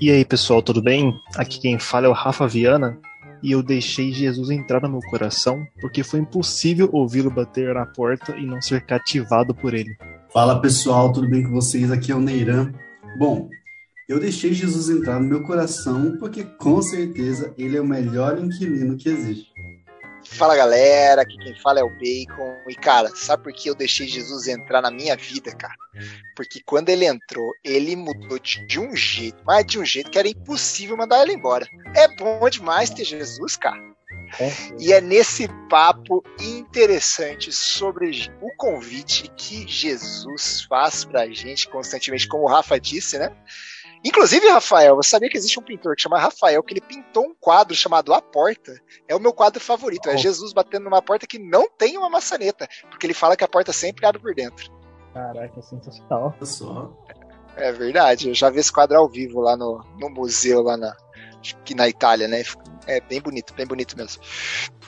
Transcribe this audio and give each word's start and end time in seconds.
E 0.00 0.10
aí 0.10 0.24
pessoal, 0.24 0.62
tudo 0.62 0.80
bem? 0.80 1.18
Aqui 1.36 1.58
quem 1.58 1.78
fala 1.80 2.06
é 2.06 2.08
o 2.08 2.12
Rafa 2.12 2.46
Viana 2.46 2.96
e 3.42 3.52
eu 3.52 3.62
deixei 3.62 4.12
Jesus 4.12 4.50
entrar 4.50 4.80
no 4.82 4.88
meu 4.88 5.00
coração 5.10 5.66
porque 5.80 6.04
foi 6.04 6.20
impossível 6.20 6.88
ouvi-lo 6.92 7.30
bater 7.30 7.74
na 7.74 7.86
porta 7.86 8.36
e 8.36 8.46
não 8.46 8.62
ser 8.62 8.86
cativado 8.86 9.54
por 9.54 9.74
ele. 9.74 9.96
Fala 10.32 10.60
pessoal, 10.60 11.12
tudo 11.12 11.28
bem 11.28 11.42
com 11.42 11.50
vocês? 11.50 11.90
Aqui 11.90 12.12
é 12.12 12.14
o 12.14 12.20
Neiran. 12.20 12.72
Bom, 13.18 13.48
eu 14.08 14.20
deixei 14.20 14.52
Jesus 14.52 14.88
entrar 14.88 15.18
no 15.18 15.28
meu 15.28 15.42
coração 15.42 16.16
porque 16.18 16.44
com 16.44 16.80
certeza 16.80 17.52
ele 17.58 17.76
é 17.76 17.80
o 17.80 17.86
melhor 17.86 18.38
inquilino 18.38 18.96
que 18.96 19.08
existe. 19.08 19.52
Fala 20.24 20.56
galera, 20.56 21.22
aqui 21.22 21.36
quem 21.38 21.54
fala 21.60 21.80
é 21.80 21.84
o 21.84 21.90
Bacon. 21.90 22.56
E 22.68 22.74
cara, 22.74 23.10
sabe 23.14 23.44
por 23.44 23.52
que 23.52 23.70
eu 23.70 23.74
deixei 23.74 24.08
Jesus 24.08 24.48
entrar 24.48 24.82
na 24.82 24.90
minha 24.90 25.16
vida, 25.16 25.54
cara? 25.54 25.74
Porque 26.34 26.60
quando 26.64 26.88
ele 26.88 27.04
entrou, 27.04 27.52
ele 27.64 27.94
mudou 27.94 28.38
de 28.38 28.78
um 28.78 28.94
jeito, 28.94 29.38
mas 29.44 29.64
de 29.64 29.78
um 29.78 29.84
jeito 29.84 30.10
que 30.10 30.18
era 30.18 30.28
impossível 30.28 30.96
mandar 30.96 31.22
ele 31.22 31.34
embora. 31.34 31.66
É 31.94 32.08
bom 32.16 32.48
demais 32.50 32.90
ter 32.90 33.04
Jesus, 33.04 33.56
cara. 33.56 33.80
É. 34.40 34.52
E 34.80 34.92
é 34.92 35.00
nesse 35.00 35.48
papo 35.70 36.24
interessante 36.40 37.52
sobre 37.52 38.28
o 38.40 38.50
convite 38.56 39.30
que 39.36 39.66
Jesus 39.68 40.62
faz 40.68 41.04
pra 41.04 41.28
gente 41.28 41.68
constantemente, 41.68 42.26
como 42.26 42.44
o 42.44 42.48
Rafa 42.48 42.78
disse, 42.80 43.16
né? 43.18 43.30
Inclusive, 44.04 44.48
Rafael, 44.48 44.96
você 44.96 45.10
sabia 45.10 45.28
que 45.28 45.36
existe 45.36 45.58
um 45.58 45.62
pintor 45.62 45.96
que 45.96 46.02
chama 46.02 46.18
Rafael, 46.18 46.62
que 46.62 46.72
ele 46.72 46.80
pintou 46.80 47.24
um 47.24 47.34
quadro 47.34 47.74
chamado 47.74 48.14
A 48.14 48.22
Porta. 48.22 48.80
É 49.08 49.14
o 49.14 49.20
meu 49.20 49.32
quadro 49.32 49.60
favorito. 49.60 50.08
Oh. 50.08 50.12
É 50.12 50.16
Jesus 50.16 50.52
batendo 50.52 50.84
numa 50.84 51.02
porta 51.02 51.26
que 51.26 51.38
não 51.38 51.68
tem 51.68 51.96
uma 51.96 52.08
maçaneta. 52.08 52.68
Porque 52.90 53.06
ele 53.06 53.14
fala 53.14 53.36
que 53.36 53.44
a 53.44 53.48
porta 53.48 53.72
sempre 53.72 54.06
abre 54.06 54.20
por 54.20 54.34
dentro. 54.34 54.70
Caraca, 55.12 55.62
sensacional. 55.62 56.34
Só. 56.42 56.92
É 57.56 57.72
verdade. 57.72 58.28
Eu 58.28 58.34
já 58.34 58.50
vi 58.50 58.60
esse 58.60 58.72
quadro 58.72 58.96
ao 58.96 59.08
vivo 59.08 59.40
lá 59.40 59.56
no, 59.56 59.84
no 59.98 60.10
museu, 60.10 60.62
lá 60.62 60.76
na, 60.76 60.94
aqui 61.54 61.74
na 61.74 61.88
Itália, 61.88 62.26
né? 62.26 62.42
É 62.86 63.00
bem 63.00 63.20
bonito, 63.20 63.52
bem 63.54 63.66
bonito 63.66 63.96
mesmo. 63.96 64.22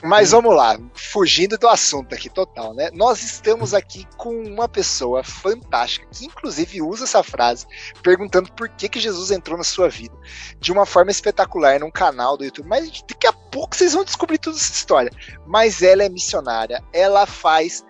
Mas 0.01 0.31
vamos 0.31 0.55
lá, 0.55 0.79
fugindo 0.93 1.57
do 1.57 1.67
assunto 1.67 2.15
aqui 2.15 2.29
total, 2.29 2.73
né? 2.73 2.89
Nós 2.93 3.21
estamos 3.21 3.73
aqui 3.73 4.07
com 4.17 4.33
uma 4.43 4.67
pessoa 4.67 5.23
fantástica 5.23 6.07
que 6.11 6.25
inclusive 6.25 6.81
usa 6.81 7.03
essa 7.03 7.21
frase 7.21 7.67
perguntando 8.01 8.51
por 8.53 8.69
que 8.69 8.87
que 8.87 8.99
Jesus 8.99 9.31
entrou 9.31 9.57
na 9.57 9.63
sua 9.63 9.89
vida 9.89 10.15
de 10.57 10.71
uma 10.71 10.85
forma 10.85 11.11
espetacular 11.11 11.79
num 11.79 11.91
canal 11.91 12.37
do 12.37 12.45
YouTube. 12.45 12.67
Mas 12.67 13.03
daqui 13.07 13.27
a 13.27 13.33
pouco 13.33 13.75
vocês 13.75 13.93
vão 13.93 14.05
descobrir 14.05 14.37
toda 14.37 14.55
essa 14.55 14.71
história. 14.71 15.11
Mas 15.45 15.81
ela 15.81 16.03
é 16.03 16.09
missionária, 16.09 16.81
ela 16.93 17.25
faz 17.25 17.83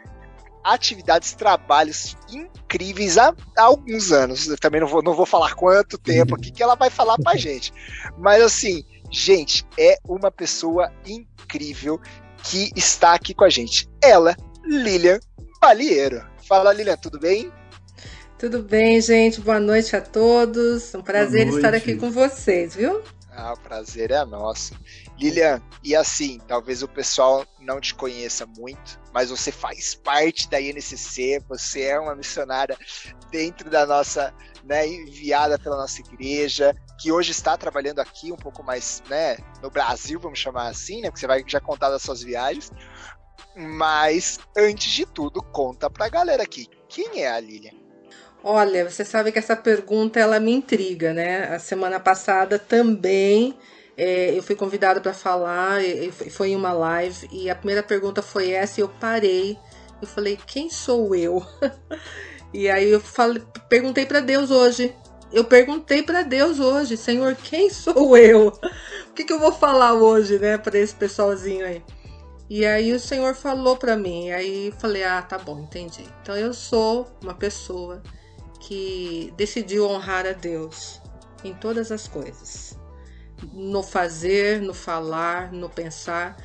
atividades, 0.63 1.33
trabalhos 1.33 2.17
incríveis 2.31 3.17
há, 3.17 3.33
há, 3.57 3.63
alguns 3.63 4.11
anos. 4.11 4.47
Eu 4.47 4.57
também 4.57 4.81
não 4.81 4.87
vou, 4.87 5.01
não 5.01 5.13
vou 5.13 5.25
falar 5.25 5.55
quanto 5.55 5.97
tempo 5.97 6.35
aqui 6.35 6.51
que 6.51 6.63
ela 6.63 6.75
vai 6.75 6.89
falar 6.89 7.17
pra 7.17 7.35
gente. 7.37 7.73
Mas 8.17 8.41
assim, 8.41 8.83
gente, 9.11 9.65
é 9.77 9.97
uma 10.07 10.31
pessoa 10.31 10.91
incrível 11.05 11.99
que 12.43 12.71
está 12.75 13.13
aqui 13.13 13.33
com 13.33 13.43
a 13.43 13.49
gente. 13.49 13.89
Ela, 14.03 14.35
Lilian 14.63 15.19
Palheiro. 15.59 16.25
Fala, 16.47 16.73
Lilian, 16.73 16.97
tudo 16.97 17.19
bem? 17.19 17.51
Tudo 18.37 18.63
bem, 18.63 19.01
gente. 19.01 19.41
Boa 19.41 19.59
noite 19.59 19.95
a 19.95 20.01
todos. 20.01 20.95
Um 20.95 21.01
prazer 21.01 21.47
estar 21.49 21.73
aqui 21.73 21.95
com 21.95 22.09
vocês, 22.09 22.75
viu? 22.75 23.01
Ah, 23.31 23.53
o 23.53 23.57
prazer 23.57 24.11
é 24.11 24.25
nosso. 24.25 24.73
Lilian, 25.19 25.61
e 25.83 25.95
assim, 25.95 26.39
talvez 26.47 26.81
o 26.81 26.87
pessoal 26.87 27.45
não 27.59 27.81
te 27.81 27.93
conheça 27.93 28.45
muito, 28.45 28.99
mas 29.13 29.29
você 29.29 29.51
faz 29.51 29.93
parte 29.93 30.49
da 30.49 30.61
INCC, 30.61 31.43
você 31.47 31.81
é 31.83 31.99
uma 31.99 32.15
missionária 32.15 32.77
dentro 33.29 33.69
da 33.69 33.85
nossa, 33.85 34.33
né, 34.63 34.87
enviada 34.87 35.59
pela 35.59 35.75
nossa 35.75 35.99
igreja, 35.99 36.73
que 36.99 37.11
hoje 37.11 37.31
está 37.31 37.57
trabalhando 37.57 37.99
aqui 37.99 38.31
um 38.31 38.37
pouco 38.37 38.63
mais, 38.63 39.03
né, 39.09 39.37
no 39.61 39.69
Brasil, 39.69 40.19
vamos 40.21 40.39
chamar 40.39 40.69
assim, 40.69 41.01
né, 41.01 41.09
porque 41.09 41.19
você 41.19 41.27
vai 41.27 41.43
já 41.45 41.59
contar 41.59 41.89
das 41.89 42.01
suas 42.01 42.23
viagens. 42.23 42.71
Mas, 43.55 44.39
antes 44.55 44.89
de 44.89 45.05
tudo, 45.05 45.41
conta 45.41 45.89
pra 45.89 46.07
galera 46.07 46.43
aqui, 46.43 46.67
quem 46.87 47.23
é 47.23 47.29
a 47.29 47.39
Lilian? 47.39 47.73
Olha, 48.41 48.89
você 48.89 49.03
sabe 49.03 49.33
que 49.33 49.39
essa 49.39 49.55
pergunta 49.55 50.17
ela 50.17 50.39
me 50.39 50.51
intriga, 50.53 51.13
né? 51.13 51.53
A 51.53 51.59
semana 51.59 51.99
passada 51.99 52.57
também 52.57 53.57
é, 53.99 54.37
eu 54.37 54.41
fui 54.41 54.55
convidada 54.55 55.01
para 55.01 55.13
falar, 55.13 55.81
foi 56.31 56.51
em 56.51 56.55
uma 56.55 56.71
live 56.71 57.27
e 57.33 57.49
a 57.49 57.55
primeira 57.55 57.83
pergunta 57.83 58.21
foi 58.21 58.51
essa 58.51 58.79
e 58.79 58.83
eu 58.83 58.87
parei. 58.87 59.59
Eu 60.01 60.07
falei, 60.07 60.39
quem 60.47 60.69
sou 60.69 61.13
eu? 61.13 61.45
e 62.53 62.69
aí 62.69 62.89
eu 62.89 63.01
falei, 63.01 63.43
perguntei 63.67 64.05
para 64.05 64.21
Deus 64.21 64.51
hoje. 64.51 64.95
Eu 65.33 65.43
perguntei 65.43 66.01
para 66.01 66.21
Deus 66.21 66.61
hoje, 66.61 66.95
Senhor, 66.95 67.35
quem 67.35 67.69
sou 67.69 68.15
eu? 68.15 68.47
O 69.09 69.13
que, 69.13 69.25
que 69.25 69.33
eu 69.33 69.39
vou 69.39 69.51
falar 69.51 69.93
hoje, 69.93 70.39
né, 70.39 70.57
para 70.57 70.79
esse 70.79 70.95
pessoalzinho 70.95 71.65
aí? 71.65 71.83
E 72.49 72.65
aí 72.65 72.93
o 72.93 72.99
Senhor 73.01 73.35
falou 73.35 73.75
para 73.75 73.97
mim, 73.97 74.31
aí 74.31 74.73
falei, 74.79 75.03
ah, 75.03 75.21
tá 75.21 75.37
bom, 75.37 75.59
entendi. 75.59 76.05
Então 76.21 76.37
eu 76.37 76.53
sou 76.53 77.05
uma 77.21 77.33
pessoa 77.33 78.01
que 78.61 79.33
decidiu 79.35 79.89
honrar 79.89 80.25
a 80.25 80.31
Deus 80.31 81.01
em 81.43 81.53
todas 81.53 81.91
as 81.91 82.07
coisas. 82.07 82.78
No 83.53 83.81
fazer, 83.81 84.61
no 84.61 84.73
falar, 84.73 85.51
no 85.51 85.69
pensar. 85.69 86.37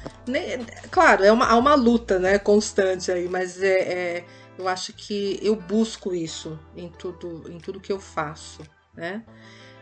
Claro, 0.91 1.25
é 1.25 1.33
uma, 1.33 1.47
há 1.47 1.57
uma 1.57 1.75
luta 1.75 2.19
né, 2.19 2.39
constante 2.39 3.11
aí, 3.11 3.29
mas 3.29 3.63
é, 3.63 3.79
é, 3.81 4.25
eu 4.59 4.69
acho 4.69 4.93
que 4.93 5.39
eu 5.43 5.57
busco 5.57 6.15
isso 6.15 6.59
em 6.77 6.89
tudo, 6.89 7.51
em 7.51 7.59
tudo 7.59 7.81
que 7.81 7.93
eu 7.93 8.01
faço. 8.01 8.63
Né? 8.95 9.25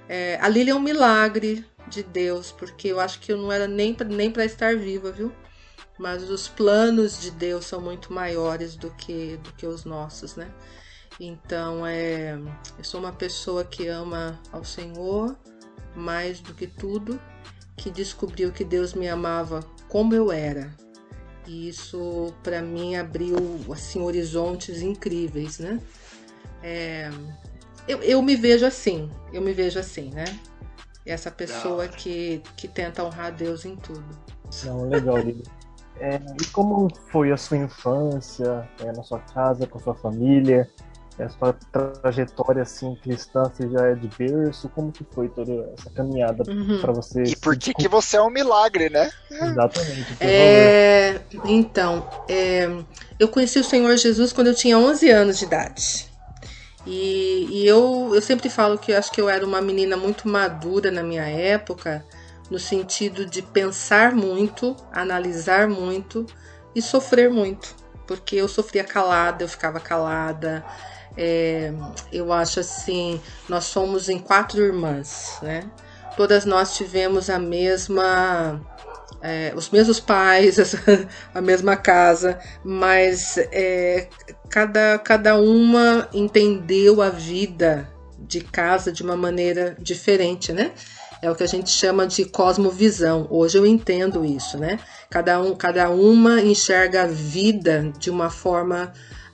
É, 0.08 0.38
a 0.40 0.48
Lília 0.48 0.72
é 0.72 0.74
um 0.74 0.80
milagre 0.80 1.64
de 1.86 2.02
Deus, 2.02 2.52
porque 2.52 2.88
eu 2.88 3.00
acho 3.00 3.20
que 3.20 3.32
eu 3.32 3.36
não 3.36 3.52
era 3.52 3.66
nem, 3.66 3.96
nem 4.08 4.30
para 4.30 4.44
estar 4.44 4.76
viva, 4.76 5.10
viu? 5.10 5.32
Mas 5.98 6.28
os 6.28 6.48
planos 6.48 7.20
de 7.20 7.30
Deus 7.30 7.66
são 7.66 7.80
muito 7.80 8.12
maiores 8.12 8.74
do 8.76 8.90
que, 8.90 9.36
do 9.38 9.52
que 9.52 9.66
os 9.66 9.84
nossos, 9.84 10.36
né? 10.36 10.50
Então, 11.20 11.86
é, 11.86 12.38
eu 12.78 12.84
sou 12.84 12.98
uma 12.98 13.12
pessoa 13.12 13.64
que 13.64 13.86
ama 13.86 14.40
ao 14.50 14.64
Senhor 14.64 15.36
mais 15.94 16.40
do 16.40 16.54
que 16.54 16.66
tudo, 16.66 17.20
que 17.76 17.90
descobriu 17.90 18.52
que 18.52 18.64
Deus 18.64 18.94
me 18.94 19.08
amava 19.08 19.60
como 19.88 20.14
eu 20.14 20.30
era. 20.30 20.74
E 21.46 21.68
isso 21.68 22.32
para 22.42 22.62
mim 22.62 22.96
abriu 22.96 23.36
assim 23.72 24.00
horizontes 24.00 24.80
incríveis, 24.80 25.58
né? 25.58 25.80
É, 26.62 27.10
eu, 27.88 28.00
eu 28.02 28.22
me 28.22 28.36
vejo 28.36 28.64
assim, 28.64 29.10
eu 29.32 29.42
me 29.42 29.52
vejo 29.52 29.78
assim, 29.78 30.10
né? 30.10 30.24
Essa 31.04 31.30
pessoa 31.30 31.88
que, 31.88 32.40
que 32.56 32.68
tenta 32.68 33.02
honrar 33.02 33.34
Deus 33.34 33.64
em 33.64 33.74
tudo. 33.74 34.04
Não, 34.64 34.88
legal, 34.88 35.16
É, 35.98 36.20
e 36.40 36.46
como 36.46 36.88
foi 37.10 37.32
a 37.32 37.36
sua 37.36 37.56
infância 37.56 38.68
é, 38.80 38.92
na 38.92 39.02
sua 39.02 39.18
casa, 39.18 39.66
com 39.66 39.78
a 39.78 39.80
sua 39.80 39.94
família? 39.94 40.70
A 41.18 41.28
sua 41.28 41.52
trajetória 42.02 42.62
assim 42.62 42.94
cristã, 42.96 43.44
você 43.44 43.68
já 43.68 43.86
é 43.88 43.94
de 43.94 44.08
berço, 44.16 44.68
como 44.68 44.90
que 44.90 45.04
foi 45.12 45.28
toda 45.28 45.52
essa 45.78 45.90
caminhada 45.90 46.42
uhum. 46.48 46.80
para 46.80 46.92
você? 46.92 47.22
E 47.24 47.36
por 47.36 47.56
que 47.56 47.74
que 47.74 47.88
você 47.88 48.16
é 48.16 48.22
um 48.22 48.30
milagre, 48.30 48.88
né? 48.88 49.10
Exatamente. 49.30 50.16
É... 50.20 51.20
Então, 51.44 52.08
é... 52.28 52.68
eu 53.18 53.28
conheci 53.28 53.58
o 53.58 53.64
Senhor 53.64 53.96
Jesus 53.96 54.32
quando 54.32 54.46
eu 54.48 54.54
tinha 54.54 54.78
11 54.78 55.10
anos 55.10 55.38
de 55.38 55.44
idade. 55.44 56.12
E, 56.86 57.46
e 57.50 57.66
eu, 57.66 58.10
eu 58.14 58.22
sempre 58.22 58.48
falo 58.48 58.78
que 58.78 58.92
eu 58.92 58.98
acho 58.98 59.12
que 59.12 59.20
eu 59.20 59.28
era 59.28 59.44
uma 59.46 59.60
menina 59.60 59.96
muito 59.96 60.28
madura 60.28 60.90
na 60.90 61.02
minha 61.02 61.24
época, 61.24 62.04
no 62.50 62.58
sentido 62.58 63.24
de 63.24 63.40
pensar 63.40 64.12
muito, 64.12 64.76
analisar 64.92 65.68
muito 65.68 66.26
e 66.74 66.82
sofrer 66.82 67.30
muito. 67.30 67.74
Porque 68.06 68.36
eu 68.36 68.48
sofria 68.48 68.82
calada, 68.82 69.44
eu 69.44 69.48
ficava 69.48 69.78
calada, 69.78 70.64
é, 71.16 71.72
eu 72.12 72.32
acho 72.32 72.60
assim, 72.60 73.20
nós 73.48 73.64
somos 73.64 74.08
em 74.08 74.18
quatro 74.18 74.62
irmãs, 74.62 75.38
né? 75.42 75.64
Todas 76.16 76.44
nós 76.44 76.76
tivemos 76.76 77.30
a 77.30 77.38
mesma, 77.38 78.60
é, 79.20 79.52
os 79.56 79.70
mesmos 79.70 79.98
pais, 79.98 80.58
a 81.34 81.40
mesma 81.40 81.76
casa, 81.76 82.38
mas 82.64 83.38
é, 83.50 84.08
cada, 84.48 84.98
cada 84.98 85.36
uma 85.36 86.08
entendeu 86.12 87.00
a 87.00 87.08
vida 87.08 87.88
de 88.18 88.40
casa 88.40 88.92
de 88.92 89.02
uma 89.02 89.16
maneira 89.16 89.76
diferente, 89.78 90.52
né? 90.52 90.72
É 91.20 91.30
o 91.30 91.36
que 91.36 91.44
a 91.44 91.46
gente 91.48 91.70
chama 91.70 92.06
de 92.06 92.24
cosmovisão. 92.24 93.28
Hoje 93.30 93.56
eu 93.56 93.64
entendo 93.64 94.24
isso, 94.24 94.58
né? 94.58 94.78
Cada, 95.08 95.40
um, 95.40 95.54
cada 95.54 95.88
uma 95.88 96.40
enxerga 96.40 97.04
a 97.04 97.06
vida 97.06 97.92
de 97.96 98.10
uma 98.10 98.28
forma 98.28 98.92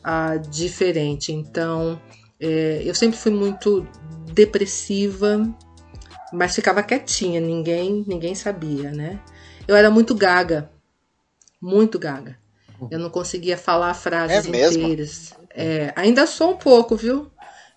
uh, 0.09 0.39
diferente. 0.49 1.33
Então, 1.33 2.01
é, 2.41 2.83
eu 2.85 2.95
sempre 2.95 3.19
fui 3.19 3.33
muito 3.33 3.87
depressiva, 4.33 5.47
mas 6.33 6.55
ficava 6.55 6.83
quietinha, 6.83 7.41
ninguém, 7.41 8.05
ninguém 8.07 8.35
sabia, 8.35 8.91
né? 8.91 9.19
eu 9.67 9.77
era 9.77 9.91
muito 9.91 10.15
gaga. 10.15 10.71
Muito 11.61 11.99
gaga. 11.99 12.39
Eu 12.91 12.99
não 12.99 13.11
conseguia 13.11 13.59
falar 13.59 13.93
frases 13.93 14.47
É 14.47 14.49
inteiras. 14.49 15.35
É, 15.55 15.93
ainda 15.97 16.27
sou 16.27 16.53
um 16.53 16.57
pouco, 16.57 16.97
viu? 16.97 17.31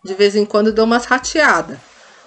De 0.05 0.13
vez 0.13 0.35
em 0.35 0.45
quando 0.45 0.67
eu 0.67 0.73
dou 0.73 0.85
umas 0.85 1.05
rateadas. 1.05 1.77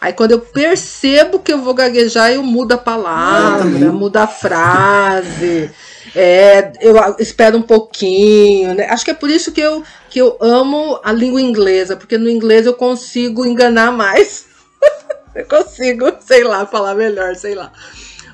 Aí 0.00 0.12
quando 0.12 0.32
eu 0.32 0.40
percebo 0.40 1.38
que 1.38 1.52
eu 1.52 1.62
vou 1.62 1.72
gaguejar, 1.72 2.30
eu 2.32 2.42
mudo 2.42 2.72
a 2.72 2.74
Ah, 2.74 2.78
palavra, 2.78 3.58
também. 3.58 3.88
mudo 3.88 4.16
a 4.18 4.26
frase. 4.26 5.70
É, 6.14 6.72
eu 6.80 6.96
espero 7.18 7.58
um 7.58 7.62
pouquinho, 7.62 8.74
né? 8.74 8.86
Acho 8.86 9.04
que 9.04 9.10
é 9.10 9.14
por 9.14 9.30
isso 9.30 9.52
que 9.52 9.60
eu, 9.60 9.82
que 10.10 10.20
eu 10.20 10.36
amo 10.40 11.00
a 11.04 11.12
língua 11.12 11.40
inglesa, 11.40 11.96
porque 11.96 12.18
no 12.18 12.28
inglês 12.28 12.66
eu 12.66 12.74
consigo 12.74 13.44
enganar 13.44 13.92
mais. 13.92 14.46
eu 15.34 15.46
consigo, 15.46 16.12
sei 16.20 16.44
lá, 16.44 16.66
falar 16.66 16.94
melhor, 16.94 17.34
sei 17.36 17.54
lá. 17.54 17.72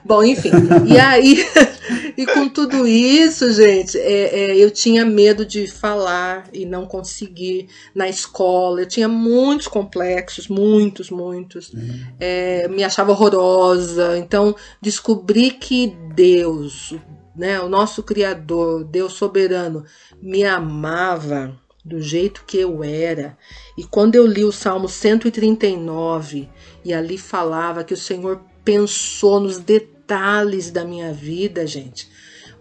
Bom, 0.05 0.25
enfim. 0.25 0.51
E 0.87 0.99
aí, 0.99 1.47
e 2.17 2.27
com 2.27 2.49
tudo 2.49 2.87
isso, 2.87 3.53
gente, 3.53 3.99
é, 3.99 4.51
é, 4.51 4.57
eu 4.57 4.71
tinha 4.71 5.05
medo 5.05 5.45
de 5.45 5.67
falar 5.67 6.49
e 6.53 6.65
não 6.65 6.87
conseguir 6.87 7.69
na 7.95 8.09
escola. 8.09 8.81
Eu 8.81 8.89
tinha 8.89 9.09
muitos 9.09 9.69
complexos, 9.69 10.49
muitos, 10.49 11.11
muitos. 11.11 11.73
É, 12.19 12.67
me 12.69 12.83
achava 12.83 13.13
horrorosa. 13.13 14.17
Então, 14.17 14.57
descobri 14.81 15.51
que 15.51 15.95
Deus, 16.15 16.95
né, 17.41 17.59
o 17.59 17.71
nosso 17.71 18.03
Criador, 18.03 18.85
Deus 18.85 19.15
soberano, 19.15 19.83
me 20.21 20.45
amava 20.45 21.59
do 21.83 21.99
jeito 21.99 22.45
que 22.47 22.59
eu 22.59 22.85
era. 22.85 23.35
E 23.79 23.83
quando 23.83 24.15
eu 24.15 24.27
li 24.27 24.45
o 24.45 24.53
Salmo 24.53 24.87
139, 24.87 26.51
e 26.85 26.93
ali 26.93 27.17
falava 27.17 27.83
que 27.83 27.95
o 27.95 27.97
Senhor 27.97 28.43
pensou 28.63 29.41
nos 29.41 29.57
detalhes 29.57 30.71
da 30.71 30.85
minha 30.85 31.15
vida, 31.15 31.67
gente. 31.67 32.11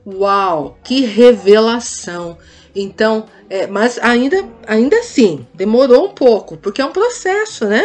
Uau, 0.08 0.80
que 0.82 1.02
revelação! 1.02 2.38
Então, 2.74 3.26
é, 3.50 3.68
mas 3.68 3.98
ainda, 3.98 4.48
ainda 4.66 4.98
assim, 5.00 5.46
demorou 5.54 6.06
um 6.06 6.14
pouco, 6.14 6.56
porque 6.56 6.82
é 6.82 6.86
um 6.86 6.94
processo, 6.94 7.66
né? 7.66 7.84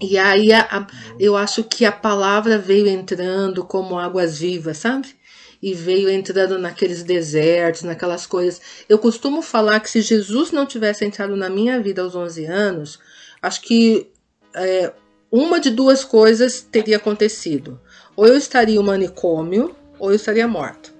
E 0.00 0.16
aí 0.16 0.54
a- 0.54 0.66
a- 0.70 0.86
eu 1.20 1.36
acho 1.36 1.62
que 1.64 1.84
a 1.84 1.92
palavra 1.92 2.56
veio 2.56 2.88
entrando 2.88 3.62
como 3.62 3.98
águas 3.98 4.38
vivas, 4.38 4.78
sabe? 4.78 5.14
E 5.62 5.72
veio 5.74 6.10
entrando 6.10 6.58
naqueles 6.58 7.04
desertos, 7.04 7.82
naquelas 7.82 8.26
coisas. 8.26 8.60
Eu 8.88 8.98
costumo 8.98 9.40
falar 9.42 9.78
que 9.80 9.88
se 9.88 10.00
Jesus 10.00 10.50
não 10.50 10.66
tivesse 10.66 11.04
entrado 11.04 11.36
na 11.36 11.48
minha 11.48 11.80
vida 11.80 12.02
aos 12.02 12.16
11 12.16 12.46
anos, 12.46 12.98
acho 13.40 13.62
que 13.62 14.10
é, 14.54 14.92
uma 15.30 15.60
de 15.60 15.70
duas 15.70 16.04
coisas 16.04 16.60
teria 16.60 16.96
acontecido. 16.96 17.80
Ou 18.16 18.26
eu 18.26 18.36
estaria 18.36 18.76
em 18.76 18.78
um 18.78 18.82
manicômio, 18.82 19.74
ou 19.98 20.10
eu 20.10 20.16
estaria 20.16 20.48
morta. 20.48 20.90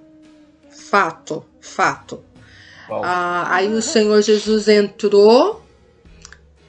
Fato, 0.69 1.45
fato. 1.59 2.23
Ah, 2.89 3.55
aí 3.55 3.73
o 3.73 3.81
Senhor 3.81 4.21
Jesus 4.21 4.67
entrou, 4.67 5.62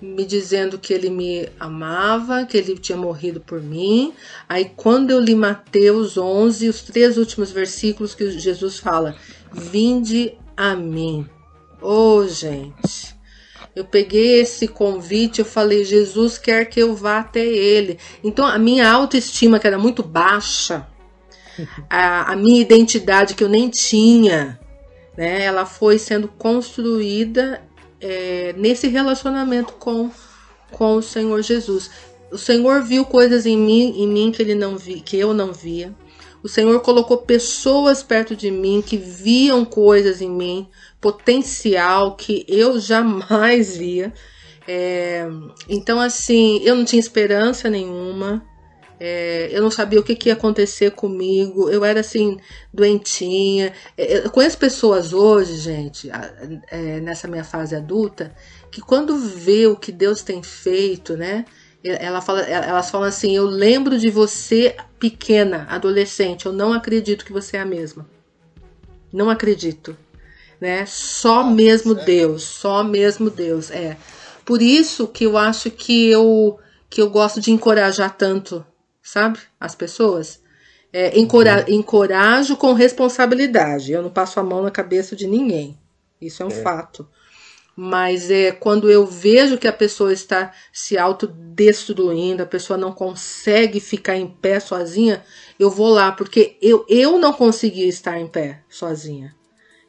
me 0.04 0.24
dizendo 0.24 0.78
que 0.78 0.92
ele 0.92 1.08
me 1.08 1.48
amava, 1.58 2.44
que 2.44 2.56
ele 2.56 2.76
tinha 2.76 2.98
morrido 2.98 3.40
por 3.40 3.60
mim. 3.60 4.12
Aí 4.48 4.70
quando 4.76 5.10
eu 5.10 5.18
li 5.18 5.34
Mateus 5.34 6.18
11, 6.18 6.68
os 6.68 6.82
três 6.82 7.16
últimos 7.16 7.50
versículos 7.50 8.14
que 8.14 8.30
Jesus 8.38 8.78
fala: 8.78 9.16
Vinde 9.52 10.34
a 10.56 10.76
mim. 10.76 11.26
Ô, 11.80 12.26
gente. 12.26 13.14
Eu 13.74 13.84
peguei 13.84 14.40
esse 14.40 14.68
convite, 14.68 15.40
eu 15.40 15.44
falei, 15.44 15.84
Jesus 15.84 16.38
quer 16.38 16.66
que 16.66 16.78
eu 16.78 16.94
vá 16.94 17.18
até 17.18 17.44
ele. 17.44 17.98
Então 18.22 18.46
a 18.46 18.56
minha 18.56 18.88
autoestima, 18.88 19.58
que 19.58 19.66
era 19.66 19.76
muito 19.76 20.00
baixa, 20.00 20.86
a, 21.90 22.32
a 22.32 22.36
minha 22.36 22.60
identidade 22.60 23.34
que 23.34 23.42
eu 23.42 23.48
nem 23.48 23.68
tinha, 23.68 24.60
né? 25.16 25.42
Ela 25.42 25.66
foi 25.66 25.98
sendo 25.98 26.28
construída 26.28 27.62
é, 28.04 28.54
nesse 28.58 28.86
relacionamento 28.86 29.72
com, 29.72 30.10
com 30.70 30.96
o 30.96 31.02
Senhor 31.02 31.40
Jesus. 31.40 31.90
O 32.30 32.36
Senhor 32.36 32.82
viu 32.82 33.06
coisas 33.06 33.46
em 33.46 33.56
mim, 33.56 34.02
em 34.02 34.06
mim 34.06 34.30
que 34.30 34.42
ele 34.42 34.54
não 34.54 34.76
vi, 34.76 35.00
que 35.00 35.16
eu 35.16 35.32
não 35.32 35.54
via. 35.54 35.94
O 36.42 36.48
Senhor 36.48 36.78
colocou 36.80 37.16
pessoas 37.16 38.02
perto 38.02 38.36
de 38.36 38.50
mim 38.50 38.84
que 38.86 38.98
viam 38.98 39.64
coisas 39.64 40.20
em 40.20 40.28
mim, 40.28 40.68
potencial 41.00 42.14
que 42.14 42.44
eu 42.46 42.78
jamais 42.78 43.78
via. 43.78 44.12
É, 44.68 45.26
então, 45.66 45.98
assim, 45.98 46.60
eu 46.62 46.74
não 46.74 46.84
tinha 46.84 47.00
esperança 47.00 47.70
nenhuma. 47.70 48.44
É, 49.06 49.50
eu 49.52 49.60
não 49.60 49.70
sabia 49.70 50.00
o 50.00 50.02
que, 50.02 50.16
que 50.16 50.30
ia 50.30 50.32
acontecer 50.32 50.92
comigo. 50.92 51.68
Eu 51.68 51.84
era 51.84 52.00
assim, 52.00 52.38
doentinha. 52.72 53.74
É, 53.98 54.24
Eu 54.24 54.30
conheço 54.30 54.56
pessoas 54.56 55.12
hoje, 55.12 55.56
gente, 55.56 56.10
é, 56.70 57.00
nessa 57.00 57.28
minha 57.28 57.44
fase 57.44 57.76
adulta, 57.76 58.34
que 58.70 58.80
quando 58.80 59.14
vê 59.18 59.66
o 59.66 59.76
que 59.76 59.92
Deus 59.92 60.22
tem 60.22 60.42
feito, 60.42 61.18
né? 61.18 61.44
Ela 61.84 62.22
fala, 62.22 62.40
elas 62.40 62.90
falam 62.90 63.06
assim: 63.06 63.36
Eu 63.36 63.44
lembro 63.44 63.98
de 63.98 64.08
você 64.08 64.74
pequena, 64.98 65.66
adolescente. 65.68 66.46
Eu 66.46 66.52
não 66.54 66.72
acredito 66.72 67.26
que 67.26 67.32
você 67.32 67.58
é 67.58 67.60
a 67.60 67.66
mesma. 67.66 68.08
Não 69.12 69.28
acredito. 69.28 69.94
Né? 70.58 70.86
Só 70.86 71.40
Ah, 71.40 71.50
mesmo 71.50 71.92
sério? 71.92 72.06
Deus. 72.06 72.42
Só 72.42 72.82
mesmo 72.82 73.28
Deus. 73.28 73.70
É. 73.70 73.98
Por 74.46 74.62
isso 74.62 75.06
que 75.06 75.24
eu 75.24 75.36
acho 75.36 75.70
que 75.70 76.08
eu, 76.08 76.58
que 76.88 77.02
eu 77.02 77.10
gosto 77.10 77.38
de 77.38 77.50
encorajar 77.50 78.16
tanto, 78.16 78.64
sabe? 79.04 79.38
As 79.60 79.74
pessoas. 79.74 80.42
É, 80.92 81.18
encora 81.18 81.64
Encorajo 81.68 82.56
com 82.56 82.72
responsabilidade. 82.72 83.92
Eu 83.92 84.02
não 84.02 84.10
passo 84.10 84.40
a 84.40 84.42
mão 84.42 84.62
na 84.62 84.70
cabeça 84.70 85.14
de 85.14 85.26
ninguém. 85.26 85.78
Isso 86.20 86.42
é 86.42 86.46
um 86.46 86.50
É. 86.50 86.62
fato. 86.62 87.06
Mas 87.76 88.30
é 88.30 88.52
quando 88.52 88.88
eu 88.88 89.04
vejo 89.04 89.58
que 89.58 89.66
a 89.66 89.72
pessoa 89.72 90.12
está 90.12 90.52
se 90.72 90.96
autodestruindo, 90.96 92.42
a 92.42 92.46
pessoa 92.46 92.76
não 92.76 92.92
consegue 92.92 93.80
ficar 93.80 94.16
em 94.16 94.28
pé 94.28 94.60
sozinha, 94.60 95.24
eu 95.58 95.68
vou 95.68 95.88
lá, 95.88 96.12
porque 96.12 96.56
eu, 96.62 96.86
eu 96.88 97.18
não 97.18 97.32
conseguia 97.32 97.88
estar 97.88 98.18
em 98.18 98.28
pé 98.28 98.62
sozinha. 98.68 99.34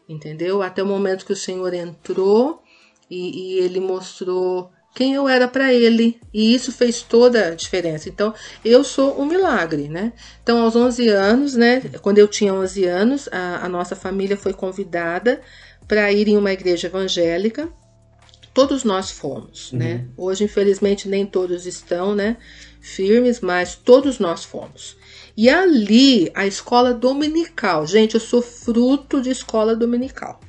Entendeu? 0.10 0.64
Até 0.64 0.82
o 0.82 0.88
momento 0.88 1.26
que 1.26 1.34
o 1.34 1.36
Senhor 1.36 1.74
entrou 1.76 2.62
e, 3.10 3.54
e 3.58 3.60
ele 3.60 3.80
mostrou 3.80 4.72
quem 4.96 5.14
eu 5.14 5.28
era 5.28 5.48
para 5.48 5.72
ele. 5.72 6.20
E 6.34 6.56
isso 6.56 6.72
fez 6.72 7.02
toda 7.02 7.50
a 7.50 7.56
diferença. 7.56 8.08
Então, 8.08 8.34
eu 8.64 8.84
sou 8.84 9.22
um 9.22 9.26
milagre, 9.26 9.90
né? 9.90 10.14
Então, 10.42 10.64
aos 10.64 10.76
11 10.76 11.10
anos, 11.10 11.54
né? 11.54 11.82
Quando 12.02 12.18
eu 12.18 12.28
tinha 12.28 12.54
11 12.54 12.86
anos, 12.86 13.30
a, 13.32 13.66
a 13.66 13.70
nossa 13.70 13.96
família 13.96 14.38
foi 14.38 14.54
convidada 14.54 15.42
para 15.88 16.12
ir 16.12 16.30
em 16.30 16.38
uma 16.38 16.54
igreja 16.54 16.88
evangélica. 16.88 17.70
Todos 18.54 18.86
nós 18.86 19.12
fomos, 19.12 19.74
né? 19.74 20.06
Hoje, 20.16 20.46
infelizmente, 20.46 21.10
nem 21.10 21.26
todos 21.26 21.66
estão, 21.66 22.16
né? 22.16 22.38
Firmes, 22.80 23.42
mas 23.42 23.76
todos 23.76 24.18
nós 24.18 24.46
fomos. 24.46 24.96
E 25.36 25.50
ali, 25.50 26.32
a 26.34 26.48
escola 26.48 26.94
dominical. 26.94 27.86
Gente, 27.86 28.16
eu 28.16 28.22
sou 28.22 28.42
fruto 28.42 29.22
de 29.22 29.30
escola 29.30 29.76
dominical. 29.76 30.40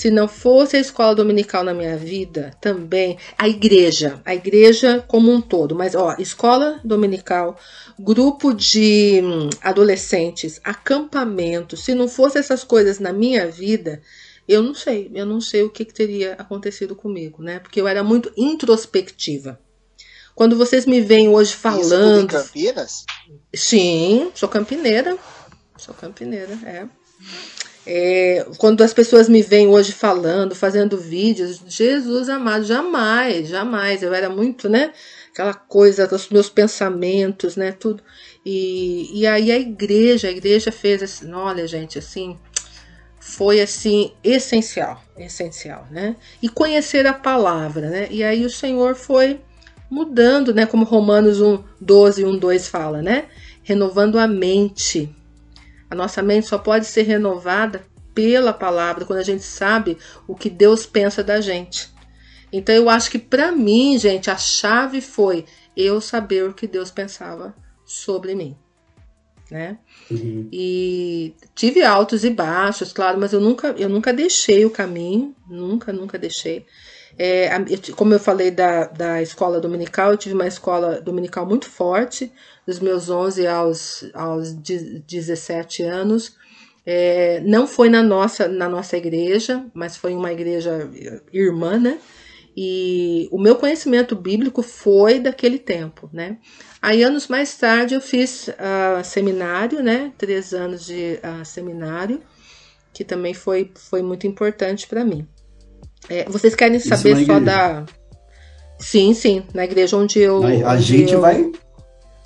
Se 0.00 0.10
não 0.10 0.26
fosse 0.26 0.78
a 0.78 0.80
escola 0.80 1.14
dominical 1.14 1.62
na 1.62 1.74
minha 1.74 1.94
vida, 1.94 2.56
também 2.58 3.18
a 3.36 3.46
igreja, 3.46 4.18
a 4.24 4.34
igreja 4.34 5.04
como 5.06 5.30
um 5.30 5.42
todo, 5.42 5.74
mas 5.74 5.94
ó, 5.94 6.16
escola 6.18 6.80
dominical, 6.82 7.60
grupo 7.98 8.54
de 8.54 9.20
hum, 9.22 9.50
adolescentes, 9.60 10.58
acampamento, 10.64 11.76
se 11.76 11.94
não 11.94 12.08
fosse 12.08 12.38
essas 12.38 12.64
coisas 12.64 12.98
na 12.98 13.12
minha 13.12 13.46
vida, 13.50 14.00
eu 14.48 14.62
não 14.62 14.74
sei, 14.74 15.10
eu 15.14 15.26
não 15.26 15.38
sei 15.38 15.64
o 15.64 15.70
que, 15.70 15.84
que 15.84 15.92
teria 15.92 16.32
acontecido 16.32 16.96
comigo, 16.96 17.42
né? 17.42 17.58
Porque 17.58 17.78
eu 17.78 17.86
era 17.86 18.02
muito 18.02 18.32
introspectiva. 18.38 19.60
Quando 20.34 20.56
vocês 20.56 20.86
me 20.86 21.02
veem 21.02 21.28
hoje 21.28 21.50
Isso 21.50 21.58
em 21.58 21.60
falando, 21.60 22.26
Campinas? 22.26 23.04
Sim, 23.54 24.32
sou 24.34 24.48
campineira. 24.48 25.18
Sou 25.76 25.94
campineira, 25.94 26.58
é. 26.64 26.88
É, 27.86 28.46
quando 28.58 28.82
as 28.82 28.92
pessoas 28.92 29.28
me 29.28 29.42
veem 29.42 29.68
hoje 29.68 29.92
falando, 29.92 30.54
fazendo 30.54 30.98
vídeos, 30.98 31.60
Jesus 31.66 32.28
amado, 32.28 32.64
jamais, 32.64 33.48
jamais. 33.48 34.02
Eu 34.02 34.12
era 34.12 34.28
muito, 34.28 34.68
né? 34.68 34.92
Aquela 35.32 35.54
coisa 35.54 36.06
dos 36.06 36.28
meus 36.28 36.50
pensamentos, 36.50 37.56
né? 37.56 37.72
Tudo. 37.72 38.02
E, 38.44 39.20
e 39.20 39.26
aí 39.26 39.50
a 39.50 39.58
igreja, 39.58 40.28
a 40.28 40.30
igreja 40.30 40.70
fez 40.70 41.02
assim, 41.02 41.32
olha, 41.32 41.66
gente, 41.66 41.98
assim, 41.98 42.38
foi 43.18 43.60
assim, 43.60 44.12
essencial, 44.24 45.02
essencial, 45.16 45.86
né? 45.90 46.16
E 46.42 46.48
conhecer 46.48 47.06
a 47.06 47.12
palavra, 47.12 47.88
né? 47.88 48.08
E 48.10 48.22
aí 48.22 48.44
o 48.44 48.50
Senhor 48.50 48.94
foi 48.94 49.40
mudando, 49.90 50.54
né? 50.54 50.66
Como 50.66 50.84
Romanos 50.84 51.40
1, 51.40 51.62
12, 51.80 52.24
1, 52.24 52.38
2 52.38 52.68
fala, 52.68 53.02
né? 53.02 53.26
Renovando 53.62 54.18
a 54.18 54.26
mente. 54.26 55.14
A 55.90 55.94
nossa 55.94 56.22
mente 56.22 56.46
só 56.46 56.56
pode 56.56 56.86
ser 56.86 57.02
renovada 57.02 57.82
pela 58.14 58.52
palavra, 58.52 59.04
quando 59.04 59.18
a 59.18 59.24
gente 59.24 59.42
sabe 59.42 59.98
o 60.26 60.34
que 60.34 60.48
Deus 60.48 60.86
pensa 60.86 61.22
da 61.22 61.40
gente. 61.40 61.88
Então 62.52 62.74
eu 62.74 62.88
acho 62.88 63.10
que 63.10 63.18
para 63.18 63.52
mim, 63.52 63.98
gente, 63.98 64.30
a 64.30 64.36
chave 64.36 65.00
foi 65.00 65.44
eu 65.76 66.00
saber 66.00 66.44
o 66.48 66.54
que 66.54 66.66
Deus 66.66 66.90
pensava 66.90 67.54
sobre 67.84 68.34
mim. 68.34 68.56
né? 69.50 69.78
Uhum. 70.10 70.48
E 70.52 71.34
tive 71.54 71.82
altos 71.82 72.24
e 72.24 72.30
baixos, 72.30 72.92
claro, 72.92 73.18
mas 73.18 73.32
eu 73.32 73.40
nunca, 73.40 73.74
eu 73.76 73.88
nunca 73.88 74.12
deixei 74.12 74.64
o 74.64 74.70
caminho, 74.70 75.34
nunca, 75.48 75.92
nunca 75.92 76.18
deixei. 76.18 76.66
É, 77.18 77.50
como 77.96 78.14
eu 78.14 78.20
falei 78.20 78.50
da, 78.50 78.84
da 78.86 79.22
escola 79.22 79.60
dominical, 79.60 80.12
eu 80.12 80.16
tive 80.16 80.34
uma 80.34 80.46
escola 80.46 81.00
dominical 81.00 81.46
muito 81.46 81.66
forte, 81.66 82.32
dos 82.66 82.80
meus 82.80 83.10
11 83.10 83.46
aos, 83.46 84.04
aos 84.14 84.52
17 84.52 85.82
anos. 85.82 86.36
É, 86.86 87.40
não 87.44 87.66
foi 87.66 87.88
na 87.88 88.02
nossa, 88.02 88.48
na 88.48 88.68
nossa 88.68 88.96
igreja, 88.96 89.64
mas 89.74 89.96
foi 89.96 90.14
uma 90.14 90.32
igreja 90.32 90.88
irmã, 91.32 91.78
né? 91.78 91.98
E 92.56 93.28
o 93.30 93.38
meu 93.38 93.56
conhecimento 93.56 94.16
bíblico 94.16 94.62
foi 94.62 95.20
daquele 95.20 95.58
tempo, 95.58 96.10
né? 96.12 96.38
Aí, 96.82 97.02
anos 97.02 97.28
mais 97.28 97.56
tarde, 97.56 97.94
eu 97.94 98.00
fiz 98.00 98.48
uh, 98.48 99.04
seminário, 99.04 99.82
né? 99.82 100.12
Três 100.18 100.52
anos 100.52 100.84
de 100.84 101.20
uh, 101.22 101.44
seminário, 101.44 102.20
que 102.92 103.04
também 103.04 103.34
foi, 103.34 103.70
foi 103.74 104.02
muito 104.02 104.26
importante 104.26 104.86
para 104.88 105.04
mim. 105.04 105.28
É, 106.08 106.24
vocês 106.28 106.54
querem 106.54 106.78
saber 106.78 107.24
só 107.24 107.38
da. 107.38 107.84
Sim, 108.78 109.12
sim, 109.12 109.42
na 109.52 109.64
igreja 109.64 109.96
onde 109.96 110.18
eu. 110.18 110.42
A, 110.42 110.74
onde 110.74 110.82
gente 110.82 111.12
eu, 111.12 111.20
vai. 111.20 111.50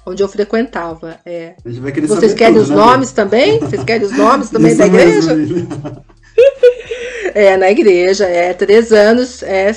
Onde 0.07 0.23
eu 0.23 0.29
frequentava. 0.29 1.19
É. 1.25 1.55
A 1.65 1.69
gente 1.69 1.81
vai 1.81 1.93
querer 1.93 2.07
Vocês 2.07 2.35
querem 2.35 2.55
tudo, 2.55 2.65
os 2.65 2.71
né, 2.71 2.77
nomes 2.77 3.13
também? 3.13 3.59
Vocês 3.61 3.83
querem 3.83 4.07
os 4.07 4.17
nomes 4.17 4.51
também 4.51 4.77
da 4.77 4.87
igreja? 4.87 5.33
é, 7.35 7.57
na 7.57 7.71
igreja, 7.71 8.27
é 8.27 8.53
três 8.53 8.93
anos, 8.93 9.43
é 9.43 9.75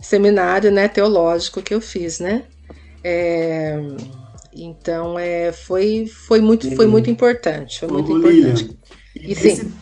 seminário 0.00 0.72
né, 0.72 0.88
teológico 0.88 1.62
que 1.62 1.74
eu 1.74 1.80
fiz, 1.80 2.18
né? 2.18 2.44
É, 3.04 3.78
então 4.54 5.18
é, 5.18 5.52
foi, 5.52 6.06
foi, 6.06 6.40
muito, 6.40 6.74
foi 6.74 6.86
muito 6.86 7.10
importante. 7.10 7.80
Foi 7.80 7.88
muito 7.88 8.12
importante. 8.12 8.78
Lilian, 9.14 9.14
e, 9.14 9.34
sim, 9.34 9.72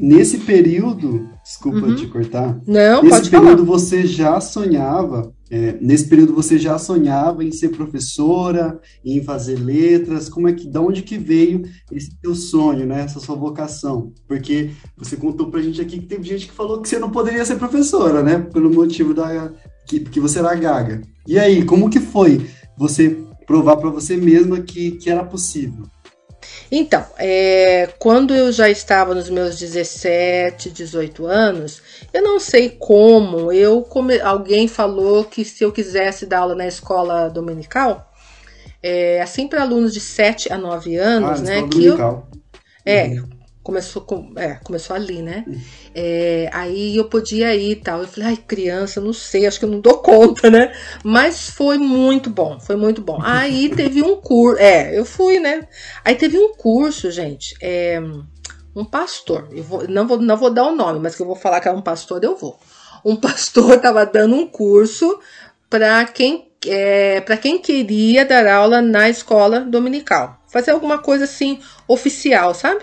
Nesse 0.00 0.38
período, 0.38 1.28
desculpa 1.42 1.86
uhum. 1.86 1.94
te 1.94 2.06
cortar. 2.06 2.60
Não, 2.66 3.02
nesse 3.02 3.30
período 3.30 3.64
falar. 3.64 3.78
você 3.78 4.06
já 4.06 4.40
sonhava, 4.40 5.32
é, 5.50 5.78
nesse 5.80 6.06
período 6.06 6.34
você 6.34 6.58
já 6.58 6.78
sonhava 6.78 7.42
em 7.42 7.50
ser 7.50 7.70
professora, 7.70 8.78
em 9.04 9.22
fazer 9.22 9.56
letras. 9.56 10.28
Como 10.28 10.48
é 10.48 10.52
que, 10.52 10.68
de 10.68 10.78
onde 10.78 11.02
que 11.02 11.16
veio 11.16 11.62
esse 11.90 12.14
teu 12.20 12.34
sonho, 12.34 12.86
né? 12.86 13.00
Essa 13.02 13.18
sua 13.18 13.34
vocação? 13.34 14.12
Porque 14.26 14.70
você 14.96 15.16
contou 15.16 15.50
pra 15.50 15.62
gente 15.62 15.80
aqui 15.80 15.98
que 15.98 16.06
teve 16.06 16.22
gente 16.22 16.46
que 16.46 16.52
falou 16.54 16.82
que 16.82 16.88
você 16.88 16.98
não 16.98 17.10
poderia 17.10 17.44
ser 17.44 17.56
professora, 17.56 18.22
né? 18.22 18.38
Pelo 18.38 18.72
motivo 18.72 19.14
da 19.14 19.52
que, 19.86 20.00
que 20.00 20.20
você 20.20 20.38
era 20.38 20.54
gaga. 20.54 21.00
E 21.26 21.38
aí, 21.38 21.64
como 21.64 21.88
que 21.88 21.98
foi 21.98 22.46
você 22.76 23.16
provar 23.46 23.76
para 23.78 23.90
você 23.90 24.16
mesma 24.16 24.60
que, 24.60 24.92
que 24.92 25.08
era 25.08 25.24
possível? 25.24 25.84
Então, 26.70 27.04
é, 27.18 27.88
quando 27.98 28.34
eu 28.34 28.52
já 28.52 28.68
estava 28.68 29.14
nos 29.14 29.30
meus 29.30 29.58
17, 29.58 30.70
18 30.70 31.26
anos, 31.26 31.82
eu 32.12 32.22
não 32.22 32.38
sei 32.38 32.70
como, 32.70 33.50
eu 33.50 33.82
come, 33.82 34.20
alguém 34.20 34.68
falou 34.68 35.24
que 35.24 35.44
se 35.44 35.64
eu 35.64 35.72
quisesse 35.72 36.26
dar 36.26 36.40
aula 36.40 36.54
na 36.54 36.66
escola 36.66 37.28
dominical, 37.30 38.12
é, 38.82 39.20
assim 39.22 39.48
para 39.48 39.62
alunos 39.62 39.94
de 39.94 40.00
7 40.00 40.52
a 40.52 40.58
9 40.58 40.96
anos, 40.96 41.40
ah, 41.40 41.42
né? 41.42 41.62
Que 41.62 41.88
dominical. 41.88 42.28
eu, 42.84 42.92
é, 42.92 43.06
uhum 43.08 43.37
começou 43.68 44.00
com, 44.00 44.32
é, 44.34 44.54
começou 44.64 44.96
ali, 44.96 45.20
né? 45.20 45.44
É, 45.94 46.48
aí 46.54 46.96
eu 46.96 47.04
podia 47.04 47.54
ir 47.54 47.72
e 47.72 47.76
tal. 47.76 48.00
Eu 48.00 48.08
falei, 48.08 48.30
ai, 48.30 48.36
criança, 48.38 48.98
não 48.98 49.12
sei, 49.12 49.46
acho 49.46 49.58
que 49.58 49.66
eu 49.66 49.70
não 49.70 49.78
dou 49.78 49.98
conta, 49.98 50.48
né? 50.50 50.72
Mas 51.04 51.50
foi 51.50 51.76
muito 51.76 52.30
bom, 52.30 52.58
foi 52.58 52.76
muito 52.76 53.02
bom. 53.02 53.18
Aí 53.22 53.68
teve 53.76 54.00
um 54.00 54.16
curso, 54.16 54.58
é, 54.58 54.98
eu 54.98 55.04
fui, 55.04 55.38
né? 55.38 55.68
Aí 56.02 56.14
teve 56.14 56.38
um 56.38 56.54
curso, 56.54 57.10
gente, 57.10 57.54
é, 57.60 58.00
um 58.74 58.86
pastor, 58.86 59.46
eu 59.52 59.62
vou, 59.62 59.86
não, 59.86 60.06
vou, 60.06 60.18
não 60.18 60.36
vou 60.38 60.50
dar 60.50 60.64
o 60.64 60.74
nome, 60.74 60.98
mas 60.98 61.14
que 61.14 61.20
eu 61.20 61.26
vou 61.26 61.36
falar 61.36 61.60
que 61.60 61.68
é 61.68 61.72
um 61.72 61.82
pastor, 61.82 62.24
eu 62.24 62.34
vou. 62.36 62.58
Um 63.04 63.16
pastor 63.16 63.74
estava 63.76 64.06
dando 64.06 64.34
um 64.34 64.46
curso 64.46 65.20
para 65.68 66.06
quem 66.06 66.48
é, 66.66 67.20
para 67.20 67.36
quem 67.36 67.58
queria 67.58 68.24
dar 68.24 68.46
aula 68.46 68.80
na 68.80 69.10
escola 69.10 69.60
dominical, 69.60 70.42
fazer 70.48 70.70
alguma 70.70 70.98
coisa 70.98 71.24
assim 71.24 71.60
oficial, 71.86 72.54
sabe? 72.54 72.82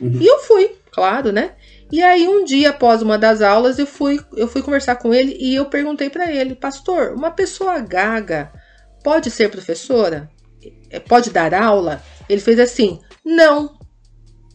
Uhum. 0.00 0.18
E 0.20 0.26
eu 0.26 0.38
fui, 0.40 0.76
claro, 0.90 1.32
né? 1.32 1.52
E 1.90 2.02
aí 2.02 2.28
um 2.28 2.44
dia 2.44 2.70
após 2.70 3.00
uma 3.00 3.16
das 3.16 3.40
aulas 3.40 3.78
eu 3.78 3.86
fui 3.86 4.20
eu 4.36 4.46
fui 4.46 4.60
conversar 4.60 4.96
com 4.96 5.14
ele 5.14 5.36
e 5.40 5.54
eu 5.54 5.66
perguntei 5.66 6.10
para 6.10 6.30
ele, 6.30 6.54
pastor, 6.54 7.14
uma 7.14 7.30
pessoa 7.30 7.78
gaga 7.80 8.52
pode 9.02 9.30
ser 9.30 9.50
professora? 9.50 10.28
É, 10.90 10.98
pode 10.98 11.30
dar 11.30 11.54
aula? 11.54 12.02
Ele 12.28 12.40
fez 12.40 12.58
assim, 12.58 13.00
não. 13.24 13.77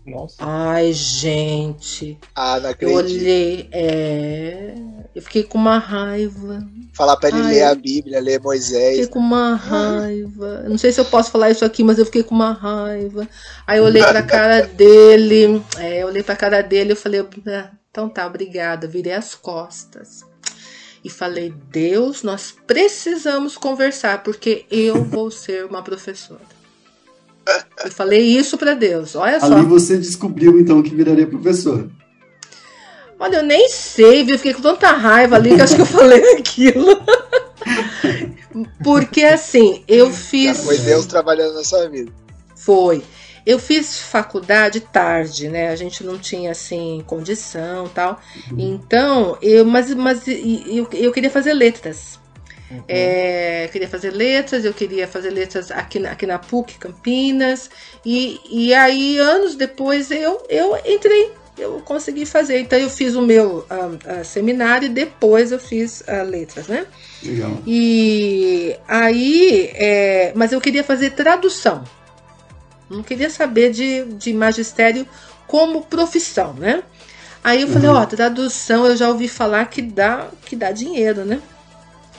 Nossa. 0.06 0.36
Ai, 0.40 0.92
gente. 0.92 2.18
Ah, 2.36 2.60
não 2.60 2.70
acredito. 2.72 2.98
Eu 3.00 3.06
olhei, 3.06 3.70
é. 3.72 4.76
Eu 5.16 5.22
fiquei 5.22 5.44
com 5.44 5.58
uma 5.58 5.78
raiva. 5.78 6.68
Falar 6.94 7.16
pra 7.18 7.30
ele 7.30 7.40
Ai, 7.40 7.54
ler 7.54 7.64
a 7.64 7.76
Bíblia, 7.76 8.20
ler 8.20 8.42
Moisés. 8.42 8.98
Fiquei 8.98 9.08
com 9.08 9.20
uma 9.20 9.56
raiva. 9.56 10.64
Não 10.68 10.78
sei 10.78 10.92
se 10.92 11.00
eu 11.00 11.06
posso 11.06 11.32
falar 11.32 11.52
isso 11.52 11.64
aqui, 11.64 11.84
mas 11.84 11.98
eu 11.98 12.06
fiquei 12.06 12.24
com 12.24 12.36
uma 12.36 12.52
raiva. 12.52 13.28
Aí 13.66 13.80
eu 13.80 13.86
olhei 13.86 14.04
pra 14.04 14.22
cara 14.24 14.62
dele. 14.68 15.64
É, 15.78 16.04
eu 16.04 16.08
olhei 16.08 16.24
pra 16.24 16.36
cara 16.36 16.62
dele 16.62 16.94
e 16.94 16.96
falei, 16.96 17.22
ah, 17.48 17.72
então 17.90 18.10
tá, 18.10 18.28
obrigada. 18.28 18.88
Virei 18.88 19.14
as 19.14 19.34
costas. 19.36 20.22
E 21.04 21.10
falei, 21.10 21.54
Deus, 21.70 22.24
nós 22.24 22.54
precisamos 22.66 23.58
conversar, 23.58 24.24
porque 24.24 24.66
eu 24.72 25.04
vou 25.04 25.30
ser 25.30 25.66
uma 25.66 25.82
professora. 25.82 26.53
Eu 27.84 27.92
falei 27.92 28.22
isso 28.22 28.58
para 28.58 28.74
Deus, 28.74 29.16
olha 29.16 29.40
só. 29.40 29.54
Ali 29.54 29.66
você 29.66 29.98
descobriu 29.98 30.60
então 30.60 30.82
que 30.82 30.96
viraria 30.96 31.28
professora. 31.28 31.90
Olha, 33.20 33.38
eu 33.38 33.44
nem 33.44 33.70
sei, 33.70 34.24
viu? 34.24 34.36
Eu 34.36 34.38
fiquei 34.38 34.54
com 34.54 34.62
tanta 34.62 34.92
raiva 34.92 35.36
ali 35.36 35.56
que 35.56 35.62
acho 35.62 35.76
que 35.76 35.82
eu 35.82 35.86
falei 35.86 36.22
aquilo. 36.38 37.02
Porque 38.84 39.24
assim, 39.24 39.84
eu 39.88 40.12
fiz. 40.12 40.58
Já 40.58 40.64
foi 40.64 40.78
Deus 40.78 41.06
trabalhando 41.06 41.54
na 41.54 41.64
sua 41.64 41.88
vida. 41.90 42.12
Foi. 42.56 43.04
Eu 43.46 43.60
fiz 43.60 44.00
faculdade 44.00 44.80
tarde, 44.80 45.50
né? 45.50 45.70
A 45.70 45.76
gente 45.76 46.04
não 46.04 46.18
tinha 46.18 46.52
assim 46.52 47.04
condição 47.06 47.90
tal. 47.90 48.20
Uhum. 48.52 48.58
Então, 48.58 49.38
eu, 49.42 49.66
mas, 49.66 49.94
mas 49.94 50.26
eu, 50.28 50.88
eu 50.94 51.12
queria 51.12 51.30
fazer 51.30 51.54
letras. 51.54 52.20
Uhum. 52.74 52.84
É, 52.88 53.70
queria 53.72 53.88
fazer 53.88 54.12
letras, 54.12 54.66
eu 54.66 54.74
queria 54.74 55.08
fazer 55.08 55.30
letras 55.30 55.70
aqui, 55.70 56.06
aqui 56.06 56.26
na 56.26 56.40
PUC 56.40 56.78
Campinas. 56.80 57.70
E, 58.06 58.40
e 58.50 58.74
aí, 58.74 59.18
anos 59.20 59.56
depois, 59.56 60.10
eu, 60.10 60.44
eu 60.50 60.76
entrei, 60.86 61.32
eu 61.58 61.80
consegui 61.82 62.26
fazer. 62.26 62.60
Então, 62.60 62.80
eu 62.80 62.90
fiz 62.90 63.16
o 63.16 63.22
meu 63.22 63.66
seminário 64.26 64.88
e 64.88 64.90
depois 64.90 65.52
eu 65.52 65.60
fiz 65.60 66.04
letras, 66.28 66.68
né? 66.68 66.88
Legal. 67.22 67.58
E 67.66 68.76
aí, 68.88 69.70
é, 69.74 70.32
mas 70.36 70.52
eu 70.52 70.60
queria 70.60 70.84
fazer 70.84 71.12
tradução. 71.12 71.84
Não 72.90 73.04
queria 73.04 73.30
saber 73.30 73.72
de, 73.72 74.06
de 74.06 74.34
magistério 74.34 75.08
como 75.48 75.84
profissão, 75.84 76.54
né? 76.54 76.84
Aí 77.44 77.62
eu 77.62 77.68
falei, 77.68 77.90
uhum. 77.90 77.96
ó, 77.96 77.98
uhum. 78.00 78.04
oh, 78.04 78.08
tradução 78.08 78.86
eu 78.86 78.96
já 78.96 79.10
ouvi 79.10 79.28
falar 79.28 79.66
que 79.66 79.82
dá, 79.82 80.30
que 80.46 80.56
dá 80.56 80.72
dinheiro, 80.72 81.26
né? 81.26 81.42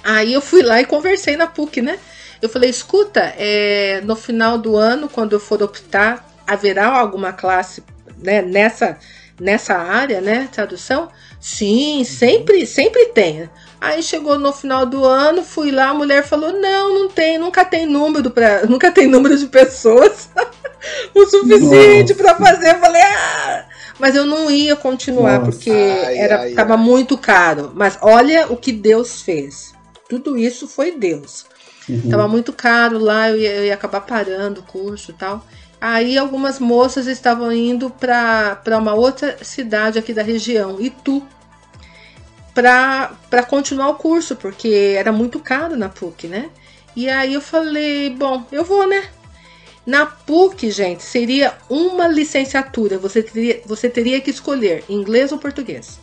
Aí 0.05 0.35
eu 0.35 0.43
fui 0.43 0.63
lá 0.63 0.83
e 0.83 0.85
conversei 0.85 1.35
na 1.35 1.47
PUC, 1.47 1.81
né? 1.81 1.99
Eu 2.43 2.49
falei, 2.51 2.69
escuta, 2.69 3.33
é, 3.39 4.03
no 4.05 4.15
final 4.15 4.59
do 4.59 4.77
ano, 4.77 5.09
quando 5.09 5.33
eu 5.33 5.41
for 5.41 5.63
optar, 5.63 6.29
haverá 6.47 6.89
alguma 6.89 7.33
classe 7.33 7.83
né, 8.23 8.43
nessa, 8.43 8.99
nessa 9.41 9.75
área, 9.75 10.21
né? 10.21 10.47
Tradução? 10.53 11.09
Sim, 11.41 12.05
sempre, 12.05 12.67
sempre 12.67 13.07
tem. 13.07 13.49
Aí 13.81 14.03
chegou 14.03 14.39
no 14.39 14.53
final 14.53 14.85
do 14.85 15.07
ano, 15.07 15.43
fui 15.43 15.71
lá, 15.71 15.89
a 15.89 15.95
mulher 15.95 16.23
falou: 16.23 16.53
"Não, 16.53 16.95
não 16.95 17.09
tem, 17.09 17.39
nunca 17.39 17.65
tem 17.65 17.87
número 17.87 18.31
para, 18.31 18.65
nunca 18.69 18.91
tem 18.91 19.07
número 19.07 19.37
de 19.39 19.47
pessoas 19.47 20.29
o 21.15 21.27
suficiente 21.27 22.15
para 22.15 22.35
fazer". 22.35 22.75
Eu 22.75 22.81
falei: 22.81 23.03
"Ah, 23.03 23.65
mas 23.99 24.15
eu 24.15 24.27
não 24.27 24.51
ia 24.51 24.77
continuar 24.77 25.39
Nossa. 25.39 25.53
porque 25.53 25.71
ai, 25.71 26.19
era 26.19 26.41
ai, 26.41 26.53
tava 26.53 26.75
ai. 26.75 26.81
muito 26.81 27.17
caro. 27.17 27.73
Mas 27.75 27.99
olha 28.03 28.47
o 28.51 28.57
que 28.57 28.73
Deus 28.73 29.23
fez 29.23 29.75
tudo 30.09 30.37
isso 30.37 30.67
foi 30.67 30.93
Deus. 30.93 31.47
Uhum. 31.89 32.09
Tava 32.11 32.27
muito 32.29 32.53
caro 32.53 32.99
lá, 32.99 33.31
eu 33.31 33.37
ia, 33.37 33.55
eu 33.55 33.65
ia 33.65 33.75
acabar 33.75 34.01
parando 34.01 34.61
o 34.61 34.65
curso 34.65 35.11
e 35.11 35.15
tal. 35.15 35.45
Aí 35.81 36.17
algumas 36.17 36.59
moças 36.59 37.07
estavam 37.07 37.53
indo 37.53 37.91
para 37.91 38.79
uma 38.79 38.95
outra 38.95 39.37
cidade 39.43 39.99
aqui 39.99 40.15
da 40.15 40.23
região, 40.23 40.81
Itu, 40.81 41.23
para 42.55 43.43
continuar 43.49 43.89
o 43.91 43.95
curso, 43.97 44.37
porque 44.37 44.95
era 44.97 45.13
muito 45.13 45.39
caro 45.41 45.77
na 45.77 45.89
PUC, 45.89 46.29
né? 46.29 46.49
E 46.97 47.11
aí 47.11 47.35
eu 47.35 47.41
falei, 47.41 48.09
bom, 48.11 48.45
eu 48.53 48.65
vou, 48.65 48.87
né? 48.87 49.11
Na 49.85 50.07
PUC, 50.07 50.71
gente, 50.71 51.03
seria 51.03 51.53
uma 51.69 52.09
licenciatura. 52.09 52.97
Você 52.97 53.23
teria, 53.23 53.61
você 53.67 53.91
teria 53.91 54.21
que 54.21 54.31
escolher 54.31 54.85
inglês 54.89 55.33
ou 55.33 55.39
português. 55.39 55.99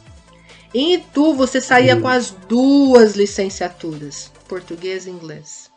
Em 0.73 0.93
Itu 0.93 1.33
você 1.33 1.59
saía 1.59 1.99
com 1.99 2.07
as 2.07 2.31
duas 2.31 3.15
licenciaturas, 3.15 4.31
português 4.47 5.05
e 5.05 5.09
inglês. 5.09 5.69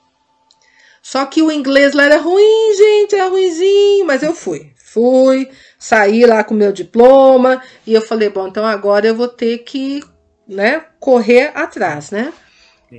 Só 1.03 1.27
que 1.27 1.43
o 1.43 1.51
inglês 1.51 1.93
lá 1.93 2.05
era 2.05 2.19
ruim, 2.19 2.75
gente, 2.77 3.15
era 3.15 3.29
ruimzinho, 3.29 4.07
mas 4.07 4.23
eu 4.23 4.33
fui. 4.33 4.73
Fui, 4.77 5.51
saí 5.79 6.25
lá 6.25 6.45
com 6.45 6.55
meu 6.55 6.73
diploma 6.73 7.61
e 7.87 7.93
eu 7.93 8.01
falei, 8.01 8.31
bom, 8.31 8.47
então 8.47 8.65
agora 8.65 9.07
eu 9.07 9.15
vou 9.15 9.29
ter 9.29 9.59
que, 9.59 10.01
né, 10.47 10.85
correr 11.01 11.51
atrás, 11.55 12.11
né? 12.11 12.33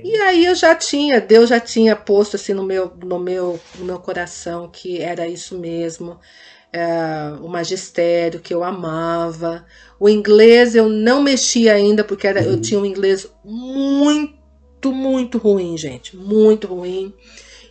E 0.04 0.14
aí 0.16 0.44
eu 0.44 0.54
já 0.54 0.74
tinha, 0.74 1.20
Deus 1.20 1.48
já 1.48 1.58
tinha 1.58 1.96
posto 1.96 2.36
assim 2.36 2.52
no 2.52 2.62
meu, 2.62 2.92
no 3.02 3.18
meu, 3.18 3.58
no 3.76 3.84
meu 3.86 3.98
coração 3.98 4.68
que 4.68 5.00
era 5.00 5.26
isso 5.26 5.58
mesmo, 5.58 6.20
é, 6.76 7.32
o 7.40 7.48
magistério 7.48 8.38
que 8.38 8.52
eu 8.52 8.62
amava. 8.62 9.64
O 9.98 10.10
inglês 10.10 10.74
eu 10.74 10.90
não 10.90 11.22
mexia 11.22 11.72
ainda 11.72 12.04
porque 12.04 12.26
era, 12.26 12.42
uhum. 12.42 12.52
eu 12.52 12.60
tinha 12.60 12.78
um 12.78 12.84
inglês 12.84 13.26
muito, 13.42 14.92
muito 14.92 15.38
ruim, 15.38 15.74
gente, 15.78 16.14
muito 16.14 16.66
ruim. 16.66 17.14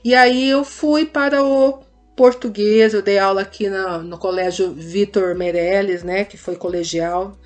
E 0.04 0.16
aí 0.16 0.50
eu 0.50 0.64
fui 0.64 1.06
para 1.06 1.44
o 1.44 1.84
português, 2.16 2.96
eu 2.96 3.04
dei 3.04 3.20
aula 3.20 3.42
aqui 3.42 3.70
no, 3.70 4.02
no 4.02 4.18
colégio 4.18 4.72
Vitor 4.72 5.36
Meirelles, 5.36 6.02
né, 6.02 6.26
que 6.26 6.38
foi 6.38 6.56
colegial 6.56 7.38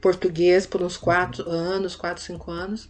português 0.00 0.66
por 0.66 0.80
uns 0.82 0.96
quatro 0.96 1.50
anos, 1.50 1.96
quatro, 1.96 2.22
cinco 2.22 2.52
anos. 2.52 2.88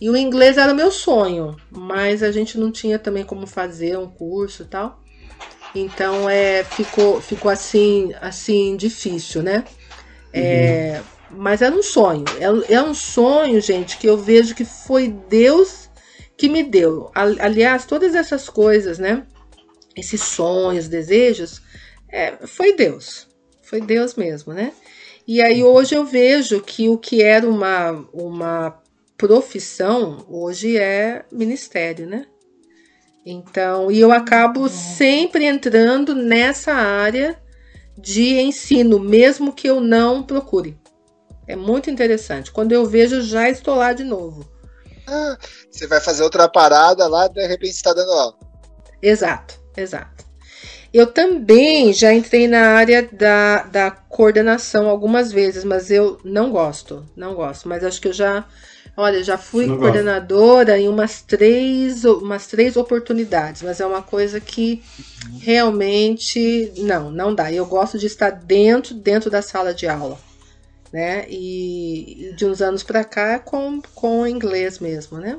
E 0.00 0.10
o 0.10 0.16
inglês 0.16 0.58
era 0.58 0.74
meu 0.74 0.90
sonho, 0.90 1.56
mas 1.70 2.24
a 2.24 2.32
gente 2.32 2.58
não 2.58 2.72
tinha 2.72 2.98
também 2.98 3.24
como 3.24 3.46
fazer 3.46 3.96
um 3.96 4.08
curso 4.08 4.64
e 4.64 4.66
tal. 4.66 5.00
Então 5.78 6.28
é, 6.28 6.64
ficou, 6.64 7.20
ficou 7.20 7.50
assim, 7.50 8.12
assim 8.20 8.76
difícil, 8.76 9.42
né? 9.42 9.64
É, 10.32 10.40
uhum. 10.40 10.42
É, 10.42 11.02
mas 11.30 11.62
era 11.62 11.74
um 11.74 11.82
sonho. 11.82 12.24
É, 12.38 12.74
é 12.74 12.82
um 12.82 12.94
sonho, 12.94 13.60
gente, 13.60 13.98
que 13.98 14.08
eu 14.08 14.16
vejo 14.16 14.54
que 14.54 14.64
foi 14.64 15.08
Deus 15.08 15.90
que 16.36 16.48
me 16.48 16.62
deu. 16.62 17.10
Aliás, 17.14 17.84
todas 17.84 18.14
essas 18.14 18.48
coisas, 18.48 18.98
né? 18.98 19.26
Esses 19.96 20.22
sonhos, 20.22 20.88
desejos, 20.88 21.62
é, 22.08 22.32
foi 22.46 22.74
Deus. 22.74 23.26
Foi 23.62 23.80
Deus 23.80 24.14
mesmo, 24.14 24.52
né? 24.52 24.72
E 25.26 25.42
aí 25.42 25.64
hoje 25.64 25.94
eu 25.94 26.04
vejo 26.04 26.60
que 26.60 26.88
o 26.88 26.96
que 26.96 27.22
era 27.22 27.48
uma, 27.48 28.06
uma 28.12 28.82
profissão 29.16 30.24
hoje 30.28 30.76
é 30.76 31.24
ministério, 31.32 32.06
né? 32.06 32.26
Então, 33.28 33.90
e 33.90 33.98
eu 33.98 34.12
acabo 34.12 34.60
uhum. 34.60 34.68
sempre 34.68 35.44
entrando 35.44 36.14
nessa 36.14 36.72
área 36.72 37.36
de 37.98 38.38
ensino, 38.38 39.00
mesmo 39.00 39.52
que 39.52 39.68
eu 39.68 39.80
não 39.80 40.22
procure. 40.22 40.78
É 41.44 41.56
muito 41.56 41.90
interessante. 41.90 42.52
Quando 42.52 42.70
eu 42.70 42.86
vejo, 42.86 43.20
já 43.22 43.50
estou 43.50 43.74
lá 43.74 43.92
de 43.92 44.04
novo. 44.04 44.48
Ah, 45.08 45.36
você 45.68 45.88
vai 45.88 46.00
fazer 46.00 46.22
outra 46.22 46.48
parada 46.48 47.08
lá, 47.08 47.26
de 47.26 47.44
repente 47.48 47.72
está 47.72 47.92
dando 47.92 48.12
aula. 48.12 48.34
Exato, 49.02 49.58
exato. 49.76 50.24
Eu 50.92 51.08
também 51.08 51.92
já 51.92 52.14
entrei 52.14 52.46
na 52.46 52.76
área 52.76 53.08
da, 53.10 53.64
da 53.64 53.90
coordenação 53.90 54.88
algumas 54.88 55.32
vezes, 55.32 55.64
mas 55.64 55.90
eu 55.90 56.20
não 56.24 56.52
gosto, 56.52 57.04
não 57.16 57.34
gosto. 57.34 57.68
Mas 57.68 57.82
acho 57.82 58.00
que 58.00 58.08
eu 58.08 58.12
já 58.12 58.46
Olha, 58.96 59.22
já 59.22 59.36
fui 59.36 59.66
Não 59.66 59.76
coordenadora 59.76 60.72
gosto. 60.72 60.84
em 60.84 60.88
umas 60.88 61.20
três, 61.20 62.04
umas 62.04 62.46
três 62.46 62.76
oportunidades, 62.76 63.60
mas 63.60 63.78
é 63.78 63.84
uma 63.84 64.00
coisa 64.00 64.40
que 64.40 64.82
realmente 65.40 66.72
não, 66.78 67.10
não 67.10 67.34
dá. 67.34 67.52
Eu 67.52 67.66
gosto 67.66 67.98
de 67.98 68.06
estar 68.06 68.30
dentro, 68.30 68.94
dentro 68.94 69.30
da 69.30 69.42
sala 69.42 69.74
de 69.74 69.86
aula, 69.86 70.18
né? 70.90 71.26
E 71.28 72.32
de 72.36 72.46
uns 72.46 72.62
anos 72.62 72.82
para 72.82 73.04
cá 73.04 73.32
é 73.34 73.38
com 73.38 73.82
com 73.94 74.26
inglês 74.26 74.78
mesmo, 74.78 75.18
né? 75.18 75.38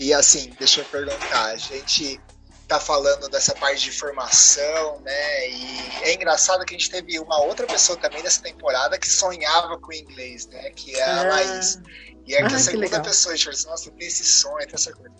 E 0.00 0.12
assim, 0.12 0.50
deixa 0.58 0.80
eu 0.80 0.84
perguntar, 0.86 1.52
a 1.52 1.56
gente 1.56 2.20
tá 2.66 2.80
falando 2.80 3.28
dessa 3.28 3.54
parte 3.54 3.84
de 3.84 3.92
formação, 3.92 5.00
né? 5.02 5.48
E 5.48 5.78
é 6.02 6.14
engraçado 6.14 6.64
que 6.64 6.74
a 6.74 6.78
gente 6.78 6.90
teve 6.90 7.18
uma 7.20 7.40
outra 7.40 7.66
pessoa 7.66 7.96
também 7.96 8.22
nessa 8.22 8.42
temporada 8.42 8.98
que 8.98 9.08
sonhava 9.08 9.78
com 9.78 9.92
inglês, 9.92 10.46
né? 10.48 10.70
Que 10.70 10.96
é 10.96 11.02
a 11.04 11.20
ah. 11.20 11.28
Laís. 11.28 11.78
E 12.26 12.34
é 12.34 12.42
ah, 12.42 12.48
que 12.48 12.54
a 12.54 12.58
segunda 12.58 12.88
que 12.88 13.00
pessoa, 13.00 13.34
a 13.34 13.36
gente 13.36 13.44
fala 13.44 13.54
assim, 13.54 13.68
nossa, 13.68 13.90
tem 13.90 14.08
esse 14.08 14.24
sonho, 14.24 14.58
tem 14.58 14.74
essa 14.74 14.92
coisa. 14.92 15.14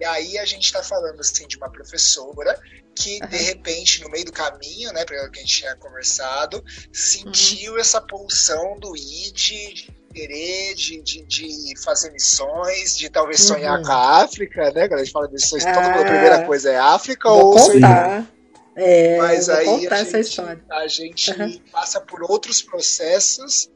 E 0.00 0.04
aí 0.04 0.38
a 0.38 0.44
gente 0.44 0.64
está 0.64 0.82
falando 0.82 1.20
assim 1.20 1.46
de 1.46 1.56
uma 1.56 1.70
professora 1.70 2.60
que 2.94 3.20
uhum. 3.22 3.28
de 3.28 3.36
repente 3.36 4.02
no 4.02 4.10
meio 4.10 4.24
do 4.24 4.32
caminho, 4.32 4.92
né, 4.92 5.04
pelo 5.04 5.30
que 5.30 5.38
a 5.38 5.42
gente 5.42 5.58
tinha 5.58 5.76
conversado, 5.76 6.62
sentiu 6.92 7.74
uhum. 7.74 7.78
essa 7.78 8.00
pulsão 8.00 8.78
do 8.78 8.96
id 8.96 9.32
de 9.32 10.02
querer, 10.12 10.74
de, 10.74 11.00
de, 11.02 11.22
de, 11.24 11.82
fazer 11.82 12.10
missões, 12.10 12.98
de 12.98 13.08
talvez 13.08 13.40
sonhar 13.40 13.78
uhum. 13.78 13.84
com 13.84 13.92
a 13.92 14.22
África, 14.22 14.70
né? 14.72 14.86
Quando 14.86 15.00
a 15.00 15.04
gente 15.04 15.12
fala 15.12 15.26
de 15.26 15.34
missões, 15.34 15.64
ah, 15.64 16.00
a 16.00 16.04
primeira 16.04 16.44
coisa 16.44 16.70
é 16.70 16.78
África 16.78 17.30
ou 17.30 17.56
contar. 17.56 18.26
É, 18.74 19.18
Mas 19.18 19.48
aí 19.48 19.86
a 19.88 20.86
gente, 20.86 21.30
a 21.30 21.46
gente 21.46 21.62
passa 21.70 22.00
por 22.00 22.22
outros 22.22 22.62
processos 22.62 23.70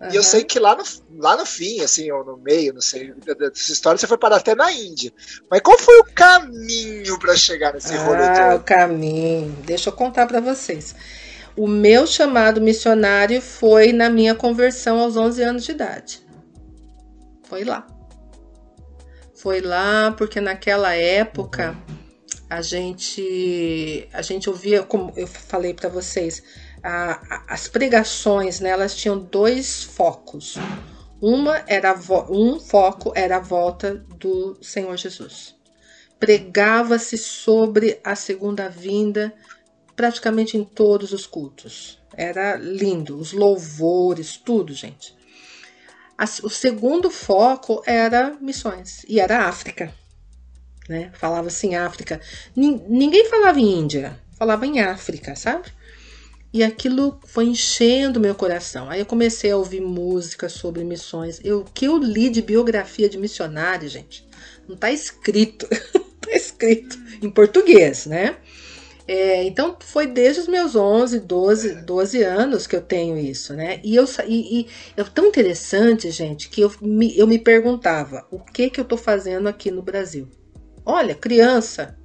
Uhum. 0.00 0.10
E 0.10 0.16
eu 0.16 0.22
sei 0.22 0.44
que 0.44 0.58
lá 0.58 0.74
no, 0.74 0.82
lá 1.18 1.36
no 1.36 1.44
fim, 1.44 1.80
assim, 1.82 2.10
ou 2.10 2.24
no 2.24 2.38
meio, 2.38 2.72
não 2.72 2.80
sei, 2.80 3.12
dessa 3.12 3.72
história, 3.72 3.98
você 3.98 4.06
foi 4.06 4.16
parar 4.16 4.36
até 4.36 4.54
na 4.54 4.72
Índia. 4.72 5.12
Mas 5.50 5.60
qual 5.60 5.78
foi 5.78 5.98
o 5.98 6.04
caminho 6.04 7.18
para 7.18 7.36
chegar 7.36 7.74
nesse 7.74 7.94
ah, 7.94 8.02
rolê 8.04 8.26
todo? 8.32 8.60
o 8.60 8.64
caminho. 8.64 9.54
Deixa 9.64 9.90
eu 9.90 9.92
contar 9.92 10.26
para 10.26 10.40
vocês. 10.40 10.94
O 11.54 11.66
meu 11.68 12.06
chamado 12.06 12.60
missionário 12.60 13.42
foi 13.42 13.92
na 13.92 14.08
minha 14.08 14.34
conversão 14.34 14.98
aos 15.00 15.16
11 15.16 15.42
anos 15.42 15.64
de 15.64 15.72
idade. 15.72 16.26
Foi 17.42 17.64
lá. 17.64 17.86
Foi 19.34 19.60
lá 19.60 20.12
porque 20.16 20.40
naquela 20.40 20.94
época 20.94 21.76
a 22.48 22.62
gente 22.62 24.08
a 24.12 24.22
gente 24.22 24.48
ouvia, 24.48 24.82
como 24.82 25.12
eu 25.16 25.26
falei 25.26 25.74
para 25.74 25.88
vocês, 25.88 26.42
a, 26.82 27.44
as 27.48 27.68
pregações, 27.68 28.60
né, 28.60 28.70
elas 28.70 28.94
tinham 28.94 29.18
dois 29.18 29.82
focos. 29.82 30.56
Uma 31.20 31.62
era 31.66 31.94
um 32.30 32.58
foco 32.58 33.12
era 33.14 33.36
a 33.36 33.40
volta 33.40 33.96
do 34.16 34.56
Senhor 34.62 34.96
Jesus. 34.96 35.54
Pregava-se 36.18 37.18
sobre 37.18 38.00
a 38.02 38.14
segunda 38.14 38.68
vinda 38.68 39.34
praticamente 39.94 40.56
em 40.56 40.64
todos 40.64 41.12
os 41.12 41.26
cultos. 41.26 41.98
Era 42.16 42.56
lindo, 42.56 43.18
os 43.18 43.32
louvores, 43.32 44.36
tudo, 44.36 44.72
gente. 44.72 45.14
O 46.42 46.50
segundo 46.50 47.10
foco 47.10 47.82
era 47.86 48.36
missões 48.40 49.04
e 49.08 49.20
era 49.20 49.46
África. 49.46 49.92
Né? 50.88 51.10
Falava 51.14 51.48
assim 51.48 51.74
África. 51.74 52.20
Ninguém 52.54 53.26
falava 53.26 53.60
em 53.60 53.78
Índia, 53.78 54.18
falava 54.38 54.66
em 54.66 54.80
África, 54.80 55.36
sabe? 55.36 55.72
E 56.52 56.64
aquilo 56.64 57.20
foi 57.26 57.46
enchendo 57.46 58.18
meu 58.18 58.34
coração. 58.34 58.90
Aí 58.90 59.00
eu 59.00 59.06
comecei 59.06 59.52
a 59.52 59.56
ouvir 59.56 59.80
música 59.80 60.48
sobre 60.48 60.82
missões. 60.82 61.40
O 61.44 61.64
que 61.64 61.86
eu 61.86 61.96
li 61.96 62.28
de 62.28 62.42
biografia 62.42 63.08
de 63.08 63.16
missionário, 63.16 63.88
gente, 63.88 64.28
não 64.66 64.74
está 64.74 64.90
escrito. 64.90 65.66
está 65.70 66.32
escrito 66.34 66.98
em 67.22 67.30
português, 67.30 68.06
né? 68.06 68.36
É, 69.06 69.42
então 69.42 69.76
foi 69.80 70.06
desde 70.06 70.42
os 70.42 70.46
meus 70.46 70.76
11, 70.76 71.20
12, 71.20 71.82
12 71.82 72.22
anos 72.22 72.66
que 72.68 72.76
eu 72.76 72.80
tenho 72.80 73.18
isso, 73.18 73.54
né? 73.54 73.80
E 73.82 73.96
eu 73.96 74.04
e, 74.26 74.60
e 74.60 74.66
é 74.96 75.02
tão 75.02 75.26
interessante, 75.26 76.10
gente, 76.12 76.48
que 76.48 76.60
eu 76.60 76.72
me, 76.80 77.18
eu 77.18 77.26
me 77.26 77.36
perguntava 77.36 78.24
o 78.30 78.38
que 78.38 78.70
que 78.70 78.80
eu 78.80 78.84
tô 78.84 78.96
fazendo 78.96 79.48
aqui 79.48 79.68
no 79.68 79.82
Brasil. 79.82 80.28
Olha, 80.86 81.14
criança, 81.14 81.98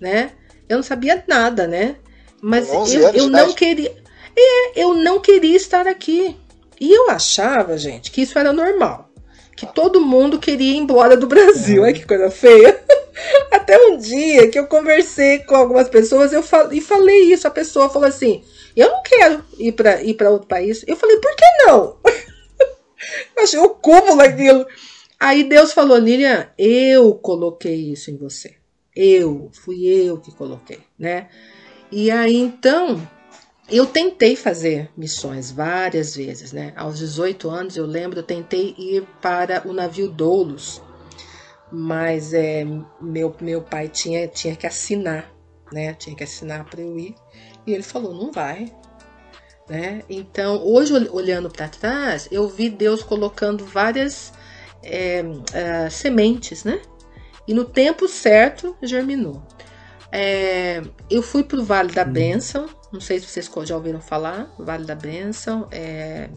né? 0.00 0.32
Eu 0.68 0.76
não 0.76 0.82
sabia 0.84 1.24
nada, 1.26 1.66
né? 1.66 1.96
Mas 2.40 2.68
eu, 2.72 3.08
eu 3.10 3.28
não 3.28 3.52
queria. 3.52 3.94
É, 4.36 4.82
eu 4.82 4.94
não 4.94 5.20
queria 5.20 5.56
estar 5.56 5.86
aqui. 5.86 6.36
E 6.80 6.92
eu 6.92 7.10
achava, 7.10 7.76
gente, 7.76 8.10
que 8.10 8.22
isso 8.22 8.38
era 8.38 8.52
normal. 8.52 9.10
Que 9.56 9.66
todo 9.66 10.00
mundo 10.00 10.38
queria 10.38 10.74
ir 10.74 10.76
embora 10.76 11.16
do 11.16 11.26
Brasil. 11.26 11.82
Olha 11.82 11.92
que 11.92 12.06
coisa 12.06 12.30
feia. 12.30 12.80
Até 13.50 13.76
um 13.76 13.96
dia 13.96 14.48
que 14.48 14.58
eu 14.58 14.68
conversei 14.68 15.40
com 15.40 15.56
algumas 15.56 15.88
pessoas 15.88 16.32
eu 16.32 16.42
fal 16.42 16.72
e 16.72 16.80
falei 16.80 17.32
isso. 17.32 17.48
A 17.48 17.50
pessoa 17.50 17.90
falou 17.90 18.06
assim: 18.06 18.44
Eu 18.76 18.88
não 18.88 19.02
quero 19.02 19.44
ir 19.58 19.72
para 19.72 20.00
ir 20.02 20.16
outro 20.22 20.46
país. 20.46 20.84
Eu 20.86 20.96
falei: 20.96 21.16
Por 21.16 21.34
que 21.34 21.44
não? 21.66 21.96
eu 23.36 23.42
achei 23.42 23.58
o 23.58 23.70
cúmulo 23.70 24.20
aquilo. 24.20 24.64
Aí 25.18 25.42
Deus 25.42 25.72
falou: 25.72 26.00
Nilian, 26.00 26.48
eu 26.56 27.14
coloquei 27.14 27.92
isso 27.92 28.12
em 28.12 28.16
você. 28.16 28.54
Eu, 28.94 29.50
fui 29.52 29.86
eu 29.86 30.18
que 30.18 30.32
coloquei, 30.32 30.80
né? 30.98 31.28
E 31.90 32.10
aí 32.10 32.36
então 32.36 33.00
eu 33.70 33.86
tentei 33.86 34.34
fazer 34.34 34.90
missões 34.96 35.50
várias 35.50 36.16
vezes, 36.16 36.52
né? 36.52 36.72
Aos 36.76 36.98
18 36.98 37.50
anos 37.50 37.76
eu 37.76 37.86
lembro, 37.86 38.18
eu 38.18 38.22
tentei 38.22 38.74
ir 38.78 39.06
para 39.20 39.66
o 39.66 39.72
navio 39.72 40.08
Doulos, 40.08 40.82
mas 41.70 42.32
é, 42.32 42.64
meu, 43.00 43.34
meu 43.40 43.62
pai 43.62 43.88
tinha, 43.88 44.26
tinha 44.26 44.56
que 44.56 44.66
assinar, 44.66 45.30
né? 45.72 45.94
Tinha 45.94 46.16
que 46.16 46.24
assinar 46.24 46.64
para 46.64 46.80
eu 46.80 46.98
ir. 46.98 47.14
E 47.66 47.72
ele 47.72 47.82
falou: 47.82 48.14
não 48.14 48.32
vai. 48.32 48.72
Né? 49.68 50.02
Então, 50.08 50.64
hoje, 50.64 50.94
olhando 51.10 51.50
para 51.50 51.68
trás, 51.68 52.26
eu 52.32 52.48
vi 52.48 52.70
Deus 52.70 53.02
colocando 53.02 53.66
várias 53.66 54.32
é, 54.82 55.22
uh, 55.22 55.90
sementes, 55.90 56.64
né? 56.64 56.80
E 57.46 57.52
no 57.52 57.66
tempo 57.66 58.08
certo 58.08 58.74
germinou. 58.82 59.42
É, 60.10 60.82
eu 61.10 61.22
fui 61.22 61.44
pro 61.44 61.64
Vale 61.64 61.92
da 61.92 62.04
Bênção, 62.04 62.66
não 62.92 63.00
sei 63.00 63.20
se 63.20 63.26
vocês 63.26 63.50
já 63.64 63.76
ouviram 63.76 64.00
falar, 64.00 64.50
Vale 64.58 64.84
da 64.84 64.94
Bênção. 64.94 65.68
É, 65.70 66.28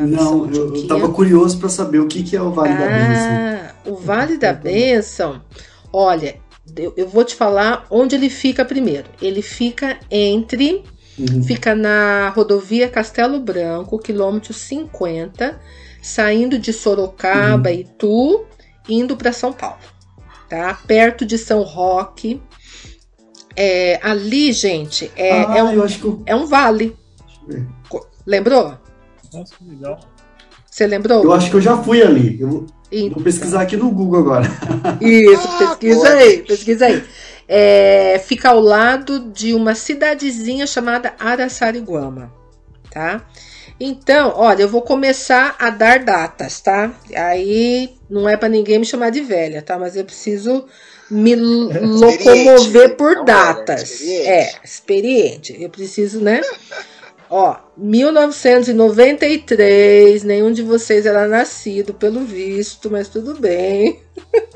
não, 0.00 0.50
eu, 0.50 0.74
estava 0.74 1.08
curioso 1.08 1.58
para 1.58 1.68
saber 1.68 1.98
o 1.98 2.06
que, 2.06 2.22
que 2.22 2.36
é 2.36 2.40
o 2.42 2.52
Vale 2.52 2.72
ah, 2.72 2.76
da 2.76 2.86
Bênção. 2.86 3.92
O 3.92 3.96
Vale 3.96 4.38
da 4.38 4.52
Bênção, 4.52 5.42
olha, 5.92 6.40
eu, 6.76 6.94
eu 6.96 7.08
vou 7.08 7.24
te 7.24 7.34
falar 7.34 7.86
onde 7.90 8.14
ele 8.14 8.30
fica 8.30 8.64
primeiro. 8.64 9.08
Ele 9.20 9.42
fica 9.42 9.98
entre. 10.10 10.84
Uhum. 11.18 11.42
Fica 11.42 11.74
na 11.74 12.28
rodovia 12.30 12.88
Castelo 12.88 13.40
Branco, 13.40 13.98
quilômetro 13.98 14.52
50, 14.52 15.58
saindo 16.02 16.58
de 16.58 16.72
Sorocaba, 16.74 17.70
uhum. 17.70 17.76
Itu, 17.76 18.44
indo 18.88 19.16
para 19.16 19.32
São 19.32 19.52
Paulo. 19.52 19.78
Tá? 20.48 20.78
Perto 20.86 21.24
de 21.24 21.38
São 21.38 21.62
Roque. 21.62 22.40
É, 23.56 23.98
ali, 24.02 24.52
gente, 24.52 25.10
é, 25.16 25.40
ah, 25.40 25.56
é, 25.56 25.62
um, 25.64 25.72
eu... 25.72 26.22
é 26.26 26.36
um 26.36 26.46
vale. 26.46 26.94
Lembrou? 28.26 28.76
Nossa, 29.32 29.54
legal. 29.66 29.98
Você 30.70 30.86
lembrou? 30.86 31.24
Eu 31.24 31.32
acho 31.32 31.48
que 31.48 31.56
eu 31.56 31.60
já 31.60 31.82
fui 31.82 32.02
ali. 32.02 32.38
Eu, 32.38 32.66
então. 32.92 33.14
Vou 33.14 33.24
pesquisar 33.24 33.62
aqui 33.62 33.76
no 33.76 33.90
Google 33.90 34.20
agora. 34.20 34.46
Isso, 35.00 35.48
ah, 35.48 35.58
pesquisa 35.58 36.08
aí, 36.08 36.42
pesquisa 36.42 36.86
aí. 36.86 37.04
É, 37.48 38.20
fica 38.24 38.50
ao 38.50 38.60
lado 38.60 39.30
de 39.30 39.54
uma 39.54 39.74
cidadezinha 39.74 40.66
chamada 40.66 41.14
Araçariguama, 41.18 42.32
tá? 42.90 43.24
Então, 43.78 44.32
olha, 44.36 44.62
eu 44.62 44.68
vou 44.68 44.82
começar 44.82 45.54
a 45.58 45.70
dar 45.70 46.00
datas, 46.00 46.60
tá? 46.60 46.92
Aí 47.14 47.94
não 48.08 48.28
é 48.28 48.36
para 48.36 48.48
ninguém 48.48 48.78
me 48.78 48.86
chamar 48.86 49.10
de 49.10 49.20
velha, 49.20 49.62
tá? 49.62 49.78
Mas 49.78 49.96
eu 49.96 50.04
preciso 50.04 50.66
me 51.10 51.34
locomover 51.34 52.96
por 52.96 53.24
datas. 53.24 54.00
É, 54.02 54.52
experiente. 54.64 55.60
Eu 55.60 55.70
preciso, 55.70 56.20
né? 56.20 56.40
Ó, 57.28 57.56
1993, 57.76 60.22
nenhum 60.22 60.52
de 60.52 60.62
vocês 60.62 61.04
era 61.06 61.26
nascido, 61.26 61.92
pelo 61.92 62.20
visto, 62.20 62.88
mas 62.88 63.08
tudo 63.08 63.34
bem. 63.34 64.00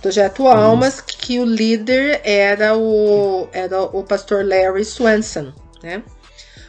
Projeto 0.00 0.46
Almas, 0.46 1.00
que, 1.00 1.16
que 1.16 1.40
o 1.40 1.44
líder 1.44 2.20
era 2.24 2.76
o, 2.76 3.48
era 3.52 3.82
o 3.82 4.02
pastor 4.04 4.44
Larry 4.44 4.84
Swanson, 4.84 5.52
né? 5.82 6.02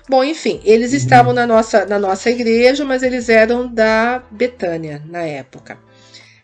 Bom, 0.10 0.24
enfim, 0.24 0.60
eles 0.64 0.92
uhum. 0.92 0.98
estavam 0.98 1.34
na 1.34 1.46
nossa, 1.46 1.86
na 1.86 2.00
nossa 2.00 2.32
igreja, 2.32 2.84
mas 2.84 3.04
eles 3.04 3.30
eram 3.30 3.68
da 3.68 4.24
Betânia 4.32 5.04
na 5.06 5.22
época. 5.22 5.78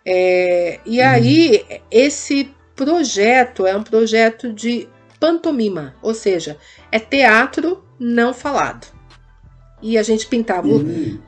É, 0.06 0.80
e 0.86 1.00
uhum. 1.02 1.08
aí, 1.08 1.66
esse 1.90 2.54
projeto 2.76 3.66
é 3.66 3.76
um 3.76 3.82
projeto 3.82 4.54
de 4.54 4.88
pantomima, 5.20 5.96
ou 6.04 6.14
seja, 6.14 6.58
é 6.92 7.00
teatro 7.00 7.84
não 8.00 8.34
falado. 8.34 8.86
E 9.82 9.98
a 9.98 10.04
gente 10.04 10.28
pintava, 10.28 10.68
uhum. 10.68 11.20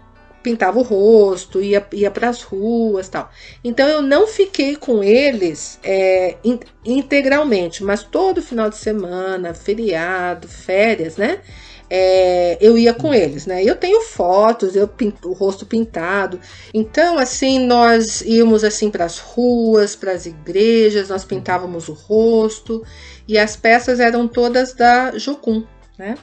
Pintava 0.48 0.80
o 0.80 0.82
rosto, 0.82 1.62
ia, 1.62 1.86
ia 1.92 2.10
para 2.10 2.30
as 2.30 2.42
ruas 2.42 3.10
tal. 3.10 3.30
Então 3.62 3.86
eu 3.88 4.02
não 4.02 4.26
fiquei 4.26 4.78
com 4.78 5.04
eles 5.04 5.78
é, 5.84 6.38
in, 6.42 6.58
integralmente, 6.86 7.84
mas 7.84 8.02
todo 8.02 8.42
final 8.42 8.70
de 8.70 8.78
semana, 8.78 9.54
feriado, 9.54 10.48
férias, 10.48 11.18
né? 11.18 11.42
é, 11.90 12.58
eu 12.60 12.78
ia 12.78 12.94
com 12.94 13.14
eles, 13.14 13.46
né? 13.46 13.64
Eu 13.64 13.76
tenho 13.76 14.02
fotos, 14.02 14.76
eu 14.76 14.88
pinto, 14.88 15.30
o 15.30 15.34
rosto 15.34 15.66
pintado. 15.66 16.40
Então, 16.74 17.18
assim, 17.18 17.66
nós 17.66 18.22
íamos 18.22 18.64
assim 18.64 18.90
para 18.90 19.06
as 19.06 19.20
ruas, 19.20 19.96
para 19.96 20.12
as 20.12 20.26
igrejas, 20.26 21.10
nós 21.10 21.24
pintávamos 21.24 21.88
o 21.88 21.94
rosto 21.94 22.84
e 23.28 23.38
as 23.38 23.56
peças 23.56 24.00
eram 24.00 24.28
todas 24.28 24.74
da 24.74 25.18
Jocum, 25.18 25.64
né? 25.98 26.16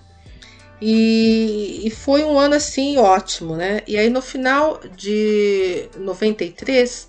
E, 0.81 1.83
e, 1.85 1.91
foi 1.91 2.25
um 2.25 2.39
ano 2.39 2.57
assim 2.57 2.99
ótimo, 2.99 3.57
né? 3.57 3.81
E 3.87 3.97
aí 3.97 4.11
no 4.11 4.21
final 4.21 4.81
de 4.97 5.89
93 5.97 7.09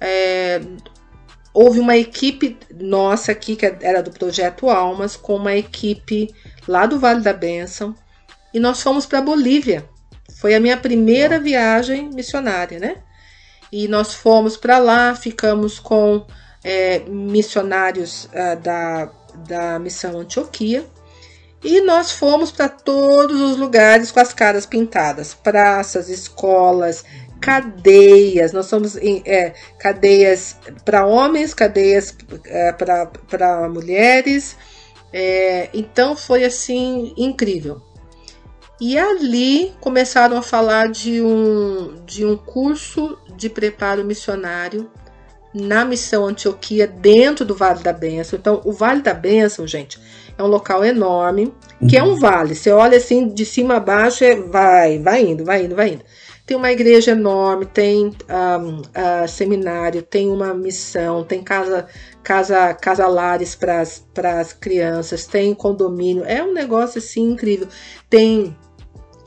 é, 0.00 0.60
houve 1.52 1.80
uma 1.80 1.96
equipe 1.96 2.56
nossa 2.80 3.32
aqui 3.32 3.56
que 3.56 3.66
era 3.66 4.02
do 4.02 4.10
projeto 4.10 4.70
Almas 4.70 5.16
com 5.16 5.36
uma 5.36 5.54
equipe 5.54 6.32
lá 6.66 6.86
do 6.86 6.98
Vale 6.98 7.20
da 7.20 7.32
Bênção, 7.32 7.94
e 8.54 8.60
nós 8.60 8.82
fomos 8.82 9.06
para 9.06 9.20
Bolívia. 9.20 9.88
Foi 10.40 10.54
a 10.54 10.60
minha 10.60 10.76
primeira 10.76 11.38
viagem 11.38 12.08
missionária, 12.10 12.78
né? 12.78 12.96
E 13.70 13.86
nós 13.86 14.14
fomos 14.14 14.56
para 14.56 14.78
lá, 14.78 15.14
ficamos 15.14 15.78
com 15.78 16.26
é, 16.64 17.00
missionários 17.00 18.24
uh, 18.24 18.60
da, 18.60 19.12
da 19.46 19.78
missão 19.78 20.18
Antioquia. 20.18 20.84
E 21.62 21.80
nós 21.82 22.10
fomos 22.12 22.50
para 22.50 22.68
todos 22.68 23.40
os 23.40 23.56
lugares 23.56 24.10
com 24.10 24.20
as 24.20 24.32
caras 24.32 24.64
pintadas: 24.64 25.34
praças, 25.34 26.08
escolas, 26.08 27.04
cadeias. 27.40 28.52
Nós 28.52 28.66
somos 28.66 28.96
em 28.96 29.22
é, 29.26 29.54
cadeias 29.78 30.56
para 30.84 31.06
homens, 31.06 31.54
cadeias 31.54 32.16
é, 32.44 32.72
para 32.72 33.68
mulheres, 33.68 34.56
é, 35.12 35.68
então 35.74 36.16
foi 36.16 36.44
assim 36.44 37.14
incrível. 37.16 37.82
E 38.80 38.98
ali 38.98 39.74
começaram 39.78 40.38
a 40.38 40.42
falar 40.42 40.88
de 40.88 41.20
um, 41.20 42.02
de 42.06 42.24
um 42.24 42.34
curso 42.36 43.18
de 43.36 43.50
preparo 43.50 44.02
missionário 44.02 44.90
na 45.52 45.84
missão 45.84 46.24
Antioquia, 46.24 46.86
dentro 46.86 47.44
do 47.44 47.54
Vale 47.54 47.82
da 47.82 47.92
Bênção. 47.92 48.38
Então, 48.38 48.62
o 48.64 48.72
Vale 48.72 49.02
da 49.02 49.12
Bênção, 49.12 49.66
gente, 49.66 50.00
é 50.40 50.44
um 50.44 50.46
local 50.46 50.84
enorme, 50.84 51.52
que 51.88 51.96
é 51.96 52.02
um 52.02 52.12
uhum. 52.12 52.18
vale. 52.18 52.54
Você 52.54 52.70
olha 52.70 52.96
assim 52.96 53.28
de 53.28 53.44
cima 53.44 53.76
a 53.76 53.80
baixo, 53.80 54.24
é, 54.24 54.34
vai, 54.34 54.98
vai 54.98 55.22
indo, 55.22 55.44
vai 55.44 55.64
indo, 55.64 55.76
vai 55.76 55.90
indo. 55.90 56.04
Tem 56.46 56.56
uma 56.56 56.72
igreja 56.72 57.12
enorme, 57.12 57.64
tem 57.64 58.06
um, 58.06 58.80
uh, 58.80 59.28
seminário, 59.28 60.02
tem 60.02 60.28
uma 60.28 60.52
missão, 60.52 61.22
tem 61.22 61.44
casa 61.44 61.86
casa, 62.24 62.74
casalares 62.74 63.54
para 63.54 63.82
as 64.40 64.52
crianças, 64.52 65.26
tem 65.26 65.54
condomínio, 65.54 66.24
é 66.24 66.42
um 66.42 66.52
negócio 66.52 66.98
assim 66.98 67.30
incrível. 67.30 67.68
Tem 68.08 68.56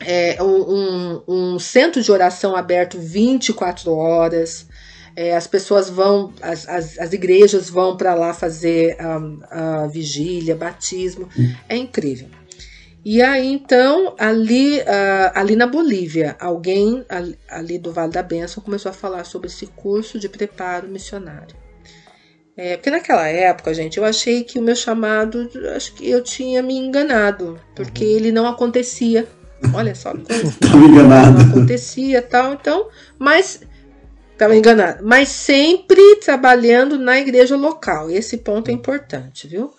é, 0.02 0.42
um, 0.42 0.46
um, 0.46 1.24
um, 1.28 1.60
centro 1.60 2.02
de 2.02 2.12
oração 2.12 2.56
aberto 2.56 3.00
24 3.00 3.94
horas. 3.94 4.68
É, 5.16 5.36
as 5.36 5.46
pessoas 5.46 5.90
vão, 5.90 6.34
as, 6.42 6.68
as, 6.68 6.98
as 6.98 7.14
igrejas 7.14 7.70
vão 7.70 7.96
para 7.96 8.16
lá 8.16 8.34
fazer 8.34 8.98
a, 9.00 9.84
a, 9.84 9.88
vigília, 9.88 10.56
batismo. 10.56 11.30
É 11.70 11.78
incrível. 11.78 12.28
E 13.06 13.22
aí, 13.22 13.52
então, 13.52 14.16
ali, 14.18 14.80
uh, 14.80 15.32
ali 15.36 15.58
na 15.58 15.68
Bolívia, 15.68 16.38
alguém 16.40 17.04
ali, 17.10 17.38
ali 17.50 17.78
do 17.78 17.92
Vale 17.92 18.14
da 18.14 18.24
Bênção 18.24 18.64
começou 18.64 18.90
a 18.90 18.94
falar 18.94 19.26
sobre 19.26 19.48
esse 19.48 19.68
curso 19.68 20.18
de 20.18 20.30
preparo 20.30 20.88
missionário. 20.88 21.64
É, 22.56 22.78
porque 22.78 22.92
naquela 22.92 23.28
época, 23.28 23.74
gente, 23.74 23.98
eu 23.98 24.06
achei 24.06 24.44
que 24.44 24.60
o 24.60 24.62
meu 24.62 24.76
chamado, 24.76 25.50
acho 25.76 25.94
que 25.96 26.08
eu 26.08 26.24
tinha 26.24 26.62
me 26.62 26.78
enganado, 26.78 27.60
porque 27.76 28.06
uhum. 28.06 28.12
ele 28.12 28.32
não 28.32 28.48
acontecia. 28.48 29.28
Olha 29.74 29.96
só, 29.96 30.14
enganado. 30.74 31.40
Não 31.40 31.50
acontecia 31.50 32.22
tal, 32.22 32.54
então, 32.54 32.88
mas 33.18 33.62
estava 34.34 34.56
enganado, 34.56 35.06
mas 35.06 35.30
sempre 35.30 36.18
trabalhando 36.18 36.98
na 36.98 37.20
igreja 37.20 37.56
local. 37.56 38.10
Esse 38.10 38.38
ponto 38.38 38.70
é 38.70 38.74
importante, 38.74 39.48
viu? 39.48 39.72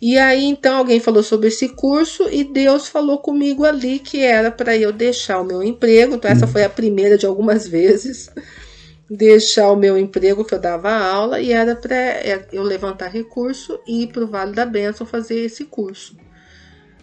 E 0.00 0.16
aí 0.18 0.44
então 0.44 0.78
alguém 0.78 0.98
falou 0.98 1.22
sobre 1.22 1.48
esse 1.48 1.68
curso 1.68 2.26
e 2.30 2.42
Deus 2.42 2.88
falou 2.88 3.18
comigo 3.18 3.64
ali 3.64 3.98
que 3.98 4.22
era 4.22 4.50
para 4.50 4.74
eu 4.76 4.92
deixar 4.92 5.40
o 5.40 5.44
meu 5.44 5.62
emprego. 5.62 6.14
Então 6.14 6.30
essa 6.30 6.46
uhum. 6.46 6.52
foi 6.52 6.64
a 6.64 6.70
primeira 6.70 7.18
de 7.18 7.26
algumas 7.26 7.68
vezes 7.68 8.30
deixar 9.10 9.70
o 9.70 9.76
meu 9.76 9.98
emprego 9.98 10.44
que 10.44 10.54
eu 10.54 10.58
dava 10.58 10.90
aula 10.90 11.40
e 11.40 11.52
era 11.52 11.76
para 11.76 11.94
é, 11.94 12.46
eu 12.50 12.62
levantar 12.62 13.08
recurso 13.08 13.78
e 13.86 14.04
ir 14.04 14.06
para 14.06 14.24
o 14.24 14.26
Vale 14.26 14.54
da 14.54 14.64
Bênção 14.64 15.06
fazer 15.06 15.40
esse 15.40 15.64
curso. 15.64 16.16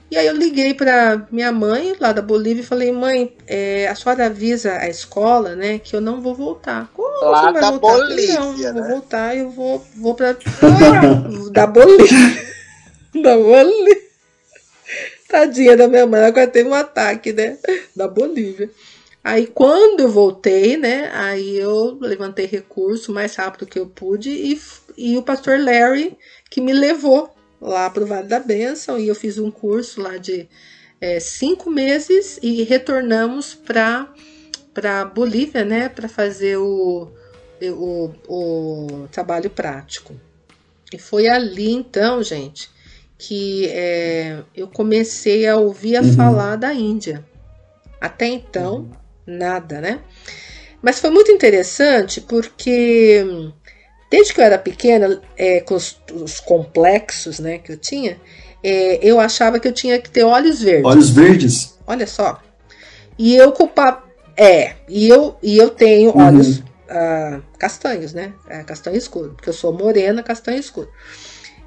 E 0.09 0.17
aí 0.17 0.25
eu 0.25 0.35
liguei 0.35 0.73
para 0.73 1.27
minha 1.29 1.51
mãe 1.51 1.93
lá 1.99 2.13
da 2.13 2.21
Bolívia 2.21 2.61
e 2.61 2.65
falei, 2.65 2.91
mãe, 2.93 3.35
é, 3.45 3.87
a 3.89 3.95
senhora 3.95 4.27
avisa 4.27 4.77
a 4.77 4.87
escola, 4.87 5.53
né, 5.53 5.79
que 5.79 5.95
eu 5.95 5.99
não 5.99 6.21
vou 6.21 6.33
voltar. 6.33 6.89
Como 6.93 7.29
lá 7.29 7.51
da 7.51 7.71
voltar? 7.71 7.97
Bolívia, 7.97 8.39
não, 8.39 8.57
né? 8.57 8.71
vou 8.71 8.83
voltar, 8.87 9.35
eu 9.35 9.49
vou, 9.49 9.85
vou 9.97 10.15
para 10.15 10.37
da 11.51 11.67
Bolívia, 11.67 12.17
da 13.21 13.35
Bolívia. 13.37 14.07
Tadinha 15.27 15.75
da 15.75 15.89
minha 15.89 16.07
mãe, 16.07 16.23
agora 16.23 16.47
teve 16.47 16.69
um 16.69 16.73
ataque, 16.73 17.33
né, 17.33 17.57
da 17.93 18.07
Bolívia. 18.07 18.71
Aí 19.21 19.45
quando 19.45 19.99
eu 19.99 20.09
voltei, 20.09 20.77
né, 20.77 21.11
aí 21.13 21.57
eu 21.57 21.97
levantei 21.99 22.45
recurso 22.45 23.11
mais 23.11 23.35
rápido 23.35 23.65
que 23.65 23.77
eu 23.77 23.87
pude 23.87 24.29
e, 24.29 24.57
e 24.97 25.17
o 25.17 25.21
pastor 25.21 25.59
Larry 25.59 26.17
que 26.49 26.61
me 26.61 26.71
levou 26.71 27.29
lá 27.59 27.89
para 27.89 28.03
o 28.03 28.07
Vale 28.07 28.27
da 28.27 28.39
Bênção 28.39 28.99
e 28.99 29.07
eu 29.07 29.15
fiz 29.15 29.37
um 29.37 29.51
curso 29.51 30.01
lá 30.01 30.17
de 30.17 30.47
é, 30.99 31.19
cinco 31.19 31.69
meses 31.69 32.39
e 32.41 32.63
retornamos 32.63 33.53
para 33.53 34.11
para 34.73 35.03
Bolívia, 35.05 35.65
né, 35.65 35.89
para 35.89 36.07
fazer 36.07 36.57
o, 36.57 37.09
o, 37.59 38.11
o 38.27 39.07
trabalho 39.11 39.49
prático. 39.49 40.13
E 40.93 40.99
foi 40.99 41.27
ali 41.27 41.71
então, 41.71 42.21
gente, 42.21 42.69
que 43.17 43.65
é, 43.69 44.43
eu 44.55 44.67
comecei 44.67 45.47
a 45.47 45.57
ouvir 45.57 45.95
a 45.97 46.01
uhum. 46.01 46.13
falar 46.13 46.57
da 46.57 46.75
Índia. 46.75 47.25
Até 47.99 48.27
então, 48.27 48.75
uhum. 48.75 48.91
nada, 49.25 49.81
né? 49.81 49.99
Mas 50.79 50.99
foi 50.99 51.09
muito 51.09 51.31
interessante 51.31 52.21
porque 52.21 53.51
desde 54.09 54.33
que 54.33 54.39
eu 54.39 54.45
era 54.45 54.57
pequena, 54.57 55.21
é, 55.37 55.59
com 55.61 55.75
os, 55.75 55.99
os, 56.13 56.39
complexos 56.39 57.39
né, 57.39 57.57
que 57.57 57.71
eu 57.71 57.77
tinha, 57.77 58.17
é, 58.63 58.99
eu 59.01 59.19
achava 59.19 59.59
que 59.59 59.67
eu 59.67 59.73
tinha 59.73 59.99
que 59.99 60.09
ter 60.09 60.23
olhos 60.23 60.61
verdes. 60.61 60.85
Olhos 60.85 61.09
verdes? 61.09 61.77
Olha 61.85 62.07
só. 62.07 62.41
E 63.17 63.35
eu 63.35 63.51
culpava. 63.51 64.03
É, 64.35 64.75
e 64.87 65.09
eu, 65.09 65.35
e 65.41 65.57
eu 65.57 65.69
tenho 65.71 66.11
uhum. 66.11 66.27
olhos 66.27 66.59
uh, 66.59 67.41
castanhos, 67.57 68.13
né? 68.13 68.33
É, 68.47 68.63
castanho 68.63 68.95
escuro, 68.95 69.33
porque 69.35 69.49
eu 69.49 69.53
sou 69.53 69.73
morena, 69.73 70.21
castanho 70.21 70.59
escuro. 70.59 70.89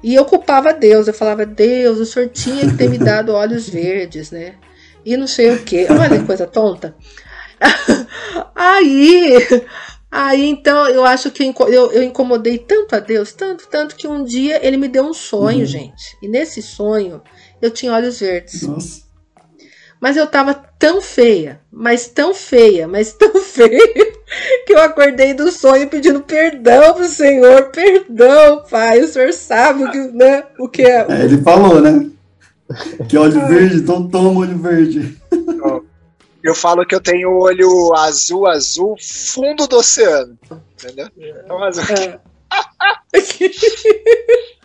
E 0.03 0.15
eu 0.15 0.25
culpava 0.25 0.73
Deus, 0.73 1.07
eu 1.07 1.13
falava, 1.13 1.45
Deus, 1.45 1.99
o 1.99 2.05
senhor 2.05 2.29
tinha 2.29 2.67
que 2.67 2.75
ter 2.75 2.89
me 2.89 2.97
dado 2.97 3.33
olhos 3.35 3.69
verdes, 3.69 4.31
né? 4.31 4.55
E 5.05 5.17
não 5.17 5.27
sei 5.27 5.51
o 5.51 5.63
que. 5.63 5.85
Olha 5.91 6.19
que 6.19 6.25
coisa 6.25 6.47
tonta. 6.47 6.95
aí, 8.55 9.47
aí 10.11 10.45
então 10.45 10.87
eu 10.87 11.05
acho 11.05 11.31
que 11.31 11.43
eu, 11.43 11.91
eu 11.91 12.03
incomodei 12.03 12.57
tanto 12.57 12.95
a 12.95 12.99
Deus, 12.99 13.31
tanto, 13.31 13.67
tanto 13.67 13.95
que 13.95 14.07
um 14.07 14.23
dia 14.23 14.59
ele 14.65 14.77
me 14.77 14.87
deu 14.87 15.03
um 15.03 15.13
sonho, 15.13 15.59
uhum. 15.59 15.65
gente. 15.65 16.17
E 16.21 16.27
nesse 16.27 16.61
sonho 16.61 17.21
eu 17.61 17.71
tinha 17.71 17.93
olhos 17.93 18.19
verdes. 18.19 18.63
Nossa. 18.63 19.01
Mas 20.01 20.17
eu 20.17 20.25
tava 20.25 20.55
tão 20.79 20.99
feia, 20.99 21.61
mas 21.71 22.07
tão 22.07 22.33
feia, 22.33 22.87
mas 22.87 23.13
tão 23.17 23.39
feia, 23.39 24.11
que 24.65 24.73
eu 24.73 24.81
acordei 24.81 25.33
do 25.35 25.51
sonho 25.51 25.87
pedindo 25.87 26.21
perdão 26.21 26.95
pro 26.95 27.05
Senhor. 27.07 27.69
Perdão, 27.69 28.63
Pai. 28.69 29.01
O 29.01 29.07
Senhor 29.07 29.31
sabe 29.31 29.83
o 29.83 29.91
que, 29.91 29.97
né, 29.99 30.43
o 30.57 30.67
que 30.67 30.81
é. 30.81 31.05
é 31.07 31.23
ele 31.23 31.41
falou, 31.41 31.79
né? 31.79 32.09
Que 33.09 33.17
olho 33.17 33.47
verde, 33.47 33.75
então 33.75 34.07
toma 34.07 34.39
olho 34.39 34.57
verde. 34.57 35.20
Eu 36.43 36.55
falo 36.55 36.85
que 36.85 36.95
eu 36.95 37.01
tenho 37.01 37.29
olho 37.37 37.93
azul, 37.95 38.47
azul, 38.47 38.95
fundo 38.99 39.67
do 39.67 39.77
oceano. 39.77 40.37
Entendeu? 40.73 41.07
Então, 41.17 41.63
azul. 41.63 41.83
É. 41.95 42.19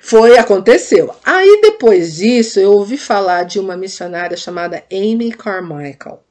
Foi, 0.00 0.36
aconteceu. 0.36 1.14
Aí 1.24 1.60
depois 1.62 2.16
disso, 2.16 2.60
eu 2.60 2.72
ouvi 2.72 2.98
falar 2.98 3.44
de 3.44 3.58
uma 3.58 3.76
missionária 3.76 4.36
chamada 4.36 4.84
Amy 4.92 5.32
Carmichael, 5.32 6.22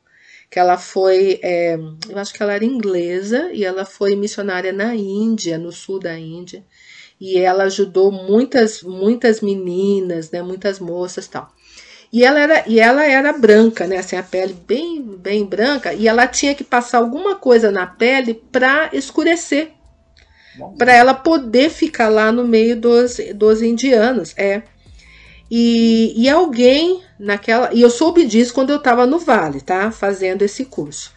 que 0.50 0.60
ela 0.60 0.78
foi, 0.78 1.40
é, 1.42 1.76
eu 2.10 2.18
acho 2.18 2.34
que 2.34 2.44
ela 2.44 2.54
era 2.54 2.64
inglesa 2.64 3.50
e 3.52 3.66
ela 3.66 3.86
foi 3.86 4.16
missionária 4.16 4.72
na 4.72 4.96
Índia, 4.96 5.58
no 5.58 5.72
sul 5.72 6.00
da 6.00 6.18
Índia, 6.18 6.64
e 7.20 7.38
ela 7.40 7.64
ajudou 7.64 8.12
muitas, 8.12 8.84
muitas 8.84 9.42
meninas, 9.42 10.30
né, 10.30 10.42
muitas 10.42 10.80
moças, 10.80 11.28
tal. 11.28 11.52
E 12.14 12.24
ela 12.24 12.40
era, 12.40 12.64
e 12.68 12.80
ela 12.80 13.04
era 13.04 13.34
branca, 13.34 13.88
né, 13.88 13.98
assim 13.98 14.16
a 14.16 14.22
pele 14.22 14.56
bem, 14.68 15.02
bem 15.02 15.44
branca, 15.44 15.94
e 15.94 16.08
ela 16.08 16.28
tinha 16.28 16.54
que 16.54 16.64
passar 16.64 17.00
alguma 17.00 17.36
coisa 17.36 17.72
na 17.72 17.88
pele 17.88 18.36
para 18.52 18.92
escurecer 18.94 19.72
para 20.78 20.94
ela 20.94 21.14
poder 21.14 21.70
ficar 21.70 22.10
lá 22.10 22.32
no 22.32 22.48
meio 22.48 22.80
dos, 22.80 23.18
dos 23.36 23.62
indianos. 23.62 24.34
É. 24.38 24.62
E, 25.50 26.14
e 26.16 26.30
alguém 26.30 27.02
naquela. 27.20 27.74
E 27.74 27.82
eu 27.82 27.90
soube 27.90 28.26
disso 28.26 28.54
quando 28.54 28.72
eu 28.72 28.78
estava 28.78 29.06
no 29.06 29.20
Vale, 29.20 29.62
tá? 29.62 29.92
Fazendo 29.92 30.42
esse 30.42 30.66
curso. 30.66 31.12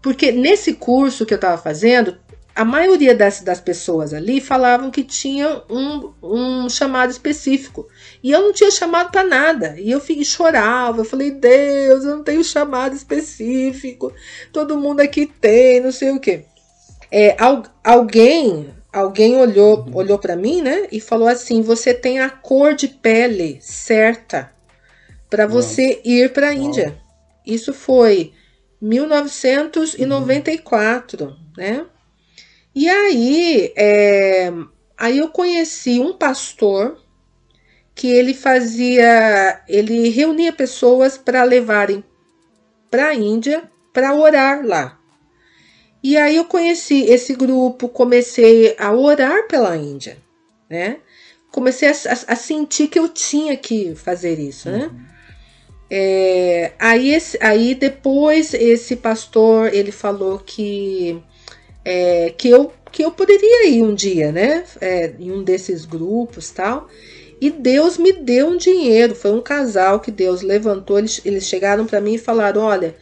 Porque 0.00 0.30
nesse 0.30 0.74
curso 0.74 1.26
que 1.26 1.34
eu 1.34 1.36
estava 1.36 1.60
fazendo, 1.60 2.16
a 2.54 2.64
maioria 2.64 3.14
das, 3.14 3.40
das 3.40 3.60
pessoas 3.60 4.14
ali 4.14 4.40
falavam 4.40 4.90
que 4.90 5.02
tinha 5.02 5.62
um, 5.68 6.12
um 6.22 6.68
chamado 6.68 7.10
específico. 7.10 7.86
E 8.26 8.32
eu 8.32 8.42
não 8.42 8.52
tinha 8.52 8.70
chamado 8.70 9.10
para 9.10 9.22
nada. 9.22 9.76
E 9.78 9.90
eu 9.90 10.00
fiquei, 10.00 10.24
chorava. 10.24 11.00
Eu 11.00 11.04
falei, 11.04 11.30
Deus, 11.30 12.04
eu 12.04 12.16
não 12.16 12.24
tenho 12.24 12.42
chamado 12.42 12.94
específico. 12.94 14.12
Todo 14.52 14.78
mundo 14.78 15.00
aqui 15.00 15.26
tem, 15.26 15.80
não 15.80 15.92
sei 15.92 16.10
o 16.10 16.20
quê 16.20 16.44
é, 17.10 17.36
alguém 17.84 18.74
alguém 18.92 19.36
olhou 19.36 19.80
uhum. 19.80 19.96
olhou 19.96 20.18
para 20.18 20.36
mim, 20.36 20.60
né, 20.62 20.86
e 20.90 21.00
falou 21.00 21.28
assim: 21.28 21.60
você 21.62 21.94
tem 21.94 22.18
a 22.20 22.30
cor 22.30 22.74
de 22.74 22.88
pele 22.88 23.58
certa 23.60 24.50
para 25.28 25.46
você 25.46 26.00
ir 26.04 26.32
para 26.32 26.48
a 26.48 26.54
Índia. 26.54 26.96
Isso 27.44 27.74
foi 27.74 28.32
1994, 28.80 31.24
uhum. 31.24 31.36
né? 31.56 31.84
E 32.74 32.88
aí, 32.88 33.72
é, 33.76 34.52
aí 34.96 35.18
eu 35.18 35.28
conheci 35.28 36.00
um 36.00 36.12
pastor 36.12 36.98
que 37.96 38.08
ele 38.08 38.34
fazia, 38.34 39.62
ele 39.66 40.10
reunia 40.10 40.52
pessoas 40.52 41.16
para 41.16 41.42
levarem 41.42 42.04
para 42.90 43.08
a 43.08 43.14
Índia 43.14 43.64
para 43.90 44.14
orar 44.14 44.64
lá. 44.64 45.00
E 46.02 46.18
aí 46.18 46.36
eu 46.36 46.44
conheci 46.44 47.04
esse 47.06 47.34
grupo, 47.34 47.88
comecei 47.88 48.76
a 48.78 48.92
orar 48.92 49.48
pela 49.48 49.74
Índia, 49.78 50.18
né? 50.68 50.98
Comecei 51.50 51.88
a, 51.88 51.92
a, 51.92 52.32
a 52.34 52.36
sentir 52.36 52.88
que 52.88 52.98
eu 52.98 53.08
tinha 53.08 53.56
que 53.56 53.94
fazer 53.94 54.38
isso, 54.38 54.70
né? 54.70 54.90
Uhum. 54.92 55.00
É, 55.88 56.72
aí, 56.78 57.14
esse, 57.14 57.38
aí 57.40 57.74
depois 57.74 58.52
esse 58.52 58.96
pastor 58.96 59.72
ele 59.72 59.92
falou 59.92 60.38
que 60.40 61.22
é, 61.82 62.34
que 62.36 62.50
eu 62.50 62.72
que 62.92 63.04
eu 63.04 63.10
poderia 63.10 63.68
ir 63.68 63.82
um 63.82 63.94
dia, 63.94 64.30
né? 64.30 64.64
É, 64.80 65.14
em 65.18 65.32
um 65.32 65.42
desses 65.42 65.86
grupos 65.86 66.50
tal. 66.50 66.88
E 67.40 67.50
Deus 67.50 67.98
me 67.98 68.12
deu 68.12 68.48
um 68.48 68.56
dinheiro. 68.56 69.14
Foi 69.14 69.30
um 69.30 69.42
casal 69.42 70.00
que 70.00 70.10
Deus 70.10 70.42
levantou. 70.42 70.98
Eles, 70.98 71.20
eles 71.24 71.44
chegaram 71.44 71.86
para 71.86 72.00
mim 72.00 72.14
e 72.14 72.18
falaram: 72.18 72.62
Olha, 72.62 72.96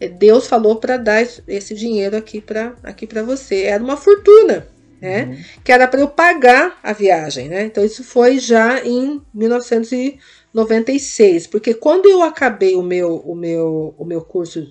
é, 0.00 0.08
Deus 0.08 0.46
falou 0.46 0.76
para 0.76 0.96
dar 0.96 1.26
esse 1.46 1.74
dinheiro 1.74 2.16
aqui 2.16 2.40
para 2.40 2.74
aqui 2.82 3.06
você. 3.24 3.62
Era 3.62 3.82
uma 3.82 3.96
fortuna, 3.96 4.66
né? 5.00 5.24
Uhum. 5.24 5.36
Que 5.62 5.72
era 5.72 5.86
para 5.86 6.00
eu 6.00 6.08
pagar 6.08 6.78
a 6.82 6.92
viagem, 6.92 7.48
né? 7.48 7.64
Então 7.64 7.84
isso 7.84 8.02
foi 8.02 8.38
já 8.38 8.84
em 8.84 9.22
1996, 9.32 11.46
porque 11.46 11.74
quando 11.74 12.08
eu 12.08 12.22
acabei 12.22 12.74
o 12.74 12.82
meu 12.82 13.16
o 13.16 13.34
meu 13.34 13.94
o 13.98 14.04
meu 14.04 14.22
curso 14.22 14.66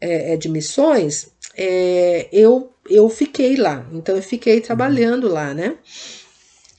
é, 0.00 0.34
é, 0.34 0.36
de 0.36 0.48
missões, 0.48 1.28
é, 1.56 2.28
eu 2.32 2.72
eu 2.90 3.08
fiquei 3.08 3.56
lá. 3.56 3.86
Então 3.92 4.16
eu 4.16 4.22
fiquei 4.22 4.60
trabalhando 4.60 5.28
lá, 5.28 5.54
né? 5.54 5.76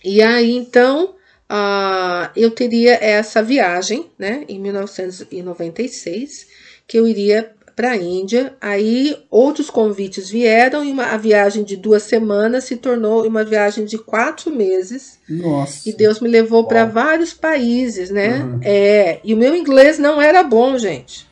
E 0.04 0.22
aí 0.22 0.52
então 0.52 1.16
uh, 1.52 2.30
eu 2.36 2.52
teria 2.52 2.94
essa 3.04 3.42
viagem, 3.42 4.06
né? 4.18 4.44
Em 4.48 4.60
1996 4.60 6.48
que 6.88 6.98
eu 6.98 7.08
iria 7.08 7.54
para 7.80 7.92
a 7.92 7.96
Índia. 7.96 8.54
Aí 8.60 9.16
outros 9.32 9.70
convites 9.70 10.30
vieram 10.30 10.84
e 10.84 10.92
uma, 10.92 11.06
a 11.06 11.18
viagem 11.18 11.64
de 11.64 11.78
duas 11.78 12.04
semanas 12.04 12.66
se 12.66 12.76
tornou 12.76 13.26
uma 13.26 13.46
viagem 13.46 13.86
de 13.86 13.98
quatro 13.98 14.52
meses. 14.52 15.18
Nossa. 15.30 15.88
E 15.88 15.94
Deus 15.94 16.20
me 16.20 16.28
levou 16.28 16.68
para 16.68 16.84
vários 16.84 17.34
países, 17.34 18.10
né? 18.10 18.44
Uhum. 18.44 18.60
É, 18.64 19.20
e 19.24 19.34
o 19.34 19.38
meu 19.38 19.56
inglês 19.56 19.98
não 19.98 20.22
era 20.22 20.44
bom, 20.44 20.78
gente. 20.78 21.26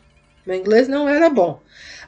Meu 0.46 0.56
inglês 0.56 0.88
não 0.88 1.10
era 1.10 1.30
bom. 1.30 1.60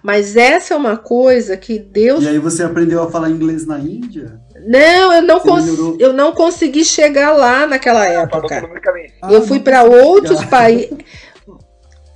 Mas 0.02 0.38
essa 0.38 0.74
é 0.74 0.78
uma 0.78 0.96
coisa 0.96 1.58
que 1.58 1.78
Deus. 1.78 2.24
E 2.24 2.30
aí 2.30 2.40
você 2.40 2.64
aprendeu 2.64 3.04
a 3.04 3.12
falar 3.12 3.30
inglês 3.30 3.66
na 3.66 3.78
Índia? 3.78 4.40
Não, 4.66 5.14
eu 5.14 5.22
não, 5.22 5.40
cons... 5.40 5.66
eu 6.00 6.14
não 6.14 6.32
consegui 6.32 6.84
chegar 6.84 7.32
lá 7.32 7.66
naquela 7.68 8.06
época. 8.06 8.70
Ah, 9.22 9.32
eu 9.32 9.42
fui 9.42 9.60
para 9.60 9.84
outros 9.84 10.44
países 10.46 10.90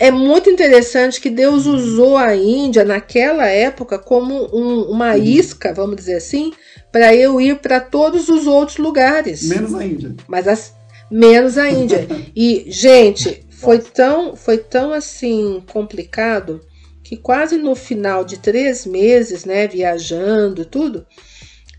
é 0.03 0.11
muito 0.11 0.49
interessante 0.49 1.21
que 1.21 1.29
Deus 1.29 1.65
usou 1.65 2.17
a 2.17 2.35
Índia 2.35 2.83
naquela 2.83 3.47
época 3.47 3.97
como 3.97 4.49
um, 4.53 4.81
uma 4.91 5.15
uhum. 5.15 5.23
isca, 5.23 5.73
vamos 5.73 5.95
dizer 5.95 6.15
assim, 6.15 6.51
para 6.91 7.15
eu 7.15 7.39
ir 7.39 7.59
para 7.59 7.79
todos 7.79 8.27
os 8.27 8.45
outros 8.45 8.77
lugares. 8.77 9.43
Menos 9.43 9.73
a 9.73 9.85
Índia. 9.85 10.13
Mas 10.27 10.45
as, 10.45 10.73
menos 11.09 11.57
a 11.57 11.69
Índia. 11.69 12.05
e 12.35 12.65
gente, 12.67 13.45
foi 13.49 13.79
tão, 13.79 14.35
foi 14.35 14.57
tão 14.57 14.91
assim 14.91 15.63
complicado 15.71 16.59
que 17.01 17.15
quase 17.15 17.57
no 17.57 17.73
final 17.73 18.25
de 18.25 18.39
três 18.39 18.85
meses, 18.85 19.45
né, 19.45 19.69
viajando 19.69 20.65
tudo, 20.65 21.05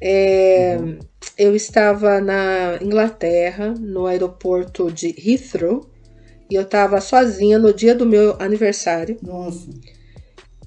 é, 0.06 0.76
uhum. 0.78 0.98
eu 1.38 1.56
estava 1.56 2.20
na 2.20 2.78
Inglaterra, 2.82 3.74
no 3.80 4.04
aeroporto 4.04 4.92
de 4.92 5.14
Heathrow 5.16 5.88
e 6.50 6.54
eu 6.54 6.66
tava 6.66 7.00
sozinha 7.00 7.58
no 7.58 7.72
dia 7.72 7.94
do 7.94 8.04
meu 8.04 8.36
aniversário. 8.38 9.16
Nossa. 9.22 9.66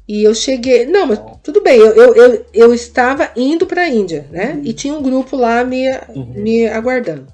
E 0.08 0.24
eu 0.24 0.34
cheguei. 0.34 0.88
Não, 0.88 1.06
mas 1.06 1.22
tudo 1.44 1.62
bem, 1.62 1.78
eu, 1.78 1.94
eu, 1.94 2.16
eu, 2.16 2.46
eu 2.52 2.74
estava 2.74 3.32
indo 3.36 3.68
para 3.68 3.84
a 3.84 3.88
Índia, 3.90 4.28
né? 4.32 4.54
Uhum. 4.54 4.62
E 4.64 4.74
tinha 4.74 4.96
um 4.96 5.04
grupo 5.04 5.36
lá 5.38 5.64
me, 5.64 5.88
uhum. 5.88 6.34
me 6.34 6.68
aguardando. 6.68 7.28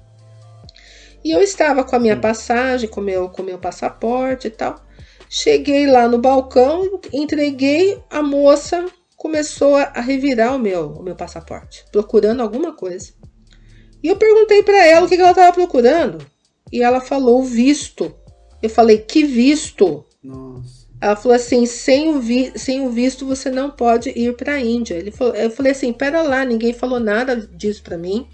E 1.24 1.30
eu 1.30 1.40
estava 1.40 1.82
com 1.84 1.96
a 1.96 1.98
minha 1.98 2.18
passagem, 2.18 2.86
com 2.86 3.00
meu, 3.00 3.30
com 3.30 3.42
meu 3.42 3.56
passaporte 3.56 4.48
e 4.48 4.50
tal. 4.50 4.76
Cheguei 5.26 5.86
lá 5.86 6.06
no 6.06 6.18
balcão, 6.18 7.00
entreguei, 7.14 7.98
a 8.10 8.22
moça 8.22 8.84
começou 9.24 9.76
a 9.76 10.02
revirar 10.02 10.54
o 10.54 10.58
meu, 10.58 10.90
o 10.90 11.02
meu 11.02 11.16
passaporte, 11.16 11.82
procurando 11.90 12.42
alguma 12.42 12.74
coisa. 12.74 13.10
E 14.02 14.08
eu 14.08 14.16
perguntei 14.16 14.62
para 14.62 14.86
ela 14.86 15.06
o 15.06 15.08
que 15.08 15.14
ela 15.14 15.30
estava 15.30 15.50
procurando. 15.50 16.18
E 16.70 16.82
ela 16.82 17.00
falou 17.00 17.42
visto. 17.42 18.14
Eu 18.62 18.68
falei, 18.68 18.98
que 18.98 19.24
visto? 19.24 20.04
Nossa. 20.22 20.84
Ela 21.00 21.16
falou 21.16 21.34
assim, 21.34 21.64
sem 21.64 22.14
o, 22.14 22.20
vi 22.20 22.52
sem 22.54 22.86
o 22.86 22.90
visto 22.90 23.24
você 23.24 23.50
não 23.50 23.70
pode 23.70 24.10
ir 24.10 24.36
para 24.36 24.56
a 24.56 24.60
Índia. 24.60 24.94
Ele 24.94 25.10
falou, 25.10 25.34
eu 25.34 25.50
falei 25.50 25.72
assim, 25.72 25.90
pera 25.90 26.20
lá, 26.20 26.44
ninguém 26.44 26.74
falou 26.74 27.00
nada 27.00 27.34
disso 27.34 27.82
para 27.82 27.96
mim. 27.96 28.28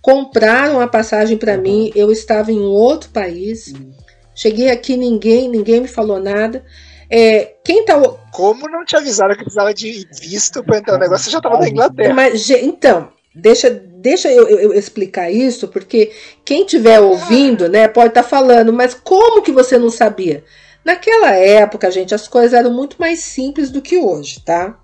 Compraram 0.00 0.80
a 0.80 0.86
passagem 0.86 1.36
para 1.36 1.56
uhum. 1.56 1.62
mim, 1.62 1.92
eu 1.96 2.12
estava 2.12 2.52
em 2.52 2.60
outro 2.60 3.10
país. 3.10 3.72
Uhum. 3.72 3.90
Cheguei 4.32 4.70
aqui, 4.70 4.96
ninguém, 4.96 5.48
ninguém 5.48 5.80
me 5.80 5.88
falou 5.88 6.20
nada. 6.20 6.64
É, 7.10 7.56
quem 7.64 7.84
tá. 7.84 8.00
Como 8.32 8.68
não 8.68 8.84
te 8.84 8.96
avisaram 8.96 9.34
que 9.34 9.42
precisava 9.42 9.74
de 9.74 10.06
visto 10.20 10.62
para 10.62 10.78
entrar 10.78 10.94
no 10.94 11.00
negócio? 11.00 11.24
Você 11.24 11.30
já 11.30 11.38
estava 11.38 11.58
na 11.58 11.68
Inglaterra. 11.68 12.14
Mas, 12.14 12.48
então, 12.48 13.08
deixa, 13.34 13.68
deixa 13.68 14.30
eu, 14.30 14.48
eu, 14.48 14.58
eu, 14.60 14.72
explicar 14.72 15.30
isso, 15.30 15.66
porque 15.66 16.12
quem 16.44 16.62
estiver 16.62 17.00
ouvindo, 17.00 17.68
né, 17.68 17.88
pode 17.88 18.10
estar 18.10 18.22
tá 18.22 18.28
falando, 18.28 18.72
mas 18.72 18.94
como 18.94 19.42
que 19.42 19.50
você 19.50 19.76
não 19.76 19.90
sabia? 19.90 20.44
Naquela 20.84 21.32
época, 21.32 21.90
gente, 21.90 22.14
as 22.14 22.28
coisas 22.28 22.54
eram 22.54 22.72
muito 22.72 22.96
mais 22.98 23.20
simples 23.20 23.70
do 23.70 23.82
que 23.82 23.98
hoje, 23.98 24.40
tá? 24.44 24.78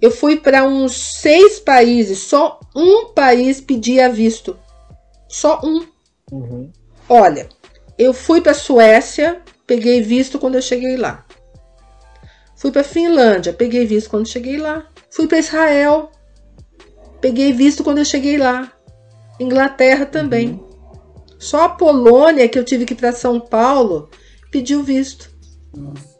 Eu 0.00 0.10
fui 0.10 0.36
para 0.36 0.64
uns 0.64 0.92
seis 1.20 1.58
países, 1.58 2.18
só 2.20 2.58
um 2.74 3.12
país 3.12 3.60
pedia 3.60 4.08
visto. 4.08 4.58
Só 5.28 5.60
um. 5.62 5.86
Uhum. 6.32 6.72
Olha, 7.08 7.48
eu 7.98 8.14
fui 8.14 8.40
para 8.40 8.54
Suécia, 8.54 9.42
peguei 9.66 10.00
visto 10.00 10.38
quando 10.38 10.54
eu 10.54 10.62
cheguei 10.62 10.96
lá. 10.96 11.24
Fui 12.58 12.72
para 12.72 12.82
Finlândia, 12.82 13.52
peguei 13.52 13.86
visto 13.86 14.10
quando 14.10 14.26
cheguei 14.26 14.58
lá. 14.58 14.86
Fui 15.10 15.26
para 15.26 15.38
Israel, 15.38 16.10
peguei 17.20 17.52
visto 17.52 17.84
quando 17.84 17.98
eu 17.98 18.04
cheguei 18.04 18.36
lá. 18.36 18.72
Inglaterra 19.38 20.04
também. 20.04 20.48
Uhum. 20.50 20.68
Só 21.38 21.62
a 21.62 21.68
Polônia 21.68 22.48
que 22.48 22.58
eu 22.58 22.64
tive 22.64 22.84
que 22.84 22.94
ir 22.94 22.96
para 22.96 23.12
São 23.12 23.38
Paulo 23.38 24.10
pediu 24.50 24.82
visto. 24.82 25.30
Nossa. 25.74 26.18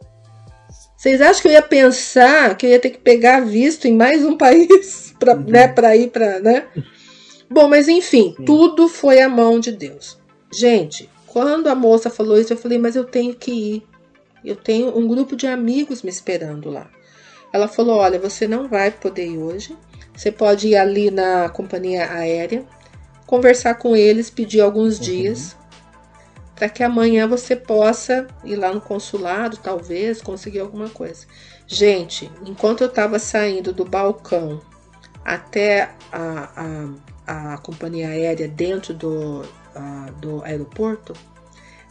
Vocês 0.97 1.21
acham 1.21 1.41
que 1.41 1.47
eu 1.47 1.53
ia 1.53 1.61
pensar 1.61 2.57
que 2.57 2.65
eu 2.65 2.71
ia 2.71 2.79
ter 2.79 2.89
que 2.89 2.97
pegar 2.97 3.41
visto 3.41 3.85
em 3.85 3.95
mais 3.95 4.23
um 4.23 4.37
país 4.37 5.13
para 5.19 5.35
uhum. 5.35 5.43
né, 5.43 5.97
ir 5.97 6.09
para, 6.09 6.39
né? 6.39 6.67
Bom, 7.49 7.67
mas 7.67 7.87
enfim, 7.87 8.33
Sim. 8.37 8.45
tudo 8.45 8.87
foi 8.87 9.21
a 9.21 9.29
mão 9.29 9.59
de 9.59 9.71
Deus. 9.71 10.17
Gente, 10.53 11.09
quando 11.25 11.67
a 11.67 11.75
moça 11.75 12.09
falou 12.09 12.39
isso, 12.39 12.53
eu 12.53 12.57
falei, 12.57 12.77
mas 12.77 12.95
eu 12.95 13.05
tenho 13.05 13.33
que 13.33 13.51
ir. 13.51 13.88
Eu 14.43 14.55
tenho 14.55 14.97
um 14.97 15.07
grupo 15.07 15.35
de 15.35 15.47
amigos 15.47 16.03
me 16.03 16.09
esperando 16.09 16.69
lá. 16.69 16.89
Ela 17.51 17.67
falou: 17.67 17.97
olha, 17.97 18.19
você 18.19 18.47
não 18.47 18.67
vai 18.67 18.91
poder 18.91 19.27
ir 19.27 19.37
hoje. 19.37 19.77
Você 20.15 20.31
pode 20.31 20.69
ir 20.69 20.75
ali 20.75 21.09
na 21.09 21.49
companhia 21.49 22.11
aérea, 22.11 22.65
conversar 23.25 23.75
com 23.75 23.95
eles, 23.95 24.29
pedir 24.29 24.61
alguns 24.61 24.97
uhum. 24.97 25.03
dias 25.03 25.55
para 26.59 26.67
que 26.67 26.83
amanhã 26.83 27.25
você 27.25 27.55
possa 27.55 28.27
ir 28.43 28.57
lá 28.57 28.73
no 28.73 28.81
consulado, 28.81 29.55
talvez, 29.63 30.21
conseguir 30.21 30.59
alguma 30.59 30.89
coisa. 30.89 31.25
Gente, 31.65 32.29
enquanto 32.45 32.81
eu 32.81 32.87
estava 32.87 33.17
saindo 33.17 33.71
do 33.71 33.85
balcão 33.85 34.59
até 35.23 35.91
a, 36.11 36.89
a, 37.25 37.53
a 37.53 37.57
companhia 37.59 38.09
aérea 38.09 38.45
dentro 38.45 38.93
do, 38.93 39.45
a, 39.73 40.11
do 40.19 40.43
aeroporto, 40.43 41.13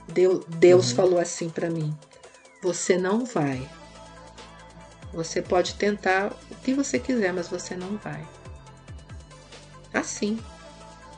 Deus, 0.07 0.45
Deus 0.47 0.91
uhum. 0.91 0.97
falou 0.97 1.19
assim 1.19 1.49
para 1.49 1.71
mim: 1.71 1.97
Você 2.61 2.99
não 2.99 3.25
vai. 3.25 3.69
Você 5.13 5.41
pode 5.41 5.75
tentar 5.75 6.33
o 6.51 6.55
que 6.57 6.75
você 6.75 6.99
quiser, 6.99 7.33
mas 7.33 7.49
você 7.49 7.75
não 7.77 7.97
vai. 7.97 8.27
Assim. 9.93 10.39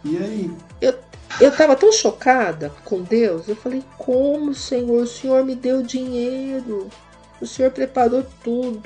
E 0.05 0.16
aí? 0.16 0.50
Eu, 0.81 0.94
eu 1.40 1.57
tava 1.57 1.74
tão 1.76 1.92
chocada 1.92 2.72
com 2.85 3.03
Deus. 3.03 3.48
Eu 3.48 3.57
falei: 3.57 3.83
Como, 3.98 4.55
Senhor? 4.55 5.03
O 5.03 5.07
Senhor 5.07 5.44
me 5.44 5.55
deu 5.55 5.83
dinheiro. 5.83 6.88
O 7.40 7.46
Senhor 7.46 7.70
preparou 7.70 8.24
tudo. 8.44 8.83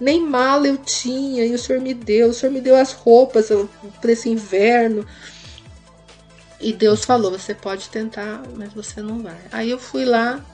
Nem 0.00 0.24
mala 0.24 0.66
eu 0.66 0.78
tinha 0.78 1.44
e 1.44 1.54
o 1.54 1.58
Senhor 1.58 1.80
me 1.80 1.92
deu. 1.92 2.30
O 2.30 2.34
Senhor 2.34 2.52
me 2.52 2.60
deu 2.60 2.74
as 2.74 2.92
roupas 2.92 3.48
para 4.00 4.12
esse 4.12 4.28
inverno. 4.28 5.06
E 6.58 6.72
Deus 6.72 7.04
falou: 7.04 7.30
Você 7.30 7.54
pode 7.54 7.88
tentar, 7.88 8.42
mas 8.56 8.72
você 8.72 9.00
não 9.00 9.22
vai. 9.22 9.40
Aí 9.52 9.70
eu 9.70 9.78
fui 9.78 10.04
lá, 10.04 10.44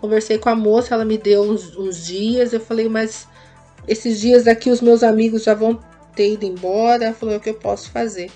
conversei 0.00 0.38
com 0.38 0.48
a 0.48 0.54
moça. 0.54 0.94
Ela 0.94 1.04
me 1.04 1.18
deu 1.18 1.42
uns, 1.42 1.76
uns 1.76 2.06
dias. 2.06 2.52
Eu 2.52 2.60
falei: 2.60 2.88
Mas 2.88 3.28
esses 3.86 4.20
dias 4.20 4.44
daqui 4.44 4.70
os 4.70 4.80
meus 4.80 5.02
amigos 5.02 5.44
já 5.44 5.54
vão 5.54 5.78
ter 6.14 6.32
ido 6.32 6.46
embora. 6.46 7.04
Ela 7.04 7.14
falou: 7.14 7.36
O 7.36 7.40
que 7.40 7.50
eu 7.50 7.54
posso 7.54 7.90
fazer? 7.90 8.30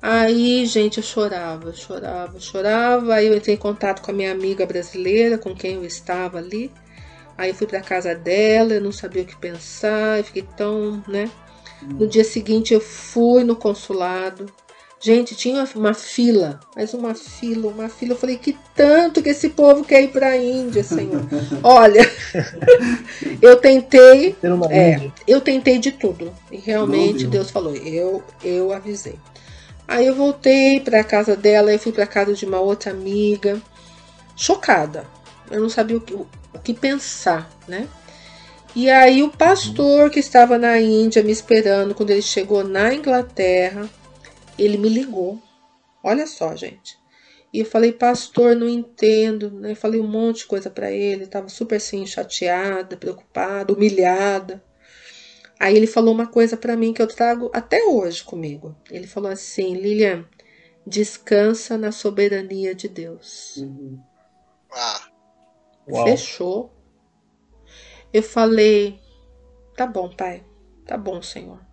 Aí, 0.00 0.64
gente, 0.66 0.98
eu 0.98 1.02
chorava, 1.02 1.72
chorava, 1.72 2.38
chorava. 2.38 3.14
Aí 3.14 3.26
eu 3.26 3.36
entrei 3.36 3.54
em 3.54 3.58
contato 3.58 4.02
com 4.02 4.10
a 4.10 4.14
minha 4.14 4.30
amiga 4.30 4.66
brasileira, 4.66 5.38
com 5.38 5.54
quem 5.54 5.76
eu 5.76 5.84
estava 5.84 6.38
ali. 6.38 6.70
Aí 7.36 7.50
eu 7.50 7.54
fui 7.54 7.66
para 7.66 7.80
casa 7.80 8.14
dela, 8.14 8.74
eu 8.74 8.80
não 8.80 8.92
sabia 8.92 9.22
o 9.22 9.26
que 9.26 9.36
pensar, 9.36 10.18
eu 10.18 10.24
fiquei 10.24 10.46
tão, 10.56 11.02
né? 11.06 11.30
No 11.82 12.06
dia 12.06 12.24
seguinte 12.24 12.72
eu 12.72 12.80
fui 12.80 13.44
no 13.44 13.54
consulado. 13.54 14.46
Gente, 14.98 15.36
tinha 15.36 15.68
uma 15.74 15.92
fila, 15.92 16.58
mas 16.74 16.94
uma 16.94 17.14
fila, 17.14 17.68
uma 17.68 17.88
fila. 17.88 18.12
Eu 18.12 18.16
falei 18.16 18.38
que 18.38 18.56
tanto 18.74 19.22
que 19.22 19.28
esse 19.28 19.50
povo 19.50 19.84
quer 19.84 20.02
ir 20.02 20.08
para 20.08 20.28
a 20.28 20.36
Índia, 20.36 20.82
Senhor. 20.82 21.22
Olha, 21.62 22.00
eu 23.42 23.56
tentei, 23.56 24.34
é, 24.70 25.10
eu 25.26 25.40
tentei 25.40 25.78
de 25.78 25.92
tudo 25.92 26.32
e 26.50 26.56
realmente 26.56 27.26
Deus 27.26 27.50
falou. 27.50 27.76
Eu, 27.76 28.22
eu 28.42 28.72
avisei. 28.72 29.16
Aí 29.86 30.06
eu 30.06 30.14
voltei 30.14 30.80
para 30.80 31.04
casa 31.04 31.36
dela, 31.36 31.72
eu 31.72 31.78
fui 31.78 31.92
para 31.92 32.06
casa 32.06 32.32
de 32.32 32.44
uma 32.46 32.58
outra 32.58 32.90
amiga, 32.90 33.60
chocada. 34.34 35.04
Eu 35.50 35.60
não 35.60 35.68
sabia 35.68 35.98
o 35.98 36.00
que, 36.00 36.14
o 36.14 36.26
que 36.64 36.72
pensar, 36.74 37.48
né? 37.68 37.86
E 38.74 38.90
aí 38.90 39.22
o 39.22 39.30
pastor 39.30 40.10
que 40.10 40.18
estava 40.18 40.58
na 40.58 40.80
Índia 40.80 41.22
me 41.22 41.30
esperando 41.30 41.94
quando 41.94 42.10
ele 42.10 42.22
chegou 42.22 42.64
na 42.64 42.92
Inglaterra, 42.92 43.88
ele 44.58 44.76
me 44.76 44.88
ligou. 44.88 45.40
Olha 46.02 46.26
só, 46.26 46.54
gente. 46.54 46.98
E 47.52 47.60
eu 47.60 47.66
falei, 47.66 47.92
pastor, 47.92 48.54
não 48.54 48.68
entendo. 48.68 49.50
Né? 49.50 49.72
Eu 49.72 49.76
falei 49.76 50.00
um 50.00 50.06
monte 50.06 50.38
de 50.38 50.46
coisa 50.46 50.68
para 50.70 50.90
ele. 50.90 51.24
Estava 51.24 51.48
super 51.48 51.76
assim, 51.76 52.06
chateada, 52.06 52.96
preocupada, 52.96 53.72
humilhada. 53.72 54.62
Aí 55.58 55.74
ele 55.74 55.86
falou 55.86 56.12
uma 56.12 56.26
coisa 56.26 56.56
para 56.56 56.76
mim 56.76 56.92
que 56.92 57.00
eu 57.00 57.06
trago 57.06 57.50
até 57.52 57.82
hoje 57.84 58.22
comigo. 58.22 58.76
Ele 58.90 59.06
falou 59.06 59.30
assim: 59.30 59.74
Lilian, 59.74 60.28
descansa 60.86 61.78
na 61.78 61.90
soberania 61.90 62.74
de 62.74 62.88
Deus. 62.88 63.56
Uhum. 63.56 63.98
Ah. 64.70 65.08
Fechou. 66.04 66.70
Eu 68.12 68.22
falei: 68.22 69.00
tá 69.76 69.86
bom, 69.86 70.14
pai. 70.14 70.44
Tá 70.84 70.96
bom, 70.96 71.22
Senhor. 71.22 71.65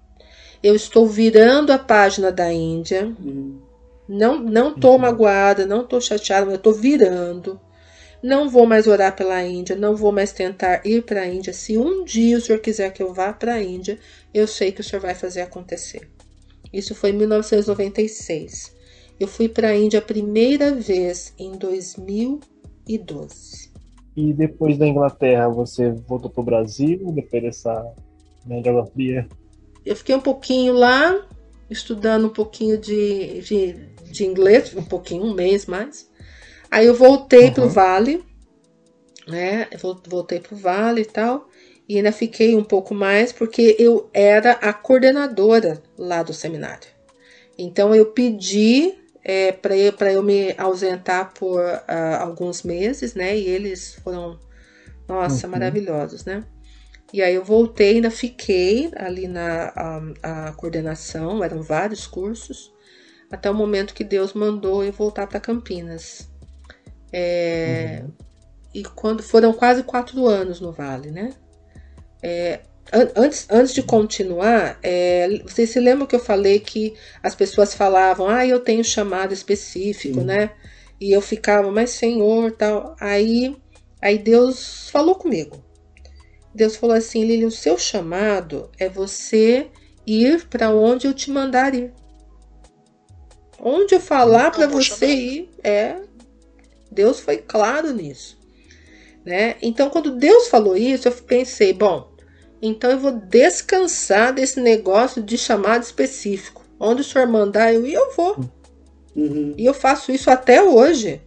Eu 0.63 0.75
estou 0.75 1.05
virando 1.05 1.71
a 1.71 1.77
página 1.77 2.31
da 2.31 2.51
Índia. 2.51 3.05
Uhum. 3.05 3.59
Não, 4.07 4.39
não 4.39 4.73
tô 4.73 4.93
uhum. 4.93 4.99
magoada, 4.99 5.65
não 5.65 5.85
tô 5.85 5.99
chateada, 5.99 6.45
mas 6.45 6.55
eu 6.55 6.61
tô 6.61 6.71
virando. 6.71 7.59
Não 8.23 8.49
vou 8.49 8.65
mais 8.65 8.87
orar 8.87 9.13
pela 9.15 9.43
Índia, 9.43 9.75
não 9.75 9.95
vou 9.97 10.13
mais 10.13 10.31
tentar 10.31 10.81
ir 10.85 11.03
para 11.03 11.23
a 11.23 11.27
Índia. 11.27 11.51
Se 11.53 11.77
um 11.77 12.05
dia 12.05 12.37
o 12.37 12.41
senhor 12.41 12.59
quiser 12.59 12.93
que 12.93 13.03
eu 13.03 13.13
vá 13.13 13.33
para 13.33 13.55
a 13.55 13.61
Índia, 13.61 13.99
eu 14.33 14.47
sei 14.47 14.71
que 14.71 14.79
o 14.79 14.83
senhor 14.83 15.01
vai 15.01 15.13
fazer 15.13 15.41
acontecer. 15.41 16.09
Isso 16.71 16.95
foi 16.95 17.09
em 17.09 17.17
1996. 17.17 18.73
Eu 19.19 19.27
fui 19.27 19.49
para 19.49 19.67
a 19.67 19.75
Índia 19.75 19.99
a 19.99 20.01
primeira 20.01 20.73
vez 20.73 21.33
em 21.37 21.57
2012. 21.57 23.73
E 24.15 24.31
depois 24.31 24.77
da 24.77 24.87
Inglaterra, 24.87 25.49
você 25.49 25.91
voltou 25.91 26.31
para 26.31 26.41
o 26.41 26.45
Brasil, 26.45 27.11
depois 27.11 27.43
dessa 27.43 27.93
né, 28.45 28.61
geografia? 28.63 29.27
Eu 29.85 29.95
fiquei 29.95 30.15
um 30.15 30.21
pouquinho 30.21 30.73
lá, 30.73 31.25
estudando 31.69 32.27
um 32.27 32.33
pouquinho 32.33 32.77
de, 32.77 33.41
de, 33.41 33.73
de 34.11 34.25
inglês, 34.25 34.73
um 34.75 34.83
pouquinho, 34.83 35.23
um 35.23 35.33
mês 35.33 35.65
mais. 35.65 36.09
Aí 36.71 36.85
eu 36.85 36.95
voltei 36.95 37.47
uhum. 37.47 37.53
pro 37.53 37.69
Vale, 37.69 38.23
né? 39.27 39.67
Eu 39.71 39.79
voltei 40.07 40.39
pro 40.39 40.55
Vale 40.55 41.01
e 41.01 41.05
tal. 41.05 41.49
E 41.87 41.97
ainda 41.97 42.11
fiquei 42.11 42.55
um 42.55 42.63
pouco 42.63 42.95
mais 42.95 43.33
porque 43.33 43.75
eu 43.77 44.09
era 44.13 44.53
a 44.53 44.71
coordenadora 44.71 45.83
lá 45.97 46.23
do 46.23 46.33
seminário. 46.33 46.87
Então 47.57 47.93
eu 47.93 48.07
pedi 48.07 48.95
é, 49.23 49.51
para 49.51 49.77
eu, 49.77 49.93
eu 50.11 50.23
me 50.23 50.53
ausentar 50.57 51.33
por 51.33 51.61
uh, 51.61 52.19
alguns 52.19 52.63
meses, 52.63 53.13
né? 53.13 53.37
E 53.37 53.47
eles 53.47 53.95
foram, 54.03 54.39
nossa, 55.07 55.45
uhum. 55.45 55.51
maravilhosos, 55.51 56.25
né? 56.25 56.43
E 57.13 57.21
aí 57.21 57.35
eu 57.35 57.43
voltei, 57.43 57.97
ainda 57.97 58.09
fiquei 58.09 58.91
ali 58.95 59.27
na 59.27 59.71
a, 59.75 60.47
a 60.47 60.51
coordenação, 60.53 61.43
eram 61.43 61.61
vários 61.61 62.07
cursos. 62.07 62.73
até 63.31 63.49
o 63.51 63.53
momento 63.53 63.93
que 63.93 64.03
Deus 64.03 64.33
mandou 64.33 64.83
eu 64.83 64.91
voltar 64.91 65.27
para 65.27 65.39
Campinas. 65.39 66.27
É, 67.11 68.01
uhum. 68.03 68.11
E 68.73 68.83
quando 68.83 69.21
foram 69.21 69.53
quase 69.53 69.83
quatro 69.83 70.25
anos 70.25 70.59
no 70.59 70.71
Vale, 70.71 71.11
né? 71.11 71.33
É, 72.21 72.61
antes, 73.15 73.45
antes 73.49 73.73
de 73.73 73.83
continuar, 73.83 74.79
é, 74.81 75.39
vocês 75.43 75.69
se 75.69 75.79
lembram 75.79 76.07
que 76.07 76.15
eu 76.15 76.19
falei 76.19 76.59
que 76.59 76.95
as 77.21 77.35
pessoas 77.35 77.75
falavam, 77.75 78.27
ah, 78.27 78.45
eu 78.45 78.59
tenho 78.59 78.83
chamado 78.83 79.33
específico, 79.33 80.19
Sim. 80.19 80.25
né? 80.25 80.51
E 80.99 81.11
eu 81.11 81.21
ficava, 81.21 81.71
mas 81.71 81.91
Senhor, 81.91 82.51
tal. 82.53 82.95
Aí, 82.99 83.55
aí 84.01 84.17
Deus 84.17 84.89
falou 84.89 85.13
comigo. 85.15 85.62
Deus 86.53 86.75
falou 86.75 86.95
assim, 86.95 87.23
Lili, 87.25 87.45
o 87.45 87.51
seu 87.51 87.77
chamado 87.77 88.69
é 88.77 88.87
você 88.87 89.67
ir 90.05 90.45
para 90.47 90.69
onde 90.69 91.07
eu 91.07 91.13
te 91.13 91.31
mandar 91.31 91.73
ir. 91.73 91.91
Onde 93.59 93.95
eu 93.95 93.99
falar 93.99 94.51
para 94.51 94.67
você 94.67 95.07
ir, 95.07 95.49
é. 95.63 95.95
Deus 96.91 97.19
foi 97.19 97.37
claro 97.37 97.91
nisso. 97.93 98.37
Né? 99.25 99.55
Então, 99.61 99.89
quando 99.89 100.11
Deus 100.11 100.47
falou 100.47 100.75
isso, 100.75 101.07
eu 101.07 101.13
pensei, 101.13 101.73
bom, 101.73 102.11
então 102.61 102.91
eu 102.91 102.99
vou 102.99 103.11
descansar 103.11 104.33
desse 104.33 104.59
negócio 104.59 105.23
de 105.23 105.37
chamado 105.37 105.83
específico. 105.83 106.63
Onde 106.79 107.01
o 107.01 107.03
senhor 107.03 107.27
mandar 107.27 107.73
eu 107.73 107.85
ir, 107.85 107.93
eu 107.93 108.13
vou. 108.13 108.37
Uhum. 109.15 109.53
E 109.57 109.65
eu 109.65 109.73
faço 109.73 110.11
isso 110.11 110.29
até 110.29 110.61
hoje. 110.61 111.21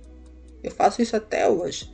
Eu 0.63 0.71
faço 0.71 1.01
isso 1.01 1.17
até 1.17 1.49
hoje. 1.49 1.91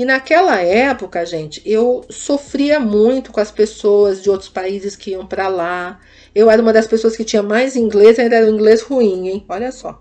E 0.00 0.04
naquela 0.06 0.62
época, 0.62 1.26
gente, 1.26 1.60
eu 1.62 2.02
sofria 2.08 2.80
muito 2.80 3.30
com 3.30 3.38
as 3.38 3.50
pessoas 3.50 4.22
de 4.22 4.30
outros 4.30 4.48
países 4.48 4.96
que 4.96 5.10
iam 5.10 5.26
para 5.26 5.46
lá. 5.46 6.00
Eu 6.34 6.50
era 6.50 6.62
uma 6.62 6.72
das 6.72 6.86
pessoas 6.86 7.14
que 7.14 7.22
tinha 7.22 7.42
mais 7.42 7.76
inglês, 7.76 8.18
ainda 8.18 8.36
era 8.36 8.46
um 8.46 8.54
inglês 8.54 8.80
ruim, 8.80 9.28
hein? 9.28 9.44
Olha 9.46 9.70
só. 9.70 10.00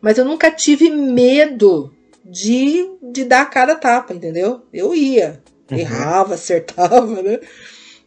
Mas 0.00 0.16
eu 0.16 0.24
nunca 0.24 0.50
tive 0.50 0.88
medo 0.88 1.94
de, 2.24 2.88
de 3.02 3.22
dar 3.22 3.42
a 3.42 3.44
cara 3.44 3.74
tapa, 3.74 4.14
entendeu? 4.14 4.62
Eu 4.72 4.94
ia. 4.94 5.42
Uhum. 5.70 5.76
Errava, 5.76 6.32
acertava, 6.36 7.20
né? 7.20 7.38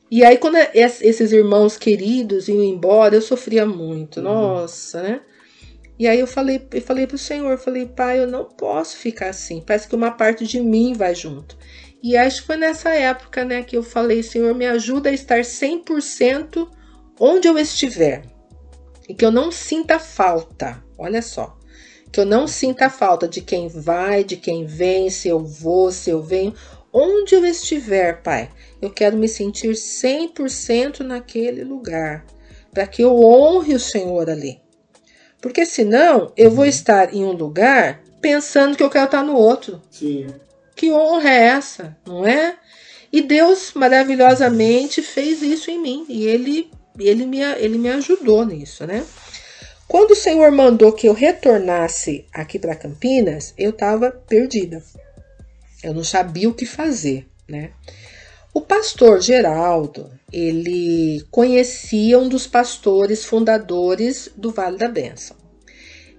E 0.09 0.25
aí, 0.25 0.39
quando 0.39 0.57
esses 0.73 1.31
irmãos 1.31 1.77
queridos 1.77 2.47
iam 2.47 2.63
embora, 2.63 3.13
eu 3.13 3.21
sofria 3.21 3.63
muito. 3.63 4.17
Uhum. 4.21 4.23
Nossa, 4.23 5.03
né? 5.03 5.21
E 5.99 6.07
aí 6.07 6.19
eu 6.19 6.27
falei, 6.27 6.67
eu 6.71 6.81
falei 6.81 7.07
pro 7.07 7.17
Senhor, 7.17 7.57
falei, 7.57 7.87
pai, 7.87 8.19
eu 8.19 8.27
não 8.27 8.45
posso 8.45 8.97
ficar 8.97 9.29
assim. 9.29 9.63
Parece 9.65 9.87
que 9.87 9.95
uma 9.95 10.11
parte 10.11 10.45
de 10.45 10.59
mim 10.61 10.93
vai 10.93 11.15
junto. 11.15 11.57
E 12.03 12.15
acho 12.15 12.41
que 12.41 12.47
foi 12.47 12.57
nessa 12.57 12.89
época, 12.89 13.43
né, 13.43 13.63
que 13.63 13.75
eu 13.75 13.81
falei, 13.81 14.21
Senhor, 14.21 14.53
me 14.53 14.67
ajuda 14.67 15.09
a 15.09 15.13
estar 15.13 15.41
100% 15.41 16.67
onde 17.19 17.47
eu 17.47 17.57
estiver. 17.57 18.23
E 19.09 19.13
que 19.15 19.25
eu 19.25 19.31
não 19.31 19.51
sinta 19.51 19.97
falta. 19.97 20.83
Olha 20.97 21.21
só. 21.21 21.57
Que 22.11 22.19
eu 22.19 22.25
não 22.25 22.47
sinta 22.47 22.89
falta 22.89 23.27
de 23.27 23.41
quem 23.41 23.67
vai, 23.67 24.23
de 24.23 24.37
quem 24.37 24.65
vem, 24.65 25.09
se 25.09 25.27
eu 25.27 25.39
vou, 25.39 25.91
se 25.91 26.09
eu 26.11 26.21
venho. 26.21 26.53
Onde 26.93 27.35
eu 27.35 27.45
estiver, 27.45 28.21
Pai, 28.21 28.49
eu 28.81 28.89
quero 28.89 29.17
me 29.17 29.27
sentir 29.27 29.71
100% 29.71 30.99
naquele 31.01 31.63
lugar, 31.63 32.25
para 32.71 32.87
que 32.87 33.03
eu 33.03 33.19
honre 33.21 33.75
o 33.75 33.79
Senhor 33.79 34.29
ali. 34.29 34.61
Porque 35.47 35.65
senão 35.65 36.33
eu 36.35 36.51
vou 36.51 36.65
uhum. 36.65 36.69
estar 36.69 37.13
em 37.13 37.23
um 37.23 37.31
lugar 37.31 38.01
pensando 38.19 38.75
que 38.75 38.83
eu 38.83 38.89
quero 38.89 39.05
estar 39.05 39.23
no 39.23 39.33
outro. 39.33 39.81
Sim. 39.89 40.27
Que 40.75 40.91
honra 40.91 41.29
é 41.29 41.43
essa, 41.47 41.97
não 42.05 42.27
é? 42.27 42.57
E 43.11 43.21
Deus 43.21 43.71
maravilhosamente 43.73 45.01
fez 45.01 45.41
isso 45.41 45.71
em 45.71 45.81
mim 45.81 46.05
e 46.09 46.27
ele 46.27 46.69
ele 46.99 47.25
me, 47.25 47.39
ele 47.39 47.77
me 47.77 47.89
ajudou 47.89 48.45
nisso, 48.45 48.85
né? 48.85 49.05
Quando 49.87 50.11
o 50.11 50.15
Senhor 50.15 50.51
mandou 50.51 50.91
que 50.91 51.07
eu 51.07 51.13
retornasse 51.13 52.25
aqui 52.33 52.59
para 52.59 52.75
Campinas, 52.75 53.53
eu 53.57 53.69
estava 53.69 54.11
perdida. 54.11 54.83
Eu 55.81 55.93
não 55.93 56.03
sabia 56.03 56.49
o 56.49 56.53
que 56.53 56.65
fazer, 56.65 57.25
né? 57.47 57.71
O 58.57 58.61
pastor 58.61 59.21
Geraldo, 59.21 60.09
ele 60.33 61.23
conhecia 61.29 62.17
um 62.17 62.27
dos 62.27 62.47
pastores 62.47 63.23
fundadores 63.23 64.31
do 64.35 64.49
Vale 64.49 64.79
da 64.79 64.87
Bênção. 64.87 65.37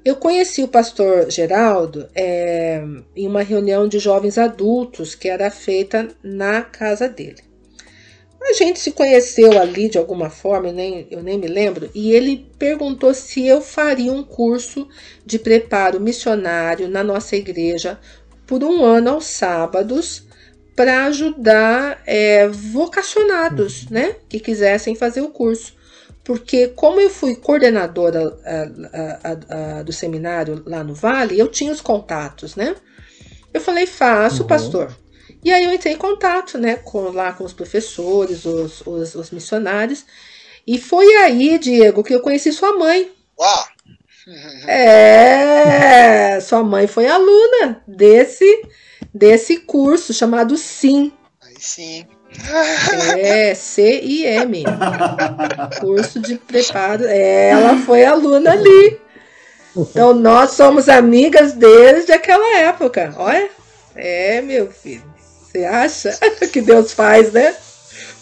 Eu 0.04 0.14
conheci 0.14 0.62
o 0.62 0.68
pastor 0.68 1.28
Geraldo 1.32 2.08
é, 2.14 2.80
em 3.16 3.26
uma 3.26 3.42
reunião 3.42 3.88
de 3.88 3.98
jovens 3.98 4.38
adultos 4.38 5.16
que 5.16 5.28
era 5.28 5.50
feita 5.50 6.10
na 6.22 6.62
casa 6.62 7.08
dele. 7.08 7.42
A 8.40 8.52
gente 8.52 8.78
se 8.78 8.92
conheceu 8.92 9.60
ali 9.60 9.88
de 9.88 9.98
alguma 9.98 10.30
forma, 10.30 10.70
nem, 10.70 11.08
eu 11.10 11.20
nem 11.20 11.38
me 11.38 11.48
lembro, 11.48 11.90
e 11.92 12.12
ele 12.12 12.48
perguntou 12.56 13.12
se 13.14 13.48
eu 13.48 13.60
faria 13.60 14.12
um 14.12 14.22
curso 14.22 14.86
de 15.26 15.40
preparo 15.40 15.98
missionário 15.98 16.88
na 16.88 17.02
nossa 17.02 17.34
igreja 17.34 17.98
por 18.46 18.62
um 18.62 18.84
ano 18.84 19.10
aos 19.10 19.26
sábados 19.26 20.27
para 20.78 21.06
ajudar 21.06 22.00
é, 22.06 22.46
vocacionados, 22.46 23.82
uhum. 23.82 23.88
né, 23.90 24.16
que 24.28 24.38
quisessem 24.38 24.94
fazer 24.94 25.20
o 25.20 25.30
curso. 25.30 25.74
Porque 26.22 26.68
como 26.68 27.00
eu 27.00 27.10
fui 27.10 27.34
coordenadora 27.34 28.38
a, 28.44 29.28
a, 29.28 29.78
a, 29.78 29.82
do 29.82 29.92
seminário 29.92 30.62
lá 30.64 30.84
no 30.84 30.94
Vale, 30.94 31.36
eu 31.36 31.48
tinha 31.48 31.72
os 31.72 31.80
contatos, 31.80 32.54
né? 32.54 32.76
Eu 33.52 33.60
falei, 33.60 33.86
faço, 33.86 34.42
uhum. 34.42 34.46
pastor. 34.46 34.96
E 35.42 35.52
aí 35.52 35.64
eu 35.64 35.72
entrei 35.72 35.94
em 35.94 35.98
contato, 35.98 36.58
né, 36.58 36.76
com, 36.76 37.10
lá 37.10 37.32
com 37.32 37.42
os 37.42 37.52
professores, 37.52 38.44
os, 38.44 38.80
os, 38.86 39.16
os 39.16 39.30
missionários. 39.32 40.04
E 40.64 40.78
foi 40.78 41.12
aí, 41.16 41.58
Diego, 41.58 42.04
que 42.04 42.14
eu 42.14 42.20
conheci 42.20 42.52
sua 42.52 42.78
mãe. 42.78 43.10
Uau! 43.36 43.64
É, 44.68 46.38
sua 46.40 46.62
mãe 46.62 46.86
foi 46.86 47.08
aluna 47.08 47.82
desse 47.84 48.44
desse 49.18 49.58
curso 49.58 50.14
chamado 50.14 50.56
SIM. 50.56 51.12
Aí 51.42 51.54
sim. 51.58 52.06
É, 53.16 53.54
C-I-M. 53.54 54.64
Curso 55.80 56.20
de 56.20 56.36
preparo. 56.36 57.04
Ela 57.04 57.76
foi 57.78 58.04
aluna 58.04 58.52
ali. 58.52 59.00
Então 59.76 60.14
nós 60.14 60.52
somos 60.52 60.88
amigas 60.88 61.52
desde 61.54 62.12
aquela 62.12 62.58
época. 62.58 63.14
Olha. 63.16 63.50
É, 63.96 64.40
meu 64.40 64.70
filho. 64.70 65.02
Você 65.18 65.64
acha 65.64 66.10
que 66.52 66.60
Deus 66.60 66.92
faz, 66.92 67.32
né? 67.32 67.56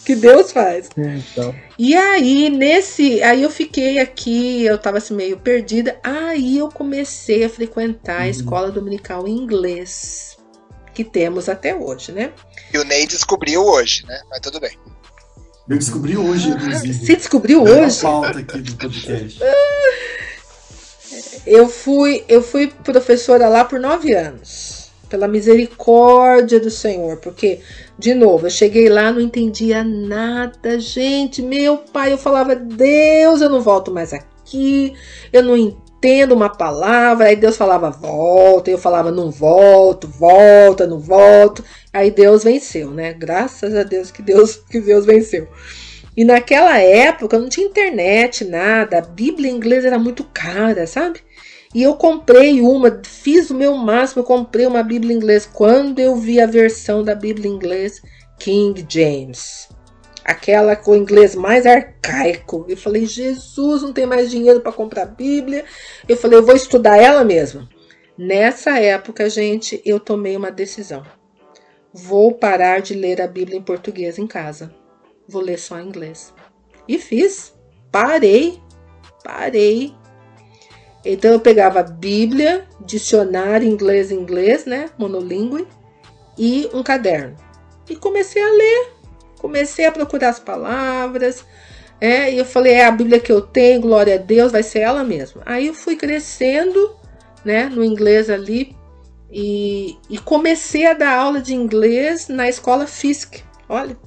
Que 0.05 0.15
Deus 0.15 0.53
faz. 0.53 0.89
Então. 0.97 1.53
E 1.77 1.93
aí, 1.93 2.49
nesse. 2.49 3.21
Aí 3.21 3.43
eu 3.43 3.49
fiquei 3.49 3.99
aqui, 3.99 4.63
eu 4.63 4.77
tava 4.77 4.97
assim 4.99 5.13
meio 5.13 5.37
perdida. 5.37 5.99
Aí 6.01 6.57
eu 6.57 6.69
comecei 6.69 7.43
a 7.43 7.49
frequentar 7.49 8.21
a 8.21 8.23
uhum. 8.23 8.29
escola 8.29 8.71
dominical 8.71 9.27
em 9.27 9.35
inglês 9.35 10.36
que 10.97 11.03
temos 11.03 11.47
até 11.47 11.75
hoje, 11.75 12.11
né? 12.11 12.31
E 12.73 12.77
o 12.79 12.83
Ney 12.83 13.05
descobriu 13.05 13.63
hoje, 13.63 14.03
né? 14.07 14.19
Mas 14.31 14.39
tudo 14.39 14.59
bem. 14.59 14.71
Eu 15.69 15.77
descobri 15.77 16.17
hoje, 16.17 16.49
inclusive. 16.49 16.91
Você 16.91 17.15
descobriu 17.15 17.61
hoje? 17.61 17.99
falta 18.01 18.39
aqui 18.39 18.57
do 18.61 18.75
podcast. 18.77 19.39
Eu 21.45 21.69
fui, 21.69 22.25
eu 22.27 22.41
fui 22.41 22.73
professora 22.83 23.47
lá 23.47 23.63
por 23.63 23.79
nove 23.79 24.11
anos. 24.15 24.89
Pela 25.07 25.27
misericórdia 25.27 26.59
do 26.59 26.71
Senhor. 26.71 27.17
Porque, 27.17 27.59
de 27.99 28.15
novo, 28.15 28.47
eu 28.47 28.49
cheguei 28.49 28.89
lá, 28.89 29.11
não 29.11 29.21
entendia 29.21 29.83
nada. 29.83 30.79
Gente, 30.79 31.43
meu 31.43 31.77
pai, 31.77 32.11
eu 32.11 32.17
falava, 32.17 32.55
Deus, 32.55 33.39
eu 33.39 33.49
não 33.51 33.61
volto 33.61 33.91
mais 33.91 34.13
aqui. 34.13 34.95
Eu 35.31 35.43
não 35.43 35.55
entendo 35.55 35.86
tendo 35.99 36.33
uma 36.33 36.49
palavra, 36.49 37.27
aí 37.27 37.35
Deus 37.35 37.57
falava 37.57 37.89
volta, 37.89 38.69
eu 38.69 38.77
falava 38.77 39.11
não 39.11 39.31
volto, 39.31 40.07
volta, 40.07 40.85
não 40.85 40.99
volto. 40.99 41.63
Aí 41.91 42.11
Deus 42.11 42.43
venceu, 42.43 42.91
né? 42.91 43.13
Graças 43.13 43.75
a 43.75 43.83
Deus 43.83 44.11
que 44.11 44.21
Deus 44.21 44.55
que 44.55 44.79
Deus 44.79 45.05
venceu. 45.05 45.47
E 46.15 46.23
naquela 46.23 46.77
época 46.79 47.37
não 47.37 47.49
tinha 47.49 47.67
internet, 47.67 48.43
nada, 48.43 48.97
a 48.97 49.01
Bíblia 49.01 49.51
em 49.51 49.55
inglês 49.55 49.85
era 49.85 49.99
muito 49.99 50.23
cara, 50.23 50.87
sabe? 50.87 51.19
E 51.75 51.83
eu 51.83 51.95
comprei 51.95 52.61
uma, 52.61 53.01
fiz 53.03 53.49
o 53.49 53.55
meu 53.55 53.75
máximo, 53.75 54.21
eu 54.21 54.25
comprei 54.25 54.65
uma 54.65 54.81
Bíblia 54.81 55.13
em 55.13 55.17
inglês 55.17 55.47
quando 55.51 55.99
eu 55.99 56.15
vi 56.15 56.39
a 56.39 56.47
versão 56.47 57.03
da 57.03 57.13
Bíblia 57.13 57.47
em 57.49 57.53
inglês 57.53 58.01
King 58.39 58.85
James 58.89 59.67
aquela 60.27 60.75
com 60.75 60.91
o 60.91 60.95
inglês 60.95 61.33
mais 61.33 61.65
arcaico. 61.65 62.65
Eu 62.67 62.75
falei, 62.75 63.05
Jesus, 63.05 63.81
não 63.81 63.93
tem 63.93 64.05
mais 64.05 64.29
dinheiro 64.29 64.59
para 64.59 64.73
comprar 64.73 65.05
Bíblia. 65.05 65.63
Eu 66.07 66.17
falei, 66.17 66.37
eu 66.37 66.45
vou 66.45 66.53
estudar 66.53 66.97
ela 66.97 67.23
mesma. 67.23 67.67
Nessa 68.17 68.77
época, 68.77 69.29
gente, 69.29 69.81
eu 69.85 70.01
tomei 70.01 70.35
uma 70.35 70.51
decisão. 70.51 71.03
Vou 71.93 72.33
parar 72.33 72.81
de 72.81 72.93
ler 72.93 73.21
a 73.21 73.27
Bíblia 73.27 73.57
em 73.57 73.63
português 73.63 74.19
em 74.19 74.27
casa. 74.27 74.75
Vou 75.25 75.41
ler 75.41 75.57
só 75.57 75.79
em 75.79 75.87
inglês. 75.87 76.33
E 76.87 76.99
fiz. 76.99 77.53
Parei. 77.89 78.61
Parei. 79.23 79.95
Então 81.05 81.31
eu 81.31 81.39
pegava 81.39 81.81
Bíblia, 81.83 82.67
dicionário 82.81 83.65
inglês-inglês, 83.65 84.65
né? 84.65 84.89
Monolíngue, 84.97 85.65
e 86.37 86.69
um 86.73 86.83
caderno. 86.83 87.37
E 87.89 87.95
comecei 87.95 88.43
a 88.43 88.51
ler 88.51 88.96
Comecei 89.37 89.85
a 89.85 89.91
procurar 89.91 90.29
as 90.29 90.39
palavras, 90.39 91.45
É, 91.99 92.31
e 92.31 92.37
eu 92.37 92.45
falei, 92.45 92.73
é 92.73 92.85
a 92.85 92.91
Bíblia 92.91 93.19
que 93.19 93.31
eu 93.31 93.41
tenho, 93.41 93.81
glória 93.81 94.15
a 94.15 94.17
Deus, 94.19 94.51
vai 94.51 94.61
ser 94.61 94.79
ela 94.79 95.03
mesma. 95.03 95.41
Aí 95.45 95.65
eu 95.67 95.73
fui 95.73 95.95
crescendo, 95.95 96.95
né, 97.43 97.65
no 97.69 97.83
inglês 97.83 98.29
ali, 98.29 98.75
e, 99.31 99.97
e 100.07 100.19
comecei 100.19 100.85
a 100.85 100.93
dar 100.93 101.17
aula 101.17 101.41
de 101.41 101.55
inglês 101.55 102.27
na 102.27 102.47
escola 102.47 102.85
FISC. 102.85 103.43
Olha, 103.67 103.97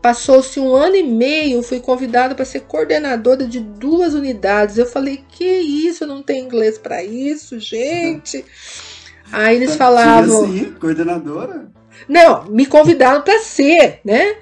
Passou-se 0.00 0.60
um 0.60 0.76
ano 0.76 0.94
e 0.94 1.02
meio, 1.02 1.62
fui 1.62 1.80
convidada 1.80 2.32
para 2.32 2.44
ser 2.44 2.60
coordenadora 2.60 3.44
de 3.44 3.58
duas 3.58 4.14
unidades. 4.14 4.78
Eu 4.78 4.86
falei, 4.86 5.24
que 5.28 5.44
isso, 5.44 6.06
não 6.06 6.22
tem 6.22 6.44
inglês 6.44 6.78
para 6.78 7.02
isso, 7.02 7.58
gente. 7.58 8.44
Aí 9.32 9.56
eles 9.56 9.74
falavam. 9.74 10.44
Assim, 10.44 10.72
coordenadora? 10.80 11.70
Não, 12.06 12.44
me 12.44 12.66
convidaram 12.66 13.22
para 13.22 13.38
ser, 13.40 14.00
né? 14.04 14.36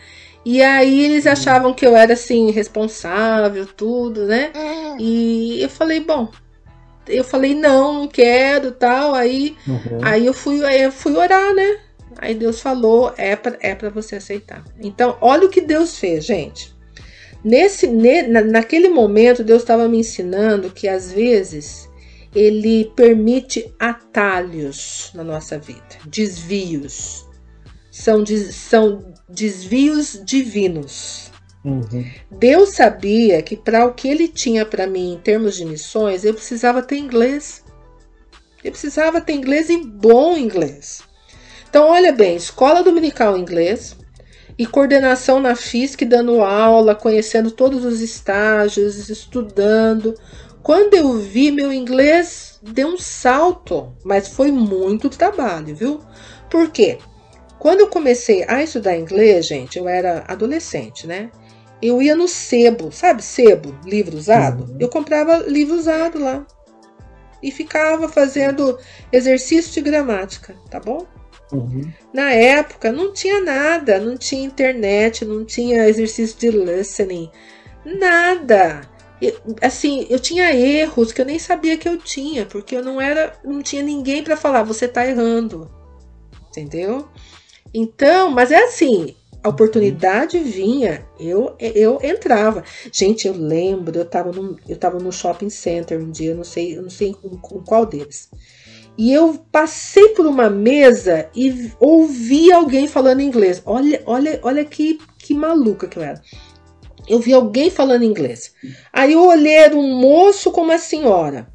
E 0.45 0.63
aí 0.63 1.05
eles 1.05 1.27
achavam 1.27 1.75
que 1.75 1.85
eu 1.85 1.97
era 1.97 2.13
assim, 2.13 2.51
responsável, 2.51 3.67
tudo, 3.67 4.27
né? 4.27 4.53
E 4.99 5.61
eu 5.61 5.69
falei, 5.69 5.99
bom, 6.01 6.31
eu 7.09 7.25
falei, 7.25 7.55
não, 7.55 7.95
não 7.95 8.09
quero, 8.09 8.71
tal. 8.71 9.15
Aí, 9.15 9.57
uhum. 9.67 9.99
aí 10.03 10.25
eu 10.25 10.33
fui, 10.33 10.65
aí 10.65 10.83
eu 10.83 10.93
fui 10.93 11.17
orar, 11.17 11.53
né? 11.55 11.81
Aí 12.19 12.35
Deus 12.35 12.61
falou, 12.61 13.13
é 13.17 13.37
para 13.37 13.59
é 13.61 13.75
pra 13.75 13.91
você 13.91 14.17
aceitar. 14.17 14.65
Então, 14.81 15.19
olha 15.21 15.47
o 15.47 15.51
que 15.51 15.61
Deus 15.61 15.99
fez, 15.99 16.25
gente. 16.25 16.75
Nesse, 17.45 17.87
ne, 17.87 18.23
naquele 18.23 18.89
momento, 18.89 19.45
Deus 19.45 19.63
estava 19.63 19.89
me 19.89 19.99
ensinando 19.99 20.71
que 20.71 20.89
às 20.89 21.13
vezes 21.13 21.89
ele 22.35 22.93
permite 22.97 23.75
atalhos 23.79 25.11
na 25.15 25.25
nossa 25.25 25.59
vida, 25.59 25.83
desvios. 26.07 27.26
São, 27.97 28.23
são 28.53 29.15
desvios 29.27 30.21
divinos. 30.23 31.31
Uhum. 31.65 32.05
Deus 32.31 32.75
sabia 32.75 33.41
que 33.41 33.57
para 33.57 33.87
o 33.87 33.95
que 33.95 34.07
ele 34.07 34.29
tinha 34.29 34.67
para 34.67 34.87
mim 34.87 35.15
em 35.15 35.19
termos 35.19 35.57
de 35.57 35.65
missões, 35.65 36.23
eu 36.23 36.35
precisava 36.35 36.83
ter 36.83 36.99
inglês. 36.99 37.65
Eu 38.63 38.71
precisava 38.71 39.19
ter 39.19 39.33
inglês 39.33 39.71
e 39.71 39.79
bom 39.79 40.37
inglês. 40.37 41.03
Então, 41.69 41.89
olha 41.89 42.13
bem, 42.13 42.37
escola 42.37 42.83
dominical 42.83 43.35
em 43.35 43.41
inglês 43.41 43.97
e 44.59 44.67
coordenação 44.67 45.41
na 45.41 45.57
FISC, 45.57 46.05
dando 46.05 46.43
aula, 46.43 46.95
conhecendo 46.95 47.51
todos 47.51 47.83
os 47.83 48.03
estágios, 48.03 49.09
estudando. 49.09 50.15
Quando 50.63 50.95
eu 50.95 51.15
vi, 51.15 51.51
meu 51.51 51.73
inglês 51.73 52.61
deu 52.63 52.89
um 52.89 52.99
salto, 52.99 53.95
mas 54.05 54.29
foi 54.29 54.53
muito 54.53 55.09
trabalho, 55.09 55.75
viu? 55.75 56.01
Por 56.51 56.71
quê? 56.71 56.99
Quando 57.59 57.81
eu 57.81 57.89
comecei 57.89 58.45
a 58.47 58.63
estudar 58.63 58.97
inglês, 58.97 59.47
gente, 59.47 59.79
eu 59.79 59.89
era 59.89 60.25
adolescente, 60.29 61.07
né? 61.07 61.31
Eu 61.81 62.01
ia 62.01 62.17
no 62.17 62.27
sebo, 62.27 62.91
sabe 62.91 63.23
sebo, 63.23 63.75
livro 63.85 64.17
usado? 64.17 64.65
Uhum. 64.65 64.77
Eu 64.81 64.89
comprava 64.89 65.39
livro 65.39 65.75
usado 65.75 66.19
lá 66.19 66.47
e 67.43 67.51
ficava 67.51 68.09
fazendo 68.09 68.79
exercício 69.13 69.73
de 69.73 69.81
gramática, 69.81 70.55
tá 70.71 70.81
bom? 70.81 71.07
Uhum. 71.53 71.93
Na 72.13 72.33
época 72.33 72.91
não 72.91 73.13
tinha 73.13 73.41
nada, 73.41 74.01
não 74.01 74.17
tinha 74.17 74.45
internet, 74.45 75.25
não 75.25 75.45
tinha 75.45 75.89
exercício 75.89 76.39
de 76.39 76.51
listening, 76.51 77.31
nada. 77.85 78.81
assim, 79.63 80.07
eu 80.11 80.19
tinha 80.19 80.53
erros 80.55 81.13
que 81.13 81.21
eu 81.21 81.27
nem 81.27 81.39
sabia 81.39 81.77
que 81.77 81.89
eu 81.89 81.99
tinha, 81.99 82.47
porque 82.47 82.77
eu 82.77 82.83
não 82.83 83.01
era, 83.01 83.33
não 83.45 83.63
tinha 83.63 83.83
ninguém 83.83 84.25
para 84.25 84.37
falar, 84.37 84.63
você 84.63 84.89
tá 84.89 85.07
errando. 85.07 85.71
Entendeu? 86.49 87.09
Então, 87.79 88.31
mas 88.31 88.51
é 88.51 88.65
assim, 88.65 89.15
a 89.45 89.51
oportunidade 89.51 90.39
vinha, 90.39 91.07
eu 91.21 91.55
eu 91.61 91.99
entrava. 92.03 92.65
Gente, 92.91 93.29
eu 93.29 93.35
lembro, 93.35 93.99
eu 93.99 94.03
estava 94.05 94.33
no, 94.33 94.57
eu 94.67 94.79
tava 94.79 94.99
no 94.99 95.13
shopping 95.13 95.51
center 95.51 96.01
um 96.01 96.11
dia, 96.11 96.31
eu 96.31 96.37
não 96.37 96.43
sei, 96.43 96.79
eu 96.79 96.83
não 96.83 96.89
sei 96.89 97.13
com, 97.13 97.37
com 97.37 97.63
qual 97.63 97.85
deles. 97.85 98.31
E 98.97 99.13
eu 99.13 99.35
passei 99.53 100.09
por 100.15 100.25
uma 100.25 100.49
mesa 100.49 101.29
e 101.37 101.71
ouvi 101.79 102.51
alguém 102.51 102.89
falando 102.89 103.21
inglês. 103.21 103.61
Olha, 103.67 104.03
olha, 104.07 104.41
olha 104.43 104.65
que, 104.65 104.99
que 105.19 105.35
maluca 105.35 105.87
que 105.87 105.99
eu 105.99 106.03
era. 106.03 106.23
Eu 107.07 107.21
vi 107.21 107.35
alguém 107.35 107.69
falando 107.69 108.05
inglês. 108.05 108.55
Aí 108.91 109.13
eu 109.13 109.23
olhei, 109.27 109.53
era 109.53 109.77
um 109.77 110.01
moço 110.01 110.51
com 110.51 110.63
uma 110.63 110.79
senhora. 110.79 111.47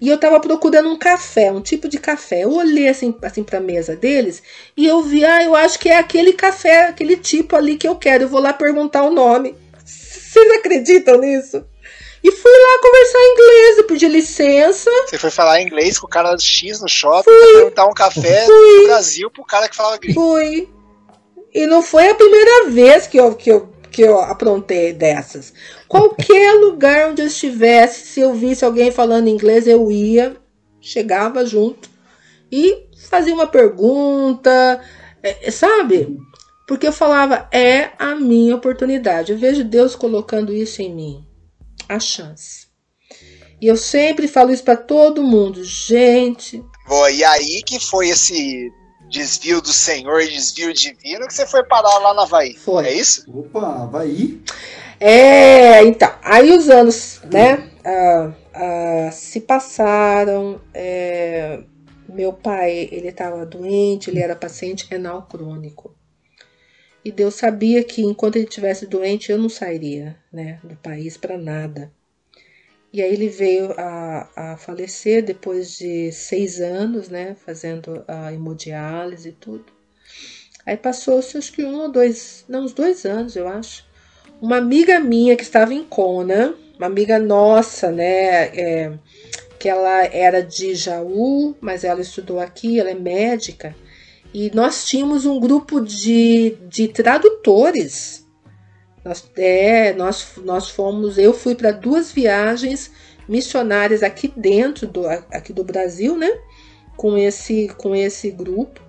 E 0.00 0.08
eu 0.08 0.18
tava 0.18 0.40
procurando 0.40 0.88
um 0.88 0.98
café, 0.98 1.52
um 1.52 1.60
tipo 1.60 1.88
de 1.88 1.98
café. 1.98 2.44
Eu 2.44 2.52
olhei 2.52 2.88
assim, 2.88 3.14
assim 3.22 3.42
pra 3.44 3.60
mesa 3.60 3.94
deles 3.94 4.42
e 4.76 4.86
eu 4.86 5.02
vi, 5.02 5.24
ah, 5.24 5.42
eu 5.42 5.54
acho 5.54 5.78
que 5.78 5.88
é 5.88 5.98
aquele 5.98 6.32
café, 6.32 6.88
aquele 6.88 7.16
tipo 7.16 7.54
ali 7.54 7.76
que 7.76 7.86
eu 7.86 7.96
quero. 7.96 8.24
Eu 8.24 8.28
vou 8.28 8.40
lá 8.40 8.52
perguntar 8.52 9.02
o 9.02 9.10
nome. 9.10 9.54
Vocês 9.84 10.50
acreditam 10.52 11.18
nisso? 11.18 11.64
E 12.22 12.30
fui 12.32 12.50
lá 12.50 12.80
conversar 12.82 13.18
em 13.18 13.32
inglês, 13.32 13.78
eu 13.78 13.84
pedi 13.84 14.08
licença. 14.08 14.90
Você 15.06 15.16
foi 15.16 15.30
falar 15.30 15.62
inglês 15.62 15.98
com 15.98 16.06
o 16.06 16.10
cara 16.10 16.36
X 16.36 16.80
no 16.80 16.88
shopping 16.88 17.30
fui. 17.30 17.38
pra 17.38 17.46
perguntar 17.46 17.86
um 17.86 17.94
café 17.94 18.44
fui. 18.44 18.80
do 18.80 18.86
Brasil 18.88 19.30
pro 19.30 19.44
cara 19.44 19.68
que 19.68 19.76
falava 19.76 19.96
gringo. 19.98 20.20
Fui. 20.20 20.68
E 21.54 21.66
não 21.66 21.82
foi 21.82 22.08
a 22.08 22.14
primeira 22.14 22.68
vez 22.68 23.06
que 23.06 23.16
eu, 23.16 23.34
que 23.34 23.50
eu, 23.50 23.68
que 23.90 24.02
eu 24.02 24.20
aprontei 24.20 24.92
dessas. 24.92 25.52
Qualquer 25.88 26.54
lugar 26.54 27.10
onde 27.10 27.22
eu 27.22 27.26
estivesse, 27.26 28.06
se 28.06 28.20
eu 28.20 28.34
visse 28.34 28.64
alguém 28.64 28.90
falando 28.90 29.28
inglês, 29.28 29.66
eu 29.66 29.90
ia, 29.90 30.36
chegava 30.80 31.44
junto 31.46 31.88
e 32.50 32.86
fazia 33.08 33.34
uma 33.34 33.46
pergunta, 33.46 34.80
é, 35.22 35.50
sabe? 35.50 36.16
Porque 36.66 36.86
eu 36.86 36.92
falava, 36.92 37.48
é 37.52 37.92
a 37.98 38.14
minha 38.14 38.56
oportunidade. 38.56 39.32
Eu 39.32 39.38
vejo 39.38 39.62
Deus 39.62 39.94
colocando 39.94 40.52
isso 40.52 40.82
em 40.82 40.92
mim 40.92 41.26
a 41.88 42.00
chance. 42.00 42.66
E 43.60 43.66
eu 43.66 43.76
sempre 43.76 44.28
falo 44.28 44.50
isso 44.50 44.64
para 44.64 44.76
todo 44.76 45.22
mundo, 45.22 45.64
gente. 45.64 46.62
Boa, 46.86 47.10
e 47.10 47.24
aí 47.24 47.62
que 47.62 47.78
foi 47.80 48.08
esse 48.08 48.70
desvio 49.08 49.62
do 49.62 49.72
Senhor 49.72 50.20
e 50.20 50.28
desvio 50.28 50.72
divino 50.74 51.26
que 51.26 51.34
você 51.34 51.46
foi 51.46 51.64
parar 51.64 51.98
lá 51.98 52.12
na 52.12 52.22
Havaí. 52.22 52.54
Foi. 52.54 52.86
É 52.86 52.92
isso? 52.92 53.24
Opa, 53.32 53.84
Havaí. 53.84 54.42
É, 55.00 55.84
então. 55.84 56.12
Aí 56.22 56.50
os 56.52 56.68
anos, 56.68 57.20
né, 57.30 57.70
ah, 57.84 58.32
ah, 58.54 59.10
se 59.12 59.40
passaram. 59.40 60.60
É, 60.74 61.62
meu 62.08 62.32
pai, 62.32 62.88
ele 62.92 63.08
estava 63.08 63.44
doente, 63.44 64.10
ele 64.10 64.20
era 64.20 64.34
paciente 64.36 64.86
renal 64.88 65.26
crônico. 65.26 65.94
E 67.04 67.12
Deus 67.12 67.34
sabia 67.34 67.84
que 67.84 68.02
enquanto 68.02 68.36
ele 68.36 68.46
estivesse 68.46 68.86
doente, 68.86 69.30
eu 69.30 69.38
não 69.38 69.48
sairia 69.48 70.16
né, 70.32 70.58
do 70.64 70.74
país 70.76 71.16
para 71.16 71.38
nada. 71.38 71.92
E 72.92 73.02
aí 73.02 73.12
ele 73.12 73.28
veio 73.28 73.72
a, 73.78 74.30
a, 74.34 74.56
falecer 74.56 75.22
depois 75.22 75.76
de 75.76 76.10
seis 76.10 76.60
anos, 76.60 77.08
né, 77.08 77.36
fazendo 77.36 78.04
a 78.08 78.32
hemodiálise 78.32 79.28
e 79.28 79.32
tudo. 79.32 79.66
Aí 80.64 80.76
passou-se 80.76 81.36
acho 81.38 81.52
que 81.52 81.64
um 81.64 81.76
ou 81.76 81.92
dois, 81.92 82.44
não, 82.48 82.64
uns 82.64 82.72
dois 82.72 83.04
anos, 83.04 83.36
eu 83.36 83.46
acho. 83.46 83.85
Uma 84.40 84.58
amiga 84.58 85.00
minha 85.00 85.34
que 85.34 85.42
estava 85.42 85.72
em 85.72 85.82
Kona, 85.82 86.54
uma 86.76 86.86
amiga 86.86 87.18
nossa, 87.18 87.90
né, 87.90 88.48
é, 88.48 88.92
que 89.58 89.68
ela 89.68 90.04
era 90.04 90.42
de 90.42 90.74
Jaú, 90.74 91.56
mas 91.60 91.84
ela 91.84 92.00
estudou 92.00 92.38
aqui, 92.38 92.78
ela 92.78 92.90
é 92.90 92.94
médica. 92.94 93.74
E 94.34 94.50
nós 94.54 94.84
tínhamos 94.84 95.24
um 95.24 95.40
grupo 95.40 95.80
de, 95.80 96.58
de 96.68 96.88
tradutores. 96.88 98.26
Nós, 99.02 99.24
é, 99.36 99.94
nós, 99.94 100.32
nós 100.44 100.68
fomos, 100.68 101.16
eu 101.16 101.32
fui 101.32 101.54
para 101.54 101.70
duas 101.70 102.12
viagens 102.12 102.90
missionárias 103.26 104.02
aqui 104.02 104.32
dentro 104.36 104.86
do, 104.86 105.06
aqui 105.08 105.52
do 105.52 105.64
Brasil, 105.64 106.16
né? 106.16 106.30
Com 106.96 107.16
esse, 107.16 107.68
com 107.78 107.94
esse 107.94 108.30
grupo. 108.30 108.85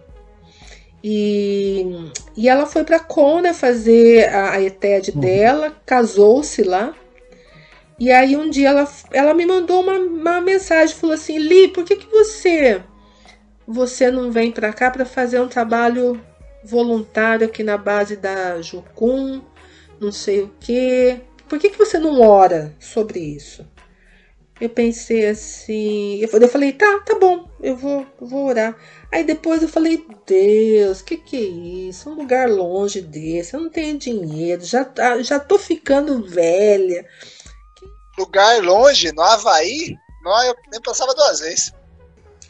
E, 1.03 2.11
e 2.35 2.49
ela 2.49 2.65
foi 2.65 2.83
para 2.83 2.99
Kona 2.99 3.53
fazer 3.53 4.27
a, 4.29 4.53
a 4.53 4.61
ETED 4.61 5.11
uhum. 5.11 5.21
dela, 5.21 5.77
casou-se 5.85 6.63
lá. 6.63 6.93
E 7.99 8.11
aí 8.11 8.35
um 8.35 8.49
dia 8.49 8.69
ela, 8.69 8.87
ela 9.11 9.33
me 9.33 9.45
mandou 9.45 9.81
uma, 9.81 9.93
uma 9.93 10.41
mensagem, 10.41 10.95
falou 10.95 11.13
assim, 11.13 11.37
Li, 11.37 11.67
por 11.67 11.83
que, 11.83 11.95
que 11.95 12.07
você 12.11 12.81
você 13.67 14.09
não 14.09 14.31
vem 14.31 14.49
para 14.49 14.71
cá 14.71 14.89
para 14.89 15.05
fazer 15.05 15.41
um 15.41 15.47
trabalho 15.47 16.21
voluntário 16.63 17.45
aqui 17.45 17.63
na 17.63 17.77
base 17.77 18.15
da 18.15 18.61
Jucum, 18.61 19.41
não 19.99 20.11
sei 20.11 20.43
o 20.43 20.51
quê. 20.59 21.19
Por 21.49 21.59
que, 21.59 21.69
que 21.69 21.77
você 21.77 21.99
não 21.99 22.21
ora 22.21 22.73
sobre 22.79 23.19
isso? 23.19 23.65
Eu 24.59 24.69
pensei 24.69 25.27
assim, 25.27 26.19
eu 26.19 26.49
falei, 26.49 26.73
tá, 26.73 26.99
tá 27.05 27.15
bom, 27.19 27.47
eu 27.61 27.75
vou, 27.75 28.07
vou 28.19 28.47
orar. 28.47 28.75
Aí 29.11 29.23
depois 29.23 29.61
eu 29.61 29.69
falei, 29.69 30.03
Deus, 30.25 31.01
que 31.01 31.17
que 31.17 31.37
é 31.37 31.89
isso? 31.89 32.09
Um 32.09 32.15
lugar 32.15 32.49
longe 32.49 32.99
desse, 33.01 33.53
eu 33.53 33.59
não 33.59 33.69
tenho 33.69 33.99
dinheiro, 33.99 34.63
já, 34.65 34.83
tá, 34.83 35.21
já 35.21 35.39
tô 35.39 35.59
ficando 35.59 36.27
velha. 36.27 37.05
Lugar 38.17 38.63
longe, 38.63 39.11
no 39.11 39.21
Havaí? 39.21 39.95
Não, 40.23 40.43
eu 40.43 40.55
nem 40.71 40.81
passava 40.81 41.13
duas 41.13 41.39
vezes. 41.39 41.71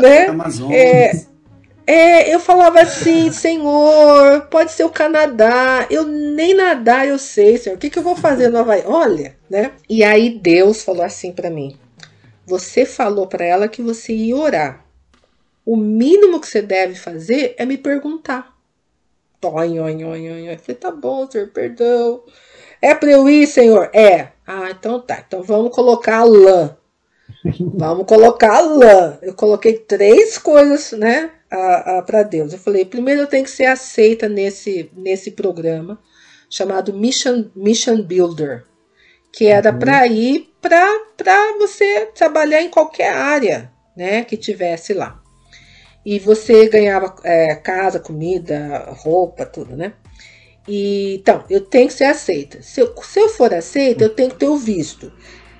né? 0.00 0.26
É, 0.72 1.26
É, 1.86 2.34
eu 2.34 2.40
falava 2.40 2.80
assim, 2.80 3.30
Senhor, 3.30 4.46
pode 4.50 4.72
ser 4.72 4.84
o 4.84 4.90
Canadá, 4.90 5.86
eu 5.90 6.04
nem 6.04 6.54
nadar 6.54 7.06
eu 7.06 7.18
sei, 7.18 7.58
Senhor, 7.58 7.76
o 7.76 7.78
que, 7.78 7.90
que 7.90 7.98
eu 7.98 8.02
vou 8.02 8.16
fazer 8.16 8.48
no 8.48 8.58
Havaí? 8.58 8.82
Olha, 8.86 9.36
né? 9.50 9.72
E 9.88 10.02
aí 10.02 10.30
Deus 10.30 10.82
falou 10.82 11.02
assim 11.02 11.30
para 11.30 11.50
mim: 11.50 11.76
Você 12.46 12.86
falou 12.86 13.26
para 13.26 13.44
ela 13.44 13.68
que 13.68 13.82
você 13.82 14.14
ia 14.14 14.36
orar. 14.36 14.84
O 15.64 15.76
mínimo 15.76 16.40
que 16.40 16.46
você 16.46 16.62
deve 16.62 16.94
fazer 16.94 17.54
é 17.58 17.64
me 17.64 17.76
perguntar. 17.76 18.54
Oi, 19.42 19.78
oi, 19.78 20.04
oi, 20.04 20.30
oi. 20.30 20.52
Eu 20.52 20.58
falei, 20.58 20.76
tá 20.76 20.90
bom, 20.90 21.30
Senhor, 21.30 21.48
perdão. 21.48 22.22
É 22.80 22.94
para 22.94 23.10
eu 23.10 23.28
ir, 23.28 23.46
Senhor? 23.46 23.90
É. 23.92 24.28
Ah, 24.46 24.70
então 24.70 25.00
tá. 25.00 25.22
Então 25.26 25.42
vamos 25.42 25.74
colocar 25.74 26.18
a 26.18 26.24
lã. 26.24 26.76
Vamos 27.74 28.06
colocar 28.06 28.56
a 28.56 28.60
lã. 28.60 29.18
Eu 29.22 29.34
coloquei 29.34 29.74
três 29.74 30.38
coisas, 30.38 30.92
né? 30.92 31.30
Para 32.06 32.22
Deus. 32.22 32.52
Eu 32.52 32.58
falei, 32.58 32.84
primeiro 32.84 33.22
eu 33.22 33.26
tenho 33.26 33.44
que 33.44 33.50
ser 33.50 33.66
aceita 33.66 34.28
nesse, 34.28 34.90
nesse 34.96 35.30
programa 35.30 36.00
chamado 36.48 36.92
Mission, 36.92 37.46
Mission 37.54 38.02
Builder, 38.02 38.64
que 39.32 39.46
era 39.46 39.72
uhum. 39.72 39.78
para 39.78 40.06
ir 40.06 40.54
para 40.60 41.56
você 41.58 42.06
trabalhar 42.14 42.62
em 42.62 42.70
qualquer 42.70 43.12
área 43.12 43.72
né, 43.96 44.24
que 44.24 44.36
tivesse 44.36 44.94
lá. 44.94 45.20
E 46.04 46.18
você 46.18 46.68
ganhava 46.68 47.14
é, 47.24 47.54
casa, 47.54 47.98
comida, 47.98 48.90
roupa, 48.90 49.46
tudo, 49.46 49.76
né? 49.76 49.94
E, 50.68 51.16
então, 51.16 51.44
eu 51.48 51.60
tenho 51.60 51.88
que 51.88 51.94
ser 51.94 52.04
aceita. 52.04 52.62
Se 52.62 52.80
eu, 52.80 52.94
se 53.02 53.20
eu 53.20 53.28
for 53.28 53.52
aceita, 53.52 54.04
eu 54.04 54.14
tenho 54.14 54.30
que 54.30 54.36
ter 54.36 54.48
o 54.48 54.56
visto. 54.56 55.12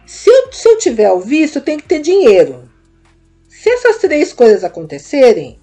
Se 0.07 0.31
eu, 0.31 0.53
se 0.53 0.69
eu 0.69 0.79
tiver 0.79 1.11
o 1.11 1.21
visto, 1.21 1.57
eu 1.57 1.63
tenho 1.63 1.79
que 1.79 1.89
ter 1.89 2.01
dinheiro. 2.01 2.69
Se 3.49 3.71
essas 3.71 3.99
três 3.99 4.33
coisas 4.33 4.65
acontecerem, 4.65 5.59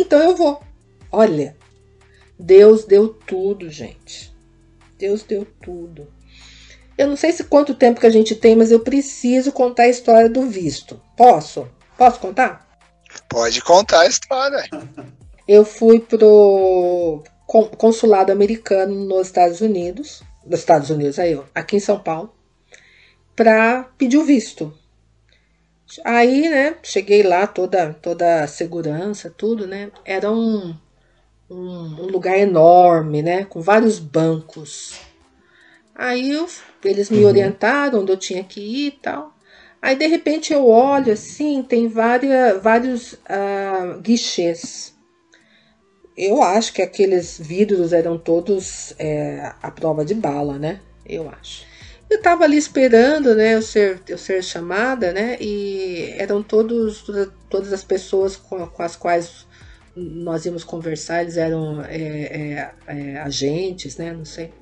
então 0.00 0.18
eu 0.20 0.36
vou. 0.36 0.62
Olha, 1.12 1.56
Deus 2.38 2.84
deu 2.84 3.08
tudo, 3.08 3.68
gente. 3.68 4.34
Deus 4.98 5.22
deu 5.22 5.46
tudo. 5.62 6.08
Eu 6.96 7.08
não 7.08 7.16
sei 7.16 7.32
se 7.32 7.44
quanto 7.44 7.74
tempo 7.74 8.00
que 8.00 8.06
a 8.06 8.10
gente 8.10 8.34
tem, 8.34 8.54
mas 8.54 8.70
eu 8.70 8.80
preciso 8.80 9.52
contar 9.52 9.84
a 9.84 9.88
história 9.88 10.28
do 10.28 10.42
visto. 10.48 11.00
Posso? 11.16 11.68
Posso 11.96 12.20
contar? 12.20 12.68
Pode 13.28 13.60
contar 13.62 14.00
a 14.00 14.06
história. 14.06 14.62
Eu 15.46 15.64
fui 15.64 15.98
pro 16.00 17.22
consulado 17.76 18.30
americano 18.30 18.94
nos 18.94 19.26
Estados 19.26 19.60
Unidos, 19.60 20.22
nos 20.46 20.60
Estados 20.60 20.90
Unidos 20.90 21.18
aí, 21.18 21.40
aqui 21.54 21.76
em 21.76 21.80
São 21.80 21.98
Paulo, 21.98 22.32
para 23.34 23.84
pedir 23.98 24.16
o 24.16 24.24
visto. 24.24 24.72
Aí, 26.04 26.48
né, 26.48 26.76
cheguei 26.82 27.22
lá, 27.22 27.46
toda 27.46 27.94
toda 27.94 28.46
segurança, 28.46 29.32
tudo, 29.36 29.66
né? 29.66 29.90
Era 30.04 30.30
um, 30.30 30.74
um, 31.50 32.02
um 32.02 32.06
lugar 32.06 32.38
enorme, 32.38 33.22
né, 33.22 33.44
com 33.44 33.60
vários 33.60 33.98
bancos. 33.98 35.00
Aí 35.94 36.30
eu, 36.30 36.46
eles 36.84 37.10
me 37.10 37.18
uhum. 37.18 37.26
orientaram 37.26 38.00
onde 38.00 38.12
eu 38.12 38.16
tinha 38.16 38.44
que 38.44 38.60
ir 38.60 38.86
e 38.86 38.90
tal. 38.92 39.34
Aí 39.82 39.96
de 39.96 40.06
repente 40.06 40.52
eu 40.52 40.66
olho 40.66 41.12
assim, 41.12 41.62
tem 41.62 41.88
várias, 41.88 42.62
vários 42.62 43.12
uh, 43.14 43.98
guichês. 44.00 44.94
Eu 46.16 46.42
acho 46.42 46.72
que 46.72 46.82
aqueles 46.82 47.38
vidros 47.38 47.92
eram 47.92 48.18
todos 48.18 48.94
é, 48.98 49.52
a 49.62 49.70
prova 49.70 50.04
de 50.04 50.14
bala, 50.14 50.58
né? 50.58 50.80
Eu 51.06 51.30
acho. 51.30 51.69
Eu 52.10 52.16
estava 52.16 52.42
ali 52.42 52.56
esperando, 52.56 53.36
né, 53.36 53.54
eu 53.54 53.62
ser, 53.62 54.02
eu 54.08 54.18
ser 54.18 54.42
chamada, 54.42 55.12
né, 55.12 55.36
e 55.40 56.12
eram 56.18 56.42
todos, 56.42 57.04
todas 57.48 57.72
as 57.72 57.84
pessoas 57.84 58.34
com, 58.36 58.66
com 58.66 58.82
as 58.82 58.96
quais 58.96 59.46
nós 59.94 60.44
íamos 60.44 60.64
conversar, 60.64 61.22
eles 61.22 61.36
eram 61.36 61.82
é, 61.84 61.96
é, 61.96 62.70
é, 62.88 63.16
agentes, 63.20 63.96
né, 63.96 64.12
não 64.12 64.24
sei. 64.24 64.52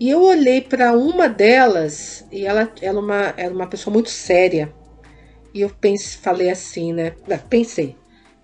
E 0.00 0.10
eu 0.10 0.20
olhei 0.20 0.60
para 0.60 0.92
uma 0.92 1.28
delas 1.28 2.26
e 2.32 2.44
ela, 2.44 2.70
ela 2.82 3.00
uma, 3.00 3.32
era 3.36 3.54
uma 3.54 3.68
pessoa 3.68 3.92
muito 3.92 4.10
séria. 4.10 4.74
E 5.52 5.60
eu 5.60 5.70
pense, 5.70 6.16
falei 6.16 6.50
assim, 6.50 6.92
né? 6.92 7.14
Pensei, 7.48 7.96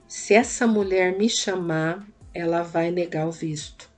se 0.07 0.33
essa 0.33 0.66
mulher 0.66 1.18
me 1.18 1.28
chamar, 1.28 2.07
ela 2.33 2.62
vai 2.62 2.93
negar 2.93 3.26
o 3.26 3.33
visto. 3.33 3.91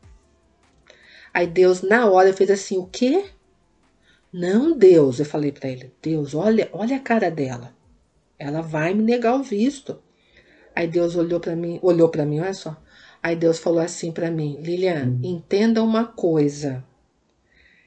Aí 1.32 1.46
Deus, 1.46 1.82
na 1.82 2.06
hora, 2.10 2.32
fez 2.32 2.50
assim: 2.50 2.78
o 2.78 2.86
quê? 2.86 3.26
Não, 4.32 4.76
Deus, 4.76 5.18
eu 5.18 5.26
falei 5.26 5.52
para 5.52 5.68
ele, 5.68 5.92
Deus, 6.00 6.34
olha, 6.34 6.68
olha 6.72 6.96
a 6.96 7.00
cara 7.00 7.30
dela. 7.30 7.76
Ela 8.38 8.62
vai 8.62 8.94
me 8.94 9.02
negar 9.02 9.38
o 9.38 9.42
visto. 9.42 10.00
Aí 10.74 10.88
Deus 10.88 11.16
olhou 11.16 11.38
para 11.38 11.54
mim, 11.54 11.78
olhou 11.82 12.08
para 12.08 12.24
mim, 12.24 12.40
olha 12.40 12.54
só. 12.54 12.76
Aí 13.22 13.36
Deus 13.36 13.58
falou 13.58 13.80
assim 13.80 14.10
para 14.10 14.30
mim, 14.30 14.58
Lilian, 14.60 15.06
hum. 15.06 15.20
entenda 15.22 15.82
uma 15.82 16.06
coisa. 16.06 16.82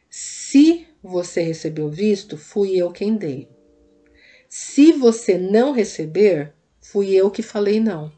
Se 0.08 0.88
você 1.02 1.42
recebeu 1.42 1.90
visto, 1.90 2.38
fui 2.38 2.78
eu 2.78 2.92
quem 2.92 3.18
dei. 3.18 3.50
Se 4.48 4.94
você 4.94 5.38
não 5.38 5.74
receber, 5.74 6.54
fui 6.80 7.10
eu 7.10 7.32
que 7.32 7.42
falei 7.42 7.80
não. 7.80 8.12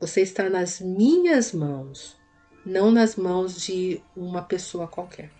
Você 0.00 0.22
está 0.22 0.48
nas 0.48 0.80
minhas 0.80 1.52
mãos, 1.52 2.16
não 2.64 2.90
nas 2.90 3.16
mãos 3.16 3.60
de 3.60 4.00
uma 4.16 4.42
pessoa 4.42 4.88
qualquer. 4.88 5.35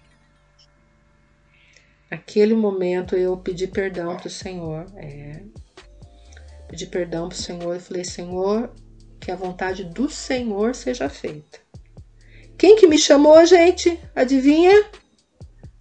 Naquele 2.11 2.55
momento 2.55 3.17
eu 3.17 3.37
pedi 3.37 3.67
perdão 3.67 4.17
para 4.17 4.29
o 4.29 4.31
Senhor. 4.31 4.87
É, 4.97 5.41
pedi 6.69 6.87
perdão 6.87 7.29
para 7.29 7.37
o 7.37 7.39
Senhor 7.39 7.77
e 7.77 7.81
falei: 7.81 8.05
Senhor, 8.05 8.71
que 9.21 9.31
a 9.31 9.37
vontade 9.37 9.85
do 9.85 10.09
Senhor 10.09 10.75
seja 10.75 11.09
feita. 11.09 11.59
Quem 12.57 12.77
que 12.77 12.87
me 12.87 12.99
chamou, 12.99 13.45
gente? 13.45 13.99
Adivinha? 14.15 14.85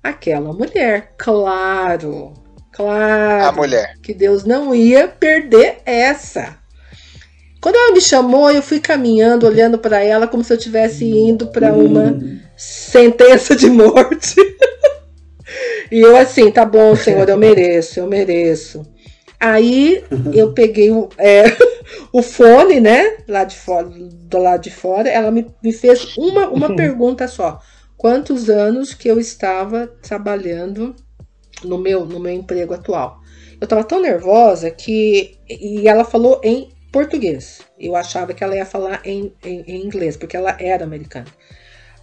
Aquela 0.04 0.52
mulher. 0.52 1.14
Claro, 1.18 2.34
claro. 2.72 3.46
A 3.46 3.52
mulher. 3.52 3.98
Que 4.02 4.14
Deus 4.14 4.44
não 4.44 4.74
ia 4.74 5.08
perder 5.08 5.78
essa. 5.86 6.58
Quando 7.62 7.78
ela 7.78 7.94
me 7.94 8.02
chamou, 8.02 8.52
eu 8.52 8.62
fui 8.62 8.80
caminhando, 8.80 9.48
olhando 9.48 9.80
para 9.80 10.04
ela 10.04 10.28
como 10.28 10.44
se 10.44 10.54
eu 10.54 10.58
estivesse 10.58 11.06
indo 11.06 11.48
para 11.48 11.74
uma 11.74 12.20
sentença 12.56 13.56
de 13.56 13.70
morte. 13.70 14.36
E 15.92 16.00
eu 16.00 16.16
assim, 16.18 16.52
tá 16.52 16.66
bom, 16.66 16.96
Senhor, 16.96 17.28
eu 17.30 17.38
mereço, 17.38 18.00
eu 18.00 18.08
mereço. 18.08 18.86
Aí 19.40 20.04
eu 20.34 20.54
peguei 20.54 20.92
o, 20.92 21.10
é, 21.18 21.44
o 22.12 22.22
fone, 22.22 22.80
né, 22.80 23.18
lá 23.28 23.44
de 23.44 23.56
fora, 23.56 23.88
do 23.90 24.38
lado 24.38 24.62
de 24.62 24.72
fora, 24.72 25.10
ela 25.10 25.30
me, 25.30 25.46
me 25.62 25.72
fez 25.72 26.18
uma, 26.18 26.48
uma 26.50 26.74
pergunta 26.76 27.28
só. 27.28 27.60
Quantos 27.98 28.50
anos 28.50 28.94
que 28.94 29.08
eu 29.08 29.20
estava 29.20 29.88
trabalhando 30.02 30.96
no 31.64 31.78
meu, 31.78 32.06
no 32.06 32.20
meu 32.20 32.34
emprego 32.34 32.74
atual? 32.74 33.20
Eu 33.60 33.66
estava 33.66 33.84
tão 33.84 34.02
nervosa 34.02 34.70
que. 34.70 35.38
E 35.50 35.88
ela 35.88 36.04
falou 36.04 36.42
em 36.44 36.70
português. 36.92 37.62
Eu 37.80 37.96
achava 37.96 38.34
que 38.34 38.44
ela 38.44 38.56
ia 38.56 38.66
falar 38.66 39.02
em, 39.06 39.34
em, 39.44 39.62
em 39.62 39.86
inglês, 39.86 40.18
porque 40.18 40.36
ela 40.36 40.56
era 40.60 40.84
americana. 40.84 41.28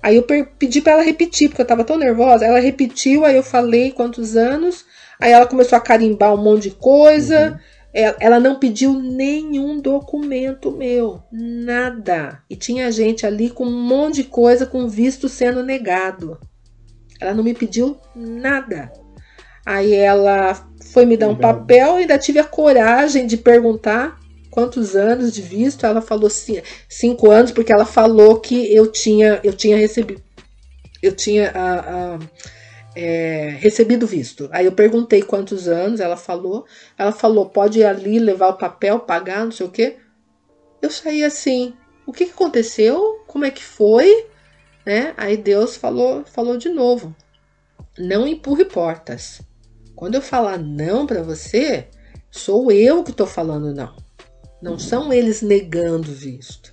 Aí 0.02 0.16
eu 0.16 0.24
pedi 0.58 0.80
para 0.80 0.94
ela 0.94 1.02
repetir, 1.02 1.48
porque 1.48 1.62
eu 1.62 1.66
tava 1.66 1.84
tão 1.84 1.96
nervosa. 1.96 2.44
Ela 2.44 2.58
repetiu, 2.58 3.24
aí 3.24 3.36
eu 3.36 3.42
falei 3.42 3.92
quantos 3.92 4.36
anos. 4.36 4.84
Aí 5.20 5.30
ela 5.30 5.46
começou 5.46 5.78
a 5.78 5.80
carimbar 5.80 6.34
um 6.34 6.42
monte 6.42 6.64
de 6.64 6.70
coisa. 6.72 7.52
Uhum. 7.52 7.58
Ela, 7.94 8.16
ela 8.18 8.40
não 8.40 8.58
pediu 8.58 8.94
nenhum 8.94 9.78
documento 9.78 10.72
meu, 10.72 11.22
nada. 11.30 12.42
E 12.50 12.56
tinha 12.56 12.90
gente 12.90 13.26
ali 13.26 13.50
com 13.50 13.64
um 13.64 13.86
monte 13.86 14.16
de 14.16 14.24
coisa 14.24 14.66
com 14.66 14.88
visto 14.88 15.28
sendo 15.28 15.62
negado. 15.62 16.40
Ela 17.20 17.34
não 17.34 17.44
me 17.44 17.54
pediu 17.54 17.96
nada. 18.16 18.90
Aí 19.64 19.94
ela 19.94 20.54
foi 20.92 21.06
me 21.06 21.16
dar 21.16 21.28
um 21.28 21.36
papel, 21.36 21.96
ainda 21.96 22.18
tive 22.18 22.40
a 22.40 22.44
coragem 22.44 23.26
de 23.26 23.36
perguntar 23.36 24.18
quantos 24.52 24.94
anos 24.94 25.32
de 25.32 25.40
visto? 25.40 25.86
Ela 25.86 26.02
falou 26.02 26.28
cinco 26.30 27.30
anos, 27.30 27.50
porque 27.50 27.72
ela 27.72 27.86
falou 27.86 28.38
que 28.38 28.72
eu 28.72 28.86
tinha, 28.86 29.40
eu 29.42 29.54
tinha 29.54 29.78
recebido, 29.78 30.22
eu 31.02 31.16
tinha 31.16 31.50
a, 31.50 32.14
a, 32.14 32.18
é, 32.94 33.56
recebido 33.58 34.06
visto. 34.06 34.50
Aí 34.52 34.66
eu 34.66 34.72
perguntei 34.72 35.22
quantos 35.22 35.68
anos, 35.68 36.00
ela 36.00 36.18
falou, 36.18 36.66
ela 36.98 37.12
falou, 37.12 37.48
pode 37.48 37.80
ir 37.80 37.84
ali 37.84 38.18
levar 38.18 38.48
o 38.48 38.58
papel, 38.58 39.00
pagar, 39.00 39.46
não 39.46 39.52
sei 39.52 39.66
o 39.66 39.70
quê. 39.70 39.96
Eu 40.82 40.90
saí 40.90 41.24
assim, 41.24 41.72
o 42.06 42.12
que, 42.12 42.26
que 42.26 42.32
aconteceu? 42.32 43.24
Como 43.26 43.46
é 43.46 43.50
que 43.50 43.64
foi? 43.64 44.26
Né? 44.84 45.14
Aí 45.16 45.38
Deus 45.38 45.76
falou, 45.76 46.24
falou 46.26 46.58
de 46.58 46.68
novo, 46.68 47.16
não 47.98 48.28
empurre 48.28 48.66
portas. 48.66 49.40
Quando 49.96 50.16
eu 50.16 50.22
falar 50.22 50.58
não 50.58 51.06
para 51.06 51.22
você, 51.22 51.88
sou 52.30 52.70
eu 52.70 53.02
que 53.02 53.12
estou 53.12 53.26
falando 53.26 53.72
não. 53.72 54.01
Não 54.62 54.78
são 54.78 55.12
eles 55.12 55.42
negando 55.42 56.12
visto. 56.12 56.72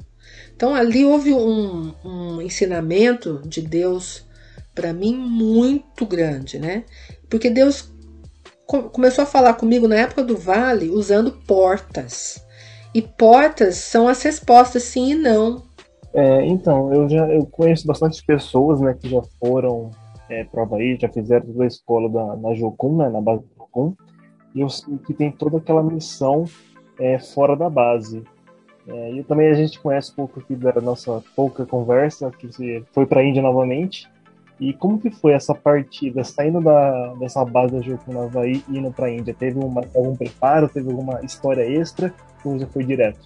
Então 0.56 0.76
ali 0.76 1.04
houve 1.04 1.34
um, 1.34 1.94
um 2.06 2.42
ensinamento 2.42 3.42
de 3.46 3.62
Deus 3.62 4.28
para 4.76 4.94
mim 4.94 5.16
muito 5.16 6.06
grande, 6.06 6.60
né? 6.60 6.84
Porque 7.30 7.50
Deus 7.50 7.92
começou 8.92 9.24
a 9.24 9.28
falar 9.28 9.56
comigo 9.56 9.88
na 9.88 9.96
época 9.96 10.24
do 10.24 10.38
vale 10.38 10.90
usando 10.90 11.32
portas. 11.32 12.46
E 12.94 13.02
portas 13.02 13.76
são 13.76 14.08
as 14.08 14.22
respostas 14.22 14.84
sim 14.84 15.12
e 15.12 15.16
não. 15.16 15.64
É, 16.14 16.46
então, 16.46 16.94
eu 16.94 17.08
já 17.08 17.28
eu 17.28 17.46
conheço 17.46 17.86
bastante 17.86 18.24
pessoas 18.26 18.82
né, 18.82 18.96
que 19.00 19.10
já 19.10 19.22
foram 19.40 19.92
é, 20.30 20.44
para 20.44 20.62
o 20.62 20.64
Havaí, 20.64 20.98
já 21.00 21.10
fizeram 21.10 21.46
a 21.62 21.66
escola 21.66 22.10
da, 22.10 22.36
na 22.38 22.54
Jocum, 22.54 22.98
né, 22.98 23.10
na 23.10 23.22
base 23.22 23.44
da 23.44 23.64
Jocum, 23.64 23.94
e 24.56 24.62
eu, 24.62 24.68
que 25.06 25.14
tem 25.14 25.32
toda 25.32 25.58
aquela 25.58 25.84
missão 25.84 26.46
é, 27.00 27.18
fora 27.18 27.56
da 27.56 27.70
base. 27.70 28.24
É, 28.88 29.12
e 29.12 29.24
também 29.24 29.50
a 29.50 29.54
gente 29.54 29.80
conhece 29.80 30.12
um 30.12 30.16
pouco 30.16 30.40
aqui 30.40 30.56
da 30.56 30.74
nossa 30.82 31.24
pouca 31.36 31.66
conversa, 31.66 32.32
que 32.32 32.48
você 32.48 32.84
foi 32.92 33.06
para 33.06 33.22
a 33.22 33.24
Índia 33.24 33.42
novamente. 33.42 34.10
E 34.60 34.74
como 34.74 35.00
que 35.00 35.10
foi 35.10 35.32
essa 35.32 35.56
partida, 35.56 36.24
saindo 36.24 36.60
da, 36.60 37.14
dessa 37.16 37.46
base 37.46 37.80
da 37.80 38.24
Havaí 38.24 38.62
e 38.68 38.78
indo 38.78 38.92
para 38.92 39.06
a 39.06 39.12
Índia? 39.12 39.34
Teve 39.34 39.58
uma, 39.58 39.82
algum 39.96 40.16
preparo, 40.16 40.68
teve 40.68 40.90
alguma 40.90 41.22
história 41.24 41.64
extra 41.64 42.14
ou 42.44 42.60
já 42.60 42.68
foi 42.68 42.84
direto? 42.84 43.20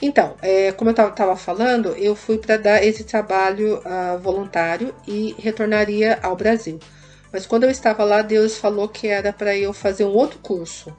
Então, 0.00 0.34
é, 0.42 0.72
como 0.72 0.90
eu 0.90 0.92
estava 0.92 1.34
falando, 1.36 1.88
eu 1.96 2.14
fui 2.14 2.38
para 2.38 2.56
dar 2.56 2.84
esse 2.84 3.02
trabalho 3.02 3.78
uh, 3.78 4.18
voluntário 4.18 4.94
e 5.08 5.34
retornaria 5.38 6.18
ao 6.22 6.36
Brasil. 6.36 6.78
Mas 7.32 7.46
quando 7.46 7.64
eu 7.64 7.70
estava 7.70 8.04
lá, 8.04 8.22
Deus 8.22 8.58
falou 8.58 8.88
que 8.88 9.08
era 9.08 9.32
para 9.32 9.56
eu 9.56 9.72
fazer 9.72 10.04
um 10.04 10.12
outro 10.12 10.38
curso, 10.38 10.94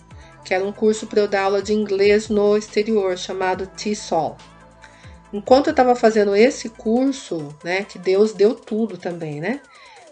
que 0.47 0.53
era 0.53 0.63
um 0.63 0.71
curso 0.71 1.07
para 1.07 1.19
eu 1.19 1.27
dar 1.27 1.41
aula 1.41 1.61
de 1.61 1.73
inglês 1.73 2.29
no 2.29 2.55
exterior, 2.55 3.17
chamado 3.17 3.67
TESOL. 3.67 4.37
Enquanto 5.33 5.67
eu 5.67 5.71
estava 5.71 5.93
fazendo 5.93 6.33
esse 6.33 6.69
curso, 6.69 7.53
né, 7.65 7.83
que 7.83 7.99
Deus 7.99 8.31
deu 8.31 8.55
tudo 8.55 8.97
também, 8.97 9.41
né? 9.41 9.59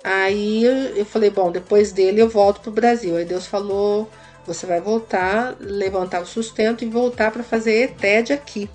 Aí 0.04 0.66
eu 0.94 1.06
falei, 1.06 1.30
bom, 1.30 1.50
depois 1.54 1.94
dele 1.94 2.22
eu 2.22 2.28
volto 2.28 2.60
para 2.60 2.70
o 2.70 2.74
Brasil. 2.74 3.16
Aí 3.16 3.24
Deus 3.24 3.48
falou, 3.48 4.10
você 4.46 4.66
vai 4.66 4.82
voltar, 4.82 5.56
levantar 5.58 6.22
o 6.22 6.26
sustento 6.26 6.84
e 6.84 6.90
voltar 6.90 7.32
para 7.32 7.42
fazer 7.42 7.84
ETED 7.84 8.34
aqui. 8.34 8.70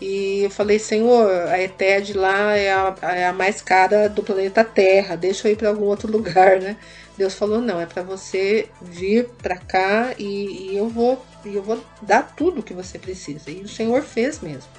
E 0.00 0.44
eu 0.44 0.50
falei, 0.50 0.78
Senhor, 0.78 1.30
a 1.48 1.60
ETED 1.60 2.14
lá 2.14 2.56
é 2.56 2.72
a, 2.72 2.96
é 3.02 3.26
a 3.26 3.32
mais 3.34 3.60
cara 3.60 4.08
do 4.08 4.22
planeta 4.22 4.64
Terra, 4.64 5.16
deixa 5.16 5.46
eu 5.46 5.52
ir 5.52 5.56
para 5.56 5.68
algum 5.68 5.84
outro 5.84 6.10
lugar, 6.10 6.58
né? 6.58 6.78
Deus 7.20 7.34
falou, 7.34 7.60
não, 7.60 7.78
é 7.78 7.84
para 7.84 8.02
você 8.02 8.70
vir 8.80 9.28
para 9.42 9.58
cá 9.58 10.14
e, 10.18 10.70
e, 10.70 10.76
eu 10.78 10.88
vou 10.88 11.22
eu 11.44 11.62
vou 11.62 11.78
dar 12.00 12.34
tudo 12.34 12.62
que 12.62 12.72
você 12.72 12.98
precisa. 12.98 13.50
E 13.50 13.60
o 13.60 13.68
Senhor 13.68 14.00
fez 14.00 14.40
mesmo. 14.40 14.70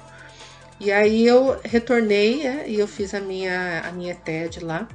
E 0.80 0.90
aí 0.90 1.24
eu 1.24 1.56
retornei 1.62 2.44
é, 2.44 2.68
e 2.68 2.80
eu 2.80 2.88
fiz 2.88 3.14
a 3.14 3.20
minha, 3.20 3.82
a 3.82 3.92
minha 3.92 4.16
TED 4.16 4.58
lá. 4.58 4.88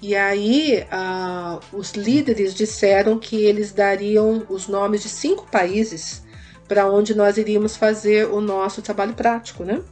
E 0.00 0.14
aí 0.14 0.84
uh, 0.84 1.76
os 1.76 1.94
líderes 1.94 2.54
disseram 2.54 3.18
que 3.18 3.44
eles 3.44 3.72
dariam 3.72 4.46
os 4.48 4.68
nomes 4.68 5.02
de 5.02 5.08
cinco 5.08 5.48
países 5.50 6.22
para 6.68 6.88
onde 6.88 7.12
nós 7.12 7.38
iríamos 7.38 7.76
fazer 7.76 8.28
o 8.28 8.40
nosso 8.40 8.82
trabalho 8.82 9.14
prático, 9.14 9.64
né? 9.64 9.82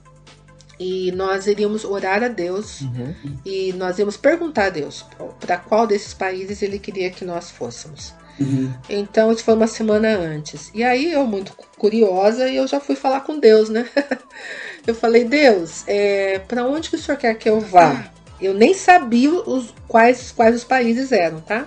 E 0.79 1.11
nós 1.13 1.47
iríamos 1.47 1.85
orar 1.85 2.23
a 2.23 2.29
Deus 2.29 2.83
uhum. 2.83 3.15
e 3.45 3.73
nós 3.73 3.99
íamos 3.99 4.17
perguntar 4.17 4.67
a 4.67 4.71
Deus 4.71 5.07
para 5.41 5.57
qual 5.57 5.87
desses 5.87 6.13
países 6.13 6.61
ele 6.61 6.79
queria 6.79 7.11
que 7.11 7.25
nós 7.25 7.51
fôssemos. 7.51 8.13
Uhum. 8.39 8.73
Então, 8.89 9.33
isso 9.33 9.43
foi 9.43 9.55
uma 9.55 9.67
semana 9.67 10.09
antes. 10.09 10.71
E 10.75 10.85
aí, 10.85 11.13
eu, 11.13 11.27
muito 11.27 11.53
curiosa, 11.79 12.49
eu 12.51 12.67
já 12.67 12.79
fui 12.79 12.95
falar 12.95 13.21
com 13.23 13.39
Deus, 13.39 13.71
né? 13.71 13.89
eu 14.87 14.95
falei, 14.95 15.25
Deus, 15.25 15.85
é, 15.87 16.39
para 16.41 16.67
onde 16.67 16.91
que 16.91 16.97
o 16.97 16.99
senhor 16.99 17.17
quer 17.17 17.35
que 17.37 17.49
eu 17.49 17.61
vá? 17.61 18.11
Eu 18.41 18.53
nem 18.53 18.75
sabia 18.75 19.31
os, 19.31 19.73
quais, 19.89 20.31
quais 20.31 20.55
os 20.55 20.65
países 20.65 21.11
eram, 21.11 21.41
tá? 21.41 21.67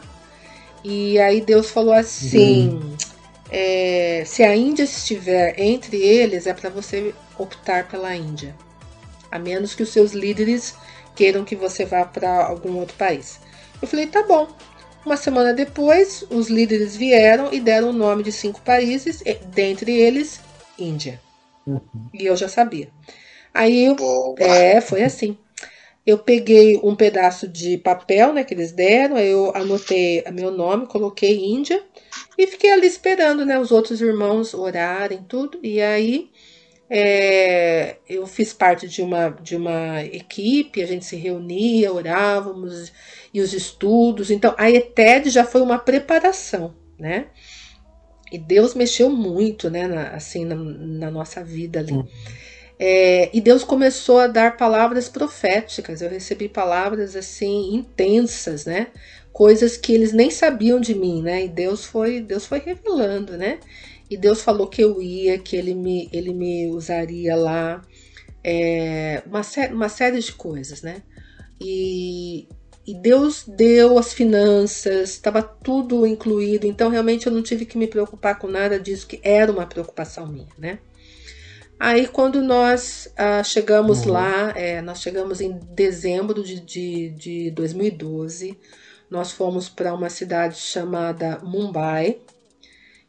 E 0.83 1.19
aí 1.19 1.41
Deus 1.41 1.69
falou 1.69 1.93
assim: 1.93 2.69
uhum. 2.69 2.95
é, 3.51 4.23
se 4.25 4.43
a 4.43 4.55
Índia 4.55 4.83
estiver 4.83 5.59
entre 5.59 5.97
eles, 5.97 6.47
é 6.47 6.53
para 6.53 6.69
você 6.69 7.13
optar 7.37 7.87
pela 7.87 8.15
Índia, 8.15 8.55
a 9.31 9.39
menos 9.39 9.75
que 9.75 9.83
os 9.83 9.89
seus 9.89 10.11
líderes 10.11 10.75
queiram 11.15 11.45
que 11.45 11.55
você 11.55 11.85
vá 11.85 12.05
para 12.05 12.45
algum 12.45 12.77
outro 12.77 12.95
país. 12.97 13.39
Eu 13.81 13.87
falei: 13.87 14.07
tá 14.07 14.23
bom. 14.23 14.47
Uma 15.05 15.15
semana 15.15 15.53
depois, 15.53 16.25
os 16.29 16.49
líderes 16.49 16.95
vieram 16.95 17.53
e 17.53 17.59
deram 17.59 17.89
o 17.89 17.93
nome 17.93 18.21
de 18.21 18.31
cinco 18.31 18.61
países, 18.61 19.23
dentre 19.47 19.93
eles 19.93 20.41
Índia. 20.77 21.19
Uhum. 21.65 21.79
E 22.13 22.25
eu 22.25 22.35
já 22.35 22.49
sabia. 22.49 22.89
Aí, 23.53 23.87
é, 24.37 24.81
foi 24.81 25.03
assim 25.03 25.37
eu 26.09 26.17
peguei 26.17 26.79
um 26.83 26.95
pedaço 26.95 27.47
de 27.47 27.77
papel 27.77 28.33
né, 28.33 28.43
que 28.43 28.53
eles 28.53 28.71
deram, 28.71 29.17
eu 29.17 29.55
anotei 29.55 30.23
meu 30.33 30.49
nome, 30.49 30.87
coloquei 30.87 31.45
Índia 31.45 31.83
e 32.37 32.47
fiquei 32.47 32.71
ali 32.71 32.87
esperando 32.87 33.45
né, 33.45 33.59
os 33.59 33.71
outros 33.71 34.01
irmãos 34.01 34.53
orarem 34.53 35.23
tudo. 35.27 35.59
E 35.61 35.79
aí 35.79 36.29
é, 36.89 37.97
eu 38.09 38.25
fiz 38.25 38.51
parte 38.51 38.87
de 38.87 39.01
uma, 39.01 39.29
de 39.29 39.55
uma 39.55 40.03
equipe, 40.03 40.81
a 40.81 40.87
gente 40.87 41.05
se 41.05 41.15
reunia, 41.15 41.93
orávamos 41.93 42.91
e 43.33 43.39
os 43.41 43.53
estudos. 43.53 44.31
Então 44.31 44.55
a 44.57 44.71
ETED 44.71 45.29
já 45.29 45.45
foi 45.45 45.61
uma 45.61 45.77
preparação, 45.77 46.73
né? 46.97 47.27
E 48.31 48.37
Deus 48.37 48.73
mexeu 48.73 49.09
muito, 49.09 49.69
né, 49.69 49.87
na, 49.87 50.09
assim, 50.09 50.45
na, 50.45 50.55
na 50.55 51.11
nossa 51.11 51.43
vida 51.43 51.79
ali. 51.79 51.93
Hum. 51.93 52.07
É, 52.77 53.29
e 53.33 53.41
Deus 53.41 53.63
começou 53.63 54.19
a 54.19 54.27
dar 54.27 54.55
palavras 54.55 55.09
proféticas. 55.09 56.01
Eu 56.01 56.09
recebi 56.09 56.47
palavras 56.47 57.15
assim 57.15 57.75
intensas, 57.75 58.65
né? 58.65 58.87
Coisas 59.33 59.75
que 59.75 59.93
eles 59.93 60.13
nem 60.13 60.31
sabiam 60.31 60.79
de 60.79 60.95
mim, 60.95 61.21
né? 61.21 61.43
E 61.43 61.49
Deus 61.49 61.85
foi, 61.85 62.21
Deus 62.21 62.45
foi 62.45 62.59
revelando, 62.59 63.37
né? 63.37 63.59
E 64.09 64.17
Deus 64.17 64.41
falou 64.41 64.67
que 64.67 64.81
eu 64.81 65.01
ia, 65.01 65.37
que 65.37 65.55
ele 65.55 65.75
me, 65.75 66.09
ele 66.11 66.33
me 66.33 66.67
usaria 66.67 67.35
lá, 67.35 67.81
é, 68.43 69.21
uma, 69.25 69.41
uma 69.71 69.89
série 69.89 70.19
de 70.19 70.33
coisas, 70.33 70.81
né? 70.81 71.03
E, 71.61 72.47
e 72.87 72.93
Deus 72.95 73.43
deu 73.47 73.99
as 73.99 74.13
finanças, 74.13 75.11
estava 75.11 75.43
tudo 75.43 76.07
incluído, 76.07 76.65
então 76.65 76.89
realmente 76.89 77.27
eu 77.27 77.31
não 77.31 77.43
tive 77.43 77.65
que 77.65 77.77
me 77.77 77.85
preocupar 77.85 78.39
com 78.39 78.47
nada 78.47 78.79
disso, 78.79 79.05
que 79.05 79.19
era 79.21 79.51
uma 79.51 79.67
preocupação 79.67 80.25
minha, 80.25 80.47
né? 80.57 80.79
Aí 81.79 82.07
quando 82.07 82.41
nós 82.41 83.13
uh, 83.13 83.43
chegamos 83.43 84.05
uhum. 84.05 84.13
lá, 84.13 84.53
é, 84.55 84.81
nós 84.81 85.01
chegamos 85.01 85.39
em 85.39 85.57
dezembro 85.71 86.43
de, 86.43 86.59
de, 86.59 87.09
de 87.11 87.51
2012, 87.51 88.57
nós 89.09 89.31
fomos 89.31 89.69
para 89.69 89.93
uma 89.93 90.09
cidade 90.09 90.57
chamada 90.57 91.39
Mumbai, 91.41 92.17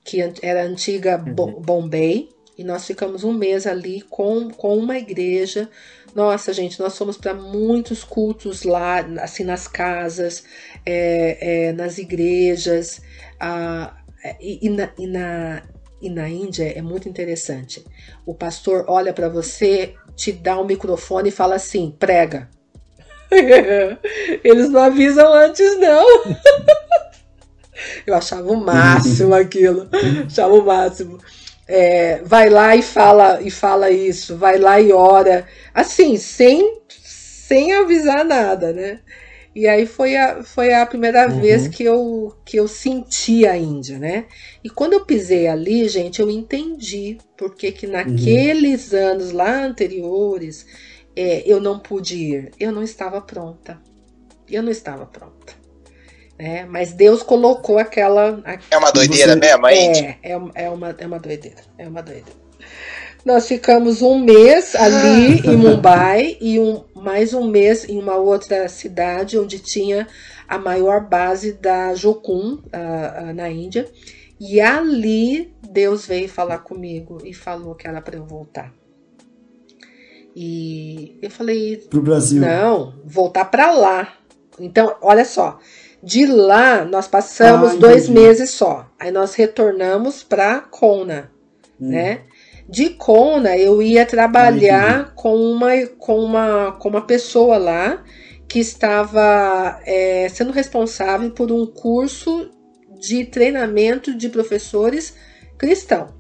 que 0.05 0.21
era 0.43 0.63
a 0.63 0.67
antiga 0.67 1.17
uhum. 1.17 1.61
Bombay, 1.61 2.29
e 2.57 2.65
nós 2.65 2.87
ficamos 2.87 3.25
um 3.25 3.33
mês 3.33 3.67
ali 3.67 4.03
com, 4.03 4.51
com 4.51 4.77
uma 4.77 4.99
igreja. 4.99 5.69
Nossa, 6.15 6.53
gente, 6.53 6.79
nós 6.79 6.97
fomos 6.97 7.17
para 7.17 7.33
muitos 7.33 8.05
cultos 8.05 8.65
lá, 8.65 9.01
assim, 9.21 9.45
nas 9.45 9.67
casas, 9.67 10.45
é, 10.85 11.69
é, 11.69 11.73
nas 11.73 11.97
igrejas, 11.97 13.01
ah, 13.39 13.97
e, 14.39 14.67
e, 14.67 14.69
na, 14.69 14.93
e 14.99 15.07
na 15.07 15.63
e 16.01 16.09
na 16.09 16.29
Índia 16.29 16.65
é 16.77 16.81
muito 16.81 17.09
interessante. 17.09 17.85
O 18.25 18.35
pastor 18.35 18.85
olha 18.89 19.13
para 19.13 19.29
você, 19.29 19.95
te 20.17 20.33
dá 20.33 20.59
um 20.59 20.65
microfone 20.65 21.29
e 21.29 21.33
fala 21.33 21.57
assim: 21.57 21.95
prega. 21.99 22.49
Eles 24.43 24.71
não 24.71 24.83
avisam 24.83 25.33
antes, 25.33 25.79
não. 25.79 26.07
Eu 28.07 28.15
achava 28.15 28.51
o 28.51 28.57
máximo 28.57 29.35
aquilo. 29.35 29.89
Achava 30.27 30.55
o 30.55 30.65
máximo. 30.65 31.19
É, 31.67 32.21
vai 32.25 32.51
lá 32.51 32.75
e 32.75 32.83
fala 32.83 33.41
e 33.41 33.51
fala 33.51 33.91
isso, 33.91 34.37
vai 34.37 34.59
lá 34.59 34.81
e 34.81 34.93
ora, 34.93 35.47
assim, 35.73 36.17
sem, 36.17 36.81
sem 36.89 37.73
avisar 37.75 38.25
nada, 38.25 38.73
né? 38.73 38.99
E 39.55 39.67
aí 39.67 39.85
foi 39.85 40.17
a, 40.17 40.43
foi 40.43 40.73
a 40.73 40.87
primeira 40.87 41.29
uhum. 41.29 41.41
vez 41.41 41.67
que 41.67 41.85
eu, 41.85 42.37
que 42.45 42.57
eu 42.57 42.69
senti 42.69 43.47
a 43.47 43.57
Índia, 43.57 43.99
né? 43.99 44.27
E 44.63 44.71
quando 44.71 44.93
eu 44.93 45.05
pisei 45.05 45.49
ali, 45.49 45.89
gente, 45.89 46.21
eu 46.21 46.31
entendi 46.31 47.19
porque 47.37 47.73
que 47.73 47.87
naqueles 47.87 48.93
uhum. 48.93 48.99
anos 48.99 49.33
lá 49.33 49.65
anteriores 49.65 50.67
é, 51.17 51.43
eu 51.45 51.61
não 51.61 51.79
pude 51.79 52.17
ir. 52.17 52.51
Eu 52.59 52.71
não 52.71 52.83
estava 52.83 53.21
pronta. 53.21 53.81
Eu 54.49 54.63
não 54.63 54.71
estava 54.71 55.05
pronta. 55.05 55.50
É, 56.43 56.65
mas 56.65 56.95
Deus 56.95 57.23
colocou 57.23 57.79
aquela. 57.79 58.43
É 58.71 58.79
uma 58.79 58.91
doideira 58.91 59.35
você, 59.35 59.39
mesmo, 59.39 59.67
a 59.67 59.75
Índia? 59.75 60.17
É, 60.23 60.33
é, 60.33 60.41
é, 60.55 60.71
uma, 60.71 60.97
é 60.97 61.07
uma 61.07 61.19
doideira. 61.19 61.59
É 61.77 61.87
uma 61.87 62.03
doideira. 62.03 62.41
Nós 63.27 63.47
ficamos 63.47 64.01
um 64.01 64.19
mês 64.19 64.75
ali 64.75 65.41
em 65.47 65.55
Mumbai 65.55 66.39
e 66.41 66.59
um, 66.59 66.83
mais 66.95 67.35
um 67.35 67.47
mês 67.47 67.87
em 67.87 67.99
uma 67.99 68.17
outra 68.17 68.67
cidade 68.71 69.39
onde 69.39 69.59
tinha 69.59 70.09
a 70.49 70.57
maior 70.57 71.07
base 71.07 71.53
da 71.53 71.95
Jokun, 71.95 72.55
uh, 72.55 73.29
uh, 73.29 73.35
na 73.35 73.51
Índia. 73.51 73.87
E 74.41 74.63
ali 74.63 75.55
Deus 75.71 76.07
veio 76.07 76.27
falar 76.27 76.61
comigo 76.61 77.19
e 77.23 77.35
falou 77.35 77.75
que 77.75 77.87
era 77.87 78.01
para 78.01 78.17
eu 78.17 78.25
voltar. 78.25 78.73
E 80.35 81.19
eu 81.21 81.31
falei: 81.31 81.77
Pro 81.91 82.01
Brasil. 82.01 82.41
Não, 82.41 82.95
voltar 83.05 83.45
para 83.45 83.71
lá. 83.73 84.15
Então, 84.59 84.97
olha 85.03 85.27
só. 85.27 85.59
De 86.03 86.25
lá, 86.25 86.85
nós 86.85 87.07
passamos 87.07 87.73
ah, 87.73 87.77
dois 87.77 88.09
meses 88.09 88.51
só. 88.51 88.87
Aí 88.99 89.11
nós 89.11 89.35
retornamos 89.35 90.23
para 90.23 90.61
Kona, 90.61 91.31
hum. 91.81 91.89
né? 91.89 92.23
De 92.69 92.91
Kona, 92.91 93.57
eu 93.59 93.83
ia 93.83 94.07
trabalhar 94.07 95.13
com 95.15 95.35
uma, 95.35 95.71
com, 95.99 96.19
uma, 96.19 96.73
com 96.73 96.89
uma 96.89 97.03
pessoa 97.03 97.59
lá 97.59 98.03
que 98.49 98.61
estava 98.61 99.81
é, 99.85 100.29
sendo 100.29 100.53
responsável 100.53 101.31
por 101.33 101.53
um 101.53 101.67
curso 101.67 102.51
de 102.99 103.25
treinamento 103.25 104.17
de 104.17 104.29
professores 104.29 105.15
cristãos. 105.59 106.11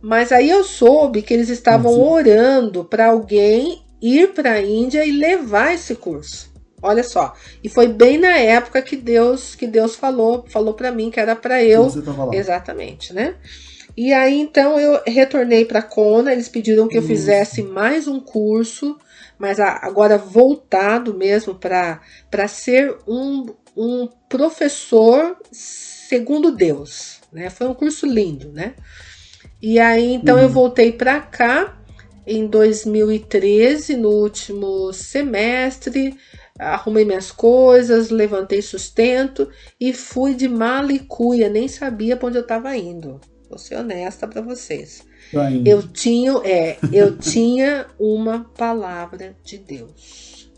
Mas 0.00 0.32
aí 0.32 0.50
eu 0.50 0.64
soube 0.64 1.22
que 1.22 1.32
eles 1.32 1.48
estavam 1.48 2.00
orando 2.00 2.84
para 2.84 3.06
alguém 3.06 3.84
ir 4.00 4.32
para 4.34 4.52
a 4.52 4.62
Índia 4.62 5.04
e 5.04 5.12
levar 5.12 5.74
esse 5.74 5.94
curso. 5.94 6.51
Olha 6.82 7.04
só. 7.04 7.32
E 7.62 7.68
foi 7.68 7.86
bem 7.86 8.18
na 8.18 8.36
época 8.36 8.82
que 8.82 8.96
Deus 8.96 9.54
que 9.54 9.66
Deus 9.66 9.94
falou, 9.94 10.44
falou 10.48 10.74
para 10.74 10.90
mim 10.90 11.10
que 11.10 11.20
era 11.20 11.36
para 11.36 11.62
eu. 11.62 11.84
Exatamente, 12.34 13.14
né? 13.14 13.36
E 13.96 14.12
aí 14.12 14.40
então 14.40 14.80
eu 14.80 15.00
retornei 15.06 15.64
para 15.64 15.82
Kona, 15.82 16.32
eles 16.32 16.48
pediram 16.48 16.88
que 16.88 16.98
eu 16.98 17.02
fizesse 17.02 17.62
mais 17.62 18.08
um 18.08 18.18
curso, 18.18 18.98
mas 19.38 19.60
agora 19.60 20.18
voltado 20.18 21.14
mesmo 21.14 21.54
para 21.54 22.48
ser 22.48 22.96
um, 23.06 23.46
um 23.76 24.08
professor 24.28 25.36
segundo 25.52 26.50
Deus, 26.50 27.20
né? 27.32 27.48
Foi 27.48 27.68
um 27.68 27.74
curso 27.74 28.06
lindo, 28.06 28.50
né? 28.50 28.74
E 29.60 29.78
aí 29.78 30.14
então 30.14 30.36
uhum. 30.36 30.42
eu 30.42 30.48
voltei 30.48 30.90
para 30.90 31.20
cá 31.20 31.78
em 32.26 32.46
2013, 32.46 33.96
no 33.96 34.08
último 34.08 34.92
semestre, 34.92 36.16
arrumei 36.62 37.04
minhas 37.04 37.30
coisas, 37.30 38.10
levantei 38.10 38.62
sustento 38.62 39.48
e 39.80 39.92
fui 39.92 40.34
de 40.34 40.48
mala 40.48 40.92
e 40.92 41.00
cuia, 41.00 41.48
nem 41.48 41.68
sabia 41.68 42.16
para 42.16 42.28
onde 42.28 42.38
eu 42.38 42.42
estava 42.42 42.76
indo. 42.76 43.20
Vou 43.48 43.58
ser 43.58 43.76
honesta 43.76 44.26
para 44.26 44.40
vocês. 44.40 45.04
Eu 45.64 45.82
tinha, 45.82 46.32
é, 46.44 46.78
eu 46.90 47.16
tinha 47.20 47.86
uma 47.98 48.44
palavra 48.44 49.36
de 49.44 49.58
Deus. 49.58 50.50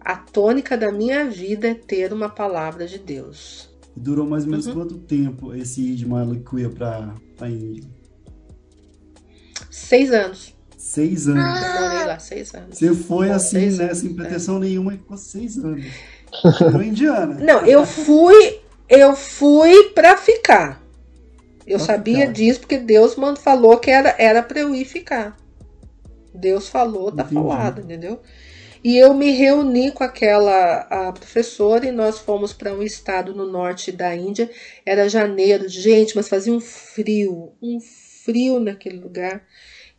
A 0.00 0.16
tônica 0.16 0.76
da 0.76 0.90
minha 0.90 1.28
vida 1.28 1.68
é 1.68 1.74
ter 1.74 2.12
uma 2.12 2.30
palavra 2.30 2.86
de 2.86 2.98
Deus. 2.98 3.68
Durou 3.94 4.26
mais 4.26 4.44
ou 4.44 4.50
menos 4.50 4.66
uhum. 4.66 4.74
quanto 4.74 4.98
tempo 4.98 5.54
esse 5.54 5.82
ir 5.82 5.96
de 5.96 6.06
mala 6.06 6.34
e 6.34 6.40
cuia 6.40 6.70
para 6.70 7.14
a 7.40 7.50
Índia? 7.50 7.84
Seis 9.70 10.12
anos. 10.12 10.57
Seis 10.88 11.28
anos. 11.28 11.62
Eu 11.62 11.80
morei 11.82 12.06
lá 12.06 12.18
seis 12.18 12.54
anos. 12.54 12.78
Você 12.78 12.94
foi 12.94 13.30
assim, 13.30 13.60
seis 13.60 13.76
né? 13.76 13.84
Anos, 13.84 13.98
sem 13.98 14.14
pretensão 14.14 14.56
é. 14.56 14.60
nenhuma 14.60 14.94
e 14.94 14.96
ficou 14.96 15.18
seis 15.18 15.58
anos. 15.58 15.84
Virou 16.58 16.82
indiana. 16.82 17.34
Não, 17.34 17.66
eu 17.66 17.84
fui, 17.84 18.60
eu 18.88 19.14
fui 19.14 19.90
pra 19.90 20.16
ficar. 20.16 20.82
Eu 21.66 21.76
pra 21.76 21.86
sabia 21.86 22.20
ficar. 22.20 22.32
disso 22.32 22.60
porque 22.60 22.78
Deus 22.78 23.14
falou 23.42 23.76
que 23.76 23.90
era, 23.90 24.16
era 24.18 24.42
pra 24.42 24.60
eu 24.60 24.74
ir 24.74 24.86
ficar. 24.86 25.36
Deus 26.34 26.70
falou, 26.70 27.12
tá 27.12 27.22
Entendi. 27.22 27.34
falado, 27.34 27.82
entendeu? 27.82 28.22
E 28.82 28.96
eu 28.96 29.12
me 29.12 29.30
reuni 29.32 29.90
com 29.90 30.02
aquela 30.02 30.86
a 30.88 31.12
professora 31.12 31.86
e 31.86 31.92
nós 31.92 32.18
fomos 32.18 32.54
para 32.54 32.72
um 32.72 32.82
estado 32.82 33.34
no 33.34 33.44
norte 33.44 33.92
da 33.92 34.16
Índia. 34.16 34.50
Era 34.86 35.06
janeiro, 35.06 35.68
gente, 35.68 36.16
mas 36.16 36.30
fazia 36.30 36.52
um 36.52 36.60
frio, 36.60 37.52
um 37.60 37.78
frio 37.78 38.58
naquele 38.58 38.98
lugar 38.98 39.42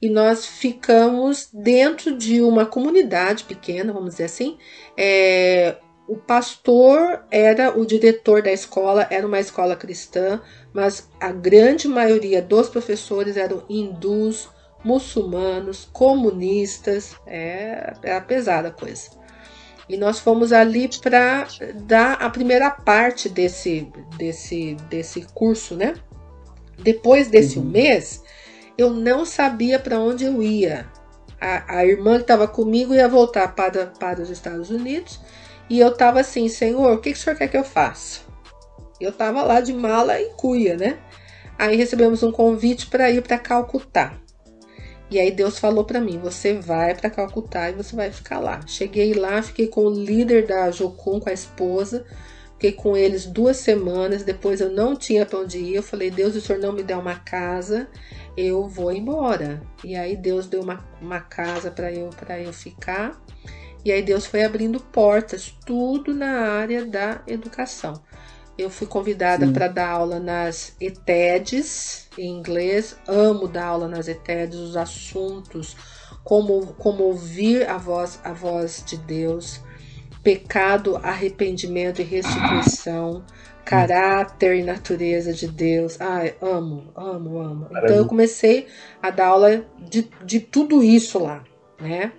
e 0.02 0.10
nós 0.10 0.46
ficamos 0.46 1.50
dentro 1.54 2.18
de 2.18 2.42
uma 2.42 2.66
comunidade 2.66 3.44
pequena, 3.44 3.92
vamos 3.92 4.12
dizer 4.12 4.26
assim. 4.26 4.58
É, 4.96 5.78
o 6.08 6.16
pastor 6.16 7.24
era 7.30 7.78
o 7.78 7.86
diretor 7.86 8.42
da 8.42 8.52
escola, 8.52 9.08
era 9.12 9.28
uma 9.28 9.40
escola 9.40 9.76
cristã, 9.76 10.42
mas 10.74 11.10
a 11.20 11.32
grande 11.32 11.88
maioria 11.88 12.42
dos 12.42 12.70
professores 12.70 13.38
eram 13.38 13.64
hindus, 13.70 14.50
muçulmanos, 14.84 15.88
comunistas, 15.92 17.16
é, 17.28 17.94
era 18.02 18.22
pesada 18.22 18.70
a 18.70 18.72
coisa. 18.72 19.20
E 19.90 19.98
nós 19.98 20.20
fomos 20.20 20.54
ali 20.54 20.90
para 21.02 21.48
dar 21.84 22.14
a 22.14 22.30
primeira 22.30 22.70
parte 22.70 23.28
desse, 23.28 23.92
desse, 24.18 24.76
desse 24.90 25.22
curso, 25.34 25.76
né? 25.76 25.96
Depois 26.78 27.28
desse 27.28 27.58
uhum. 27.58 27.66
um 27.66 27.70
mês, 27.70 28.24
eu 28.80 28.92
não 28.92 29.26
sabia 29.26 29.78
para 29.78 30.00
onde 30.00 30.24
eu 30.24 30.42
ia. 30.42 30.88
A, 31.40 31.80
a 31.80 31.86
irmã 31.86 32.16
que 32.16 32.22
estava 32.22 32.48
comigo 32.48 32.94
ia 32.94 33.08
voltar 33.08 33.54
para, 33.54 33.88
para 33.88 34.22
os 34.22 34.30
Estados 34.30 34.70
Unidos 34.70 35.20
e 35.70 35.80
eu 35.80 35.90
estava 35.90 36.22
assim, 36.22 36.48
Senhor, 36.48 36.94
o 36.94 36.98
que, 37.00 37.12
que 37.12 37.18
o 37.18 37.22
senhor 37.22 37.36
quer 37.36 37.50
que 37.50 37.58
eu 37.58 37.64
faça? 37.64 38.22
Eu 39.00 39.10
estava 39.10 39.42
lá 39.44 39.60
de 39.60 39.74
mala 39.74 40.20
e 40.20 40.30
cuia, 40.32 40.78
né? 40.78 40.98
Aí 41.58 41.76
recebemos 41.76 42.24
um 42.24 42.32
convite 42.32 42.88
para 42.88 43.12
ir 43.12 43.22
para 43.22 43.38
Calcutá. 43.38 44.18
E 45.12 45.20
aí 45.20 45.32
Deus 45.32 45.60
falou 45.60 45.84
para 45.84 46.00
mim: 46.00 46.18
você 46.18 46.54
vai 46.54 46.96
para 46.96 47.10
Calcutá 47.10 47.70
e 47.70 47.74
você 47.74 47.96
vai 47.96 48.12
ficar 48.12 48.40
lá. 48.40 48.62
Cheguei 48.66 49.14
lá, 49.14 49.42
fiquei 49.42 49.68
com 49.68 49.86
o 49.86 49.94
líder 49.94 50.48
da 50.48 50.72
Jocum, 50.72 51.20
com 51.20 51.30
a 51.30 51.34
esposa. 51.34 52.06
Fiquei 52.54 52.74
com 52.74 52.96
eles 52.96 53.26
duas 53.26 53.58
semanas. 53.58 54.24
Depois 54.24 54.60
eu 54.60 54.70
não 54.70 54.96
tinha 54.96 55.26
para 55.26 55.40
onde 55.40 55.58
ir. 55.58 55.76
Eu 55.76 55.84
falei: 55.84 56.12
Deus, 56.12 56.36
o 56.36 56.42
senhor 56.42 56.60
não 56.60 56.74
me 56.74 56.84
deu 56.84 57.00
uma 57.00 57.16
casa 57.16 57.88
eu 58.40 58.70
vou 58.70 58.90
embora. 58.94 59.62
E 59.84 59.98
aí 59.98 60.16
Deus 60.16 60.48
deu 60.48 60.62
uma, 60.62 60.80
uma 61.02 61.20
casa 61.20 61.70
para 61.70 61.92
eu 61.92 62.10
eu 62.42 62.54
ficar. 62.54 63.22
E 63.84 63.92
aí 63.92 64.02
Deus 64.02 64.26
foi 64.26 64.46
abrindo 64.46 64.80
portas, 64.80 65.54
tudo 65.66 66.14
na 66.14 66.54
área 66.54 66.86
da 66.86 67.22
educação. 67.28 68.02
Eu 68.58 68.70
fui 68.70 68.88
convidada 68.88 69.48
para 69.52 69.68
dar 69.68 69.90
aula 69.90 70.20
nas 70.20 70.76
ETEDs 70.80 72.08
em 72.18 72.30
inglês. 72.30 72.98
Amo 73.08 73.48
dar 73.48 73.66
aula 73.66 73.88
nas 73.90 74.08
ETEDs, 74.08 74.58
os 74.58 74.78
assuntos, 74.78 75.76
como, 76.24 76.68
como 76.74 77.04
ouvir 77.04 77.68
a 77.68 77.78
voz, 77.78 78.20
a 78.24 78.32
voz 78.32 78.84
de 78.86 78.98
Deus, 78.98 79.62
pecado, 80.24 80.98
arrependimento 80.98 82.02
e 82.02 82.06
restituição 82.06 83.24
caráter 83.70 84.56
e 84.56 84.64
natureza 84.64 85.32
de 85.32 85.48
Deus. 85.48 86.02
Ai, 86.02 86.34
amo, 86.42 86.92
amo, 86.96 87.40
amo. 87.40 87.68
Então 87.70 87.96
eu 87.96 88.08
comecei 88.08 88.68
a 89.02 89.12
dar 89.12 89.28
aula 89.28 89.64
de, 89.78 90.10
de 90.24 90.40
tudo 90.40 90.84
isso 90.84 91.20
lá, 91.20 91.44
né? 91.80 92.12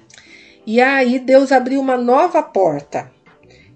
E 0.64 0.80
aí 0.80 1.18
Deus 1.18 1.50
abriu 1.50 1.80
uma 1.80 1.96
nova 1.96 2.40
porta. 2.42 3.10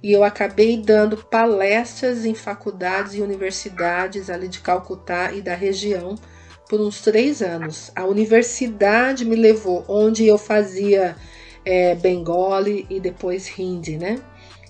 E 0.00 0.12
eu 0.12 0.22
acabei 0.22 0.76
dando 0.76 1.16
palestras 1.16 2.24
em 2.24 2.34
faculdades 2.34 3.14
e 3.14 3.22
universidades 3.22 4.30
ali 4.30 4.48
de 4.48 4.60
Calcutá 4.60 5.32
e 5.32 5.40
da 5.40 5.54
região 5.54 6.14
por 6.68 6.80
uns 6.80 7.00
três 7.00 7.42
anos. 7.42 7.90
A 7.96 8.04
universidade 8.04 9.24
me 9.24 9.34
levou 9.34 9.84
onde 9.88 10.26
eu 10.26 10.38
fazia 10.38 11.16
é, 11.64 11.94
Bengali 11.94 12.86
e 12.90 13.00
depois 13.00 13.58
Hindi, 13.58 13.96
né? 13.96 14.20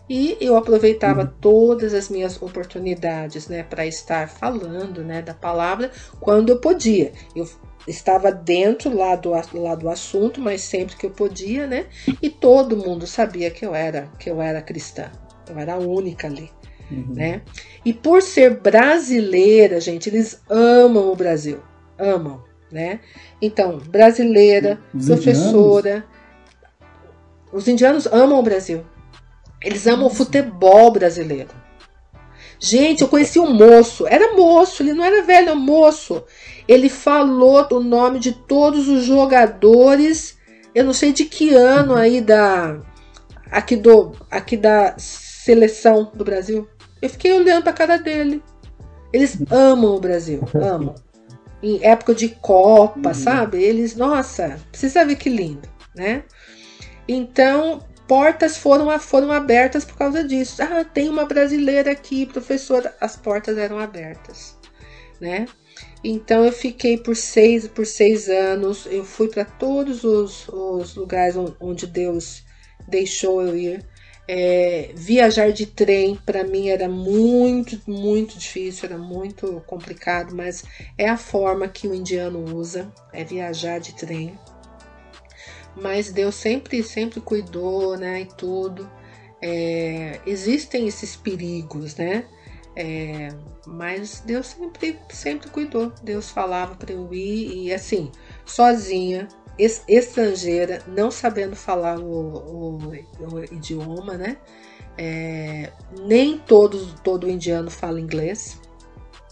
E 0.09 0.37
eu 0.41 0.57
aproveitava 0.57 1.23
uhum. 1.23 1.31
todas 1.41 1.95
as 1.95 2.09
minhas 2.09 2.41
oportunidades, 2.41 3.49
né, 3.49 3.63
para 3.63 3.87
estar 3.87 4.29
falando, 4.29 5.03
né, 5.03 5.23
da 5.23 5.33
palavra 5.33 5.91
quando 6.21 6.51
eu 6.51 6.61
podia. 6.61 7.13
Eu 7.35 7.49
estava 7.87 8.31
dentro 8.31 8.95
lá 8.95 9.17
do, 9.17 9.31
lá 9.55 9.75
do 9.75 9.89
assunto, 9.89 10.41
mas 10.41 10.63
sempre 10.63 10.97
que 10.97 11.07
eu 11.07 11.11
podia, 11.11 11.67
né? 11.67 11.87
E 12.21 12.29
todo 12.31 12.77
mundo 12.77 13.07
sabia 13.07 13.51
que 13.51 13.65
eu 13.65 13.75
era 13.75 14.09
que 14.19 14.31
eu 14.31 14.41
era 14.41 14.63
cristã. 14.63 15.11
Eu 15.49 15.59
era 15.59 15.75
a 15.75 15.79
única 15.79 16.27
ali, 16.27 16.51
uhum. 16.91 17.15
né? 17.15 17.43
E 17.85 17.93
por 17.93 18.23
ser 18.23 18.61
brasileira, 18.61 19.81
gente, 19.81 20.09
eles 20.09 20.41
amam 20.49 21.13
o 21.13 21.17
Brasil, 21.17 21.61
amam, 21.99 22.43
né? 22.73 23.01
Então, 23.41 23.79
brasileira, 23.79 24.79
Os 24.95 25.07
professora. 25.07 25.89
Indianos? 25.89 26.15
Os 27.53 27.69
indianos 27.69 28.07
amam 28.07 28.39
o 28.39 28.43
Brasil. 28.43 28.85
Eles 29.65 29.87
amam 29.87 30.07
o 30.07 30.11
futebol 30.11 30.93
brasileiro. 30.93 31.51
Gente, 32.61 33.03
eu 33.03 33.09
conheci 33.09 33.39
um 33.41 33.53
moço, 33.53 34.07
era 34.07 34.35
moço, 34.35 34.83
ele 34.83 34.95
não 34.95 35.05
era 35.05 35.23
velho, 35.23 35.49
era 35.49 35.55
moço. 35.55 36.23
Ele 36.69 36.89
falou 36.89 37.67
o 37.71 37.81
nome 37.81 38.19
de 38.19 38.33
todos 38.33 38.89
os 38.89 39.05
jogadores, 39.05 40.39
eu 40.75 40.85
não 40.85 40.93
sei 40.93 41.13
de 41.13 41.25
que 41.25 41.53
ano 41.55 41.95
aí 41.95 42.21
da 42.21 42.81
aqui 43.51 43.77
do 43.77 44.13
aqui 44.31 44.57
da 44.57 44.95
seleção 44.99 46.11
do 46.15 46.25
Brasil. 46.25 46.69
Eu 47.03 47.11
fiquei 47.11 47.33
olhando 47.33 47.63
para 47.63 47.73
a 47.73 47.77
cara 47.77 47.99
dele. 47.99 48.43
Eles 49.13 49.39
amam 49.51 49.95
o 49.95 50.01
Brasil, 50.01 50.43
amam. 50.55 50.95
Em 51.63 51.85
época 51.85 52.15
de 52.15 52.29
Copa, 52.29 53.09
uhum. 53.09 53.15
sabe? 53.15 53.63
Eles, 53.63 53.95
nossa, 53.95 54.59
precisa 54.71 55.05
ver 55.05 55.17
que 55.17 55.29
lindo, 55.29 55.69
né? 55.95 56.25
Então, 57.07 57.81
portas 58.07 58.57
foram, 58.57 58.99
foram 58.99 59.33
abertas 59.33 59.85
por 59.85 59.97
causa 59.97 60.25
disso. 60.25 60.63
Ah, 60.63 60.85
tem 60.85 61.09
uma 61.09 61.25
brasileira 61.25 61.91
aqui, 61.93 62.27
professora. 62.27 62.95
As 63.01 63.17
portas 63.17 63.59
eram 63.59 63.79
abertas, 63.79 64.57
né? 65.21 65.47
Então 66.03 66.45
eu 66.45 66.53
fiquei 66.53 66.99
por 66.99 67.17
seis, 67.17 67.67
por 67.67 67.87
seis 67.87 68.29
anos. 68.29 68.87
Eu 68.87 69.05
fui 69.05 69.29
para 69.29 69.45
todos 69.45 70.05
os, 70.05 70.49
os 70.49 70.95
lugares 70.95 71.35
onde 71.61 71.87
Deus 71.87 72.45
deixou 72.87 73.43
eu 73.43 73.57
ir. 73.57 73.85
É, 74.27 74.91
viajar 74.95 75.53
de 75.53 75.67
trem 75.67 76.17
para 76.17 76.45
mim 76.45 76.69
era 76.69 76.89
muito, 76.89 77.79
muito 77.87 78.39
difícil, 78.39 78.89
era 78.89 78.97
muito 78.97 79.63
complicado, 79.67 80.35
mas 80.35 80.65
é 80.97 81.07
a 81.07 81.17
forma 81.19 81.69
que 81.69 81.87
o 81.87 81.95
indiano 81.95 82.43
usa, 82.57 82.91
é 83.13 83.23
viajar 83.23 83.79
de 83.81 83.95
trem. 83.95 84.39
Mas 85.77 86.13
Deus 86.13 86.35
sempre, 86.35 86.83
sempre 86.83 87.21
cuidou, 87.21 87.97
né, 87.97 88.23
e 88.23 88.27
tudo. 88.27 88.89
É, 89.43 90.21
existem 90.27 90.87
esses 90.87 91.17
perigos, 91.17 91.97
né? 91.97 92.27
É, 92.77 93.29
mas 93.67 94.21
Deus 94.25 94.49
sempre, 94.49 94.99
sempre 95.11 95.51
cuidou. 95.51 95.93
Deus 96.03 96.31
falava 96.31 96.75
para 96.75 96.93
eu 96.93 97.13
ir 97.13 97.67
e 97.67 97.75
assim, 97.75 98.11
sozinha, 98.45 99.29
estrangeira, 99.59 100.83
não 100.87 101.11
sabendo 101.11 101.55
falar 101.55 101.99
o, 101.99 102.79
o, 102.79 102.79
o 103.21 103.45
idioma, 103.45 104.17
né? 104.17 104.39
É, 104.97 105.73
nem 106.07 106.39
todo, 106.39 106.95
todo 107.03 107.29
indiano 107.29 107.71
fala 107.71 108.01
inglês. 108.01 108.61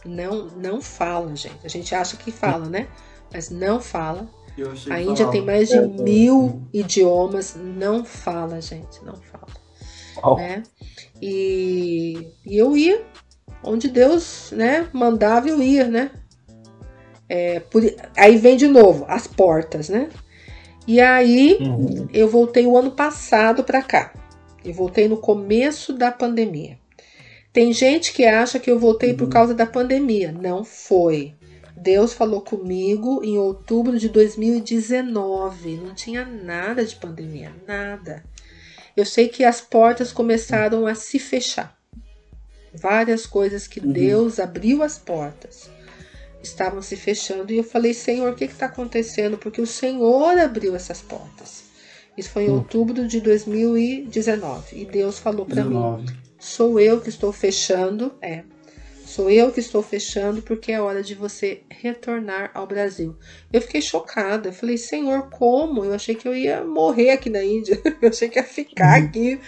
Não, 0.05 0.47
não 0.49 0.81
fala, 0.81 1.35
gente. 1.37 1.65
A 1.65 1.69
gente 1.69 1.95
acha 1.95 2.17
que 2.17 2.33
fala, 2.33 2.69
né? 2.69 2.89
Mas 3.33 3.51
não 3.51 3.81
fala. 3.81 4.29
A 4.91 5.01
Índia 5.01 5.29
tem 5.29 5.43
mais 5.43 5.69
de 5.69 5.79
é, 5.79 5.87
mil 5.87 6.63
é. 6.73 6.79
idiomas. 6.79 7.57
Não 7.57 8.05
fala, 8.05 8.61
gente. 8.61 9.03
Não 9.05 9.17
fala. 9.17 9.47
Oh. 10.23 10.37
Né? 10.37 10.63
E, 11.21 12.29
e 12.45 12.59
eu 12.59 12.77
ia 12.77 13.03
onde 13.63 13.89
Deus 13.89 14.53
né, 14.53 14.89
mandava 14.93 15.49
eu 15.49 15.63
ir, 15.63 15.89
né? 15.89 16.11
É, 17.29 17.61
por, 17.61 17.83
aí 18.17 18.37
vem 18.37 18.57
de 18.57 18.67
novo 18.67 19.05
as 19.09 19.27
portas, 19.27 19.89
né? 19.89 20.11
E 20.87 21.01
aí 21.01 21.59
uhum. 21.61 22.09
eu 22.13 22.29
voltei 22.29 22.67
o 22.67 22.77
ano 22.77 22.91
passado 22.91 23.63
para 23.63 23.81
cá. 23.81 24.13
Eu 24.65 24.75
voltei 24.75 25.09
no 25.09 25.17
começo 25.17 25.93
da 25.93 26.11
pandemia. 26.11 26.79
Tem 27.53 27.73
gente 27.73 28.13
que 28.13 28.25
acha 28.25 28.59
que 28.59 28.71
eu 28.71 28.79
voltei 28.79 29.11
uhum. 29.11 29.17
por 29.17 29.29
causa 29.29 29.55
da 29.55 29.67
pandemia. 29.67 30.33
Não 30.33 30.65
foi. 30.65 31.35
Deus 31.83 32.13
falou 32.13 32.41
comigo 32.41 33.23
em 33.25 33.37
outubro 33.39 33.99
de 33.99 34.09
2019. 34.09 35.77
Não 35.77 35.95
tinha 35.95 36.25
nada 36.25 36.85
de 36.85 36.95
pandemia, 36.95 37.53
nada. 37.67 38.25
Eu 38.97 39.05
sei 39.05 39.29
que 39.29 39.45
as 39.45 39.61
portas 39.61 40.13
começaram 40.13 40.87
a 40.87 40.95
se 40.95 41.19
fechar. 41.19 41.77
Várias 42.73 43.27
coisas 43.27 43.67
que 43.67 43.81
uhum. 43.81 43.93
Deus 43.93 44.39
abriu 44.39 44.83
as 44.83 44.97
portas 44.99 45.71
estavam 46.43 46.83
se 46.83 46.97
fechando. 46.97 47.53
E 47.53 47.59
eu 47.59 47.65
falei, 47.65 47.95
Senhor, 47.95 48.33
o 48.33 48.37
que 48.37 48.45
está 48.45 48.67
acontecendo? 48.67 49.39
Porque 49.39 49.61
o 49.61 49.67
Senhor 49.67 50.37
abriu 50.39 50.75
essas 50.75 51.01
portas. 51.01 51.65
Isso 52.17 52.31
foi 52.31 52.45
em 52.45 52.51
hum. 52.51 52.55
outubro 52.55 53.07
de 53.07 53.21
2019. 53.21 54.81
E 54.81 54.85
Deus 54.85 55.19
falou 55.19 55.47
para 55.47 55.65
mim: 55.65 56.05
sou 56.39 56.79
eu 56.79 57.01
que 57.01 57.09
estou 57.09 57.33
fechando. 57.33 58.13
É. 58.21 58.45
Sou 59.13 59.29
eu 59.29 59.53
que 59.53 59.61
estou 59.61 59.83
fechando 59.83 60.41
porque 60.41 60.73
é 60.73 60.81
hora 60.81 61.03
de 61.03 61.15
você 61.15 61.61
retornar 61.69 62.51
ao 62.55 62.67
Brasil. 62.67 63.15
Eu 63.53 63.61
fiquei 63.61 63.83
chocada. 63.83 64.49
Eu 64.49 64.55
falei, 64.55 64.79
Senhor, 64.79 65.29
como? 65.29 65.85
Eu 65.85 65.93
achei 65.93 66.15
que 66.15 66.27
eu 66.27 66.35
ia 66.35 66.65
morrer 66.65 67.11
aqui 67.11 67.29
na 67.29 67.45
Índia. 67.45 67.79
Eu 68.01 68.09
achei 68.09 68.31
que 68.31 68.39
ia 68.39 68.43
ficar 68.43 68.99
uhum. 68.99 69.05
aqui, 69.05 69.41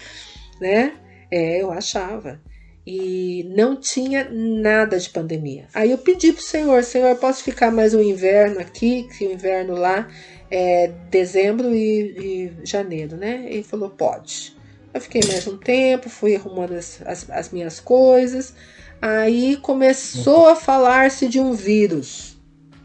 né? 0.61 0.93
É, 1.31 1.59
eu 1.61 1.71
achava 1.71 2.39
e 2.85 3.43
não 3.55 3.75
tinha 3.75 4.29
nada 4.29 4.99
de 4.99 5.09
pandemia. 5.09 5.67
Aí 5.73 5.89
eu 5.89 5.97
pedi 5.97 6.31
pro 6.31 6.43
Senhor, 6.43 6.83
Senhor, 6.83 7.15
posso 7.15 7.43
ficar 7.43 7.71
mais 7.71 7.95
um 7.95 8.01
inverno 8.01 8.59
aqui, 8.59 9.07
que 9.17 9.25
o 9.25 9.31
inverno 9.31 9.73
lá 9.73 10.07
é 10.51 10.91
dezembro 11.09 11.73
e, 11.73 12.53
e 12.61 12.65
janeiro, 12.65 13.17
né? 13.17 13.47
Ele 13.49 13.63
falou, 13.63 13.89
pode. 13.89 14.55
Eu 14.93 15.01
fiquei 15.01 15.21
mais 15.27 15.47
um 15.47 15.57
tempo, 15.57 16.07
fui 16.07 16.35
arrumando 16.35 16.73
as, 16.73 17.01
as, 17.03 17.29
as 17.31 17.49
minhas 17.49 17.79
coisas. 17.79 18.53
Aí 19.01 19.57
começou 19.57 20.47
a 20.47 20.55
falar-se 20.55 21.27
de 21.27 21.39
um 21.39 21.53
vírus. 21.53 22.37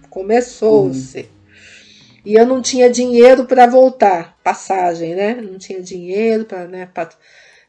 Começou-se. 0.09 1.21
Uhum. 1.21 1.41
E 2.25 2.35
eu 2.35 2.47
não 2.47 2.61
tinha 2.61 2.91
dinheiro 2.91 3.47
para 3.47 3.67
voltar, 3.67 4.37
passagem, 4.45 5.15
né? 5.15 5.35
Não 5.35 5.57
tinha 5.57 5.81
dinheiro 5.81 6.45
para, 6.45 6.67
né, 6.67 6.87
pra, 6.93 7.09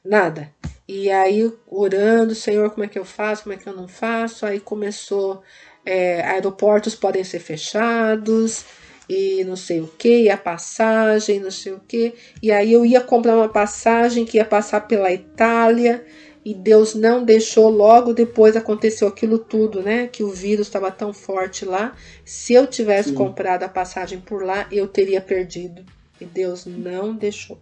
nada. 0.04 0.54
E 0.88 1.10
aí, 1.10 1.52
orando, 1.68 2.36
Senhor, 2.36 2.70
como 2.72 2.84
é 2.84 2.88
que 2.88 3.00
eu 3.00 3.06
faço, 3.06 3.44
como 3.44 3.54
é 3.54 3.58
que 3.58 3.68
eu 3.68 3.76
não 3.76 3.88
faço? 3.88 4.46
Aí 4.46 4.60
começou, 4.60 5.42
é, 5.86 6.22
aeroportos 6.24 6.96
podem 6.96 7.24
ser 7.24 7.40
fechados, 7.40 8.66
e 9.08 9.44
não 9.44 9.56
sei 9.56 9.82
o 9.82 9.88
que, 9.88 10.30
a 10.30 10.38
passagem, 10.38 11.40
não 11.40 11.52
sei 11.52 11.74
o 11.74 11.80
que. 11.80 12.14
E 12.42 12.52
aí 12.52 12.72
eu 12.72 12.86
ia 12.86 13.02
comprar 13.02 13.36
uma 13.36 13.50
passagem 13.50 14.26
que 14.26 14.38
ia 14.38 14.46
passar 14.46 14.82
pela 14.88 15.12
Itália, 15.12 16.06
e 16.44 16.56
Deus 16.56 16.96
não 16.96 17.24
deixou, 17.24 17.70
logo 17.70 18.14
depois 18.14 18.56
aconteceu 18.56 19.08
aquilo 19.08 19.38
tudo, 19.38 19.82
né? 19.82 20.08
Que 20.08 20.24
o 20.24 20.30
vírus 20.30 20.68
estava 20.68 20.92
tão 20.92 21.14
forte 21.14 21.66
lá. 21.66 21.96
Se 22.26 22.54
eu 22.54 22.66
tivesse 22.66 23.10
Sim. 23.10 23.16
comprado 23.16 23.64
a 23.64 23.70
passagem 23.70 24.20
por 24.20 24.44
lá, 24.44 24.68
eu 24.72 24.88
teria 24.88 25.22
perdido. 25.22 25.86
E 26.20 26.26
Deus 26.26 26.66
não 26.66 27.16
deixou. 27.16 27.60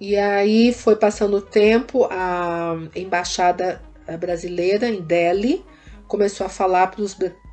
E 0.00 0.16
aí 0.16 0.72
foi 0.72 0.96
passando 0.96 1.36
o 1.36 1.42
tempo, 1.42 2.06
a 2.10 2.74
embaixada 2.96 3.82
brasileira 4.18 4.88
em 4.88 5.02
Delhi 5.02 5.62
começou 6.08 6.46
a 6.46 6.50
falar 6.50 6.86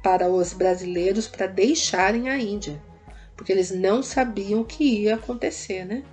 para 0.01 0.29
os 0.29 0.53
brasileiros 0.53 1.27
para 1.27 1.45
deixarem 1.45 2.29
a 2.29 2.37
Índia, 2.37 2.81
porque 3.35 3.51
eles 3.51 3.69
não 3.69 4.01
sabiam 4.01 4.61
o 4.61 4.65
que 4.65 4.83
ia 4.83 5.15
acontecer, 5.15 5.85
né? 5.85 6.03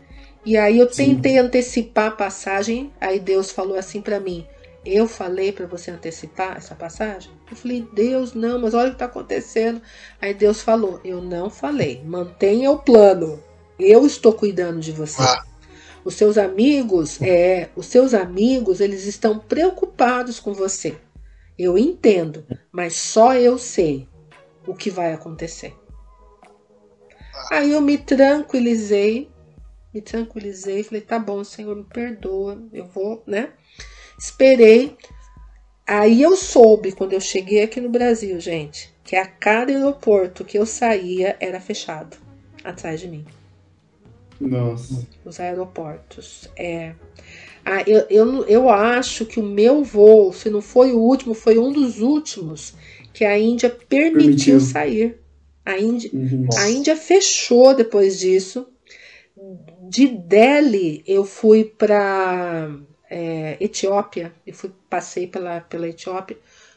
E 0.45 0.57
aí 0.57 0.79
eu 0.79 0.87
tentei 0.87 1.33
Sim. 1.33 1.39
antecipar 1.39 2.07
a 2.09 2.11
passagem, 2.11 2.93
aí 3.01 3.19
Deus 3.19 3.51
falou 3.51 3.79
assim 3.79 4.01
para 4.01 4.21
mim: 4.21 4.47
eu 4.85 5.09
falei 5.09 5.51
para 5.51 5.67
você 5.67 5.91
antecipar 5.91 6.59
essa 6.59 6.75
passagem? 6.75 7.33
Eu 7.51 7.57
falei, 7.57 7.89
Deus, 7.95 8.35
não, 8.35 8.59
mas 8.59 8.75
olha 8.75 8.89
o 8.89 8.91
que 8.91 8.97
está 8.97 9.07
acontecendo. 9.07 9.81
Aí 10.21 10.35
Deus 10.35 10.61
falou: 10.61 11.01
Eu 11.03 11.23
não 11.23 11.49
falei, 11.49 12.03
mantenha 12.05 12.71
o 12.71 12.79
plano. 12.79 13.43
Eu 13.79 14.07
estou 14.07 14.35
cuidando 14.35 14.81
de 14.81 14.93
você. 14.93 15.23
Ah. 15.23 15.43
Os 16.05 16.15
seus 16.15 16.37
amigos, 16.37 17.21
é, 17.23 17.71
os 17.75 17.87
seus 17.87 18.13
amigos, 18.13 18.81
eles 18.81 19.07
estão 19.07 19.39
preocupados 19.39 20.39
com 20.39 20.53
você. 20.53 20.95
Eu 21.59 21.79
entendo, 21.79 22.45
mas 22.71 22.95
só 22.95 23.35
eu 23.35 23.57
sei 23.57 24.07
o 24.67 24.75
que 24.75 24.91
vai 24.91 25.15
acontecer. 25.15 25.75
Aí 27.51 27.73
eu 27.73 27.81
me 27.81 27.97
tranquilizei, 27.97 29.31
me 29.95 30.03
tranquilizei, 30.03 30.83
falei, 30.83 31.01
tá 31.01 31.19
bom, 31.19 31.45
Senhor, 31.45 31.77
me 31.77 31.85
perdoa, 31.85 32.61
eu 32.73 32.85
vou, 32.85 33.23
né? 33.27 33.51
Esperei. 34.19 34.97
Aí 35.87 36.21
eu 36.21 36.37
soube, 36.37 36.93
quando 36.93 37.13
eu 37.13 37.21
cheguei 37.21 37.63
aqui 37.63 37.81
no 37.81 37.89
Brasil, 37.89 38.41
gente, 38.41 38.93
que 39.05 39.15
a 39.15 39.25
cada 39.25 39.71
aeroporto 39.71 40.45
que 40.45 40.59
eu 40.59 40.67
saía 40.67 41.37
era 41.39 41.61
fechado 41.61 42.17
atrás 42.65 43.01
de 43.01 43.07
mim. 43.07 43.25
Nossa. 44.41 45.07
Os 45.25 45.39
aeroportos. 45.39 46.49
É. 46.57 46.95
Ah, 47.65 47.83
eu, 47.87 48.07
eu, 48.11 48.45
eu 48.47 48.69
acho 48.69 49.25
que 49.25 49.39
o 49.39 49.43
meu 49.43 49.85
voo, 49.85 50.33
se 50.33 50.51
não 50.51 50.61
foi 50.61 50.93
o 50.93 50.99
último, 50.99 51.35
foi 51.35 51.59
um 51.59 51.73
dos 51.73 52.01
últimos 52.01 52.75
que 53.13 53.25
a 53.25 53.39
Índia 53.39 53.71
permitiu, 53.71 54.23
permitiu. 54.23 54.61
sair. 54.61 55.21
A 55.65 55.79
Índia, 55.79 56.11
uhum. 56.13 56.49
a 56.57 56.69
Índia 56.69 56.97
fechou 56.97 57.75
depois 57.75 58.19
disso. 58.19 58.67
De 59.89 60.07
Delhi, 60.09 61.03
eu 61.07 61.25
fui 61.25 61.65
para 61.65 62.71
é, 63.11 63.57
Etiópia. 63.61 64.33
Eu 64.47 64.55
fui, 64.55 64.73
passei 64.89 65.27
pela, 65.27 65.61
pela 65.61 65.89
Etiópia. 65.89 66.37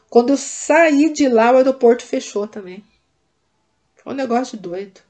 Quando 0.10 0.30
eu 0.30 0.38
saí 0.38 1.12
de 1.12 1.28
lá, 1.28 1.52
o 1.52 1.58
aeroporto 1.58 2.04
fechou 2.04 2.48
também. 2.48 2.84
Foi 3.96 4.14
um 4.14 4.16
negócio 4.16 4.58
doido. 4.58 5.02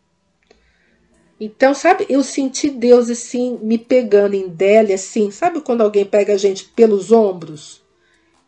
Então, 1.40 1.74
sabe, 1.74 2.06
eu 2.10 2.24
senti 2.24 2.70
Deus 2.70 3.12
assim 3.12 3.60
me 3.62 3.78
pegando 3.78 4.34
em 4.34 4.48
Delhi, 4.48 4.92
assim, 4.92 5.30
sabe 5.30 5.62
quando 5.62 5.82
alguém 5.82 6.04
pega 6.04 6.34
a 6.34 6.38
gente 6.38 6.66
pelos 6.66 7.12
ombros? 7.12 7.84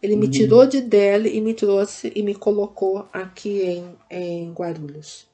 Ele 0.02 0.16
me 0.16 0.26
uhum. 0.26 0.32
tirou 0.32 0.66
de 0.66 0.82
Delhi 0.82 1.38
e 1.38 1.42
me 1.42 1.54
trouxe 1.54 2.12
e 2.16 2.24
me 2.24 2.34
colocou 2.34 3.08
aqui 3.14 3.62
em, 3.62 3.96
em 4.10 4.52
Guarulhos. 4.54 5.28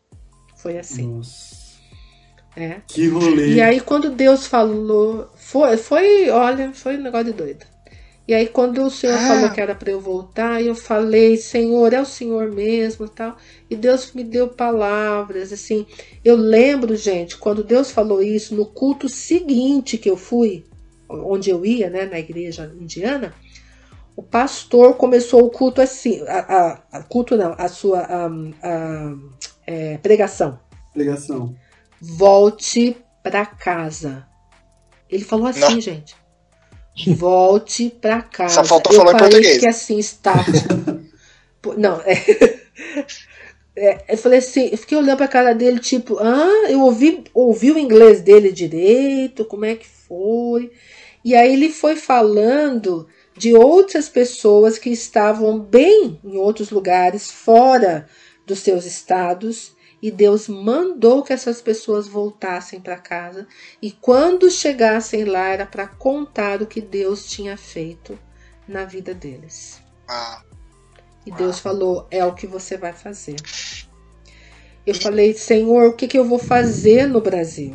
Foi 0.57 0.77
assim. 0.77 1.07
Nossa. 1.07 1.64
É. 2.55 2.77
Que 2.87 3.07
rolê. 3.07 3.53
E 3.53 3.61
aí 3.61 3.79
quando 3.81 4.09
Deus 4.09 4.47
falou, 4.47 5.29
foi, 5.35 5.77
foi, 5.77 6.29
olha, 6.29 6.71
foi 6.73 6.97
um 6.97 7.01
negócio 7.01 7.27
de 7.27 7.33
doido. 7.33 7.65
E 8.27 8.33
aí 8.33 8.47
quando 8.47 8.83
o 8.83 8.89
Senhor 8.89 9.15
ah. 9.15 9.27
falou 9.27 9.49
que 9.51 9.61
era 9.61 9.75
para 9.75 9.91
eu 9.91 9.99
voltar, 9.99 10.61
eu 10.61 10.73
falei, 10.73 11.37
Senhor, 11.37 11.93
é 11.93 12.01
o 12.01 12.05
Senhor 12.05 12.51
mesmo, 12.51 13.07
tal. 13.07 13.37
E 13.69 13.75
Deus 13.75 14.13
me 14.13 14.23
deu 14.23 14.47
palavras, 14.47 15.51
assim. 15.51 15.85
Eu 16.23 16.35
lembro, 16.35 16.95
gente, 16.95 17.37
quando 17.37 17.63
Deus 17.63 17.91
falou 17.91 18.23
isso 18.23 18.55
no 18.55 18.65
culto 18.65 19.07
seguinte 19.09 19.97
que 19.97 20.09
eu 20.09 20.17
fui, 20.17 20.65
onde 21.09 21.49
eu 21.49 21.63
ia, 21.65 21.89
né, 21.89 22.05
na 22.05 22.17
igreja 22.17 22.73
indiana, 22.79 23.33
o 24.15 24.23
pastor 24.23 24.95
começou 24.95 25.43
o 25.43 25.49
culto 25.49 25.81
assim, 25.81 26.21
a, 26.27 26.39
a, 26.39 26.99
a 26.99 27.03
culto 27.03 27.35
não, 27.35 27.53
a 27.57 27.67
sua 27.67 27.99
a, 27.99 28.27
a 28.63 29.15
é, 29.67 29.97
pregação. 29.97 30.57
Pregação. 30.93 31.53
Volte 32.01 32.97
para 33.23 33.45
casa. 33.45 34.27
Ele 35.09 35.23
falou 35.23 35.47
assim, 35.47 35.75
não. 35.75 35.81
gente. 35.81 36.15
Volte 37.15 37.89
para 37.89 38.21
casa. 38.21 38.55
Só 38.55 38.63
faltou 38.63 38.93
eu 38.93 38.99
falar 38.99 39.13
em 39.13 39.17
português. 39.17 39.59
que 39.59 39.67
assim 39.67 39.99
está. 39.99 40.33
Não, 41.77 41.99
é... 42.01 42.13
é... 43.75 44.13
eu 44.13 44.17
falei 44.17 44.39
assim, 44.39 44.69
eu 44.71 44.77
fiquei 44.77 44.97
olhando 44.97 45.17
pra 45.17 45.27
cara 45.27 45.53
dele, 45.53 45.79
tipo, 45.79 46.19
ah, 46.19 46.67
eu 46.69 46.81
ouvi, 46.81 47.23
ouvi 47.33 47.71
o 47.71 47.79
inglês 47.79 48.21
dele 48.21 48.51
direito, 48.51 49.43
como 49.45 49.65
é 49.65 49.75
que 49.75 49.87
foi? 49.87 50.71
E 51.23 51.33
aí 51.33 51.51
ele 51.53 51.71
foi 51.71 51.95
falando 51.95 53.07
de 53.35 53.53
outras 53.53 54.07
pessoas 54.07 54.77
que 54.77 54.91
estavam 54.91 55.59
bem 55.59 56.19
em 56.23 56.37
outros 56.37 56.69
lugares, 56.69 57.31
fora 57.31 58.07
dos 58.45 58.59
seus 58.59 58.85
estados, 58.85 59.74
e 60.05 60.11
Deus 60.11 60.47
mandou 60.47 61.23
que 61.23 61.33
essas 61.33 61.63
pessoas 61.63 62.07
voltassem 62.07 62.79
para 62.79 62.95
casa, 62.95 63.47
e 63.81 63.89
quando 63.89 64.51
chegassem 64.51 65.25
lá 65.25 65.47
era 65.47 65.65
para 65.65 65.87
contar 65.87 66.61
o 66.61 66.67
que 66.67 66.79
Deus 66.79 67.25
tinha 67.25 67.57
feito 67.57 68.15
na 68.67 68.85
vida 68.85 69.15
deles. 69.15 69.81
Ah. 70.07 70.43
E 71.25 71.31
Deus 71.31 71.57
falou: 71.57 72.05
é 72.11 72.23
o 72.23 72.35
que 72.35 72.45
você 72.45 72.77
vai 72.77 72.93
fazer. 72.93 73.37
Eu 74.85 74.93
falei, 74.93 75.33
Senhor, 75.33 75.89
o 75.89 75.93
que, 75.93 76.07
que 76.07 76.19
eu 76.19 76.25
vou 76.25 76.37
fazer 76.37 77.07
no 77.07 77.19
Brasil? 77.19 77.73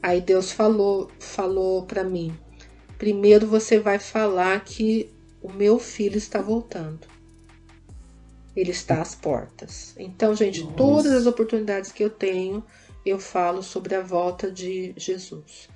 Aí 0.00 0.20
Deus 0.20 0.52
falou, 0.52 1.10
falou 1.18 1.84
para 1.86 2.04
mim: 2.04 2.32
primeiro 2.96 3.48
você 3.48 3.80
vai 3.80 3.98
falar 3.98 4.62
que 4.62 5.12
o 5.42 5.52
meu 5.52 5.80
filho 5.80 6.18
está 6.18 6.40
voltando. 6.40 7.11
Ele 8.54 8.70
está 8.70 9.00
às 9.00 9.14
portas. 9.14 9.94
Então, 9.98 10.34
gente, 10.34 10.62
Nossa. 10.62 10.76
todas 10.76 11.12
as 11.12 11.26
oportunidades 11.26 11.90
que 11.90 12.04
eu 12.04 12.10
tenho, 12.10 12.62
eu 13.04 13.18
falo 13.18 13.62
sobre 13.62 13.94
a 13.94 14.00
volta 14.00 14.50
de 14.50 14.92
Jesus. 14.96 15.68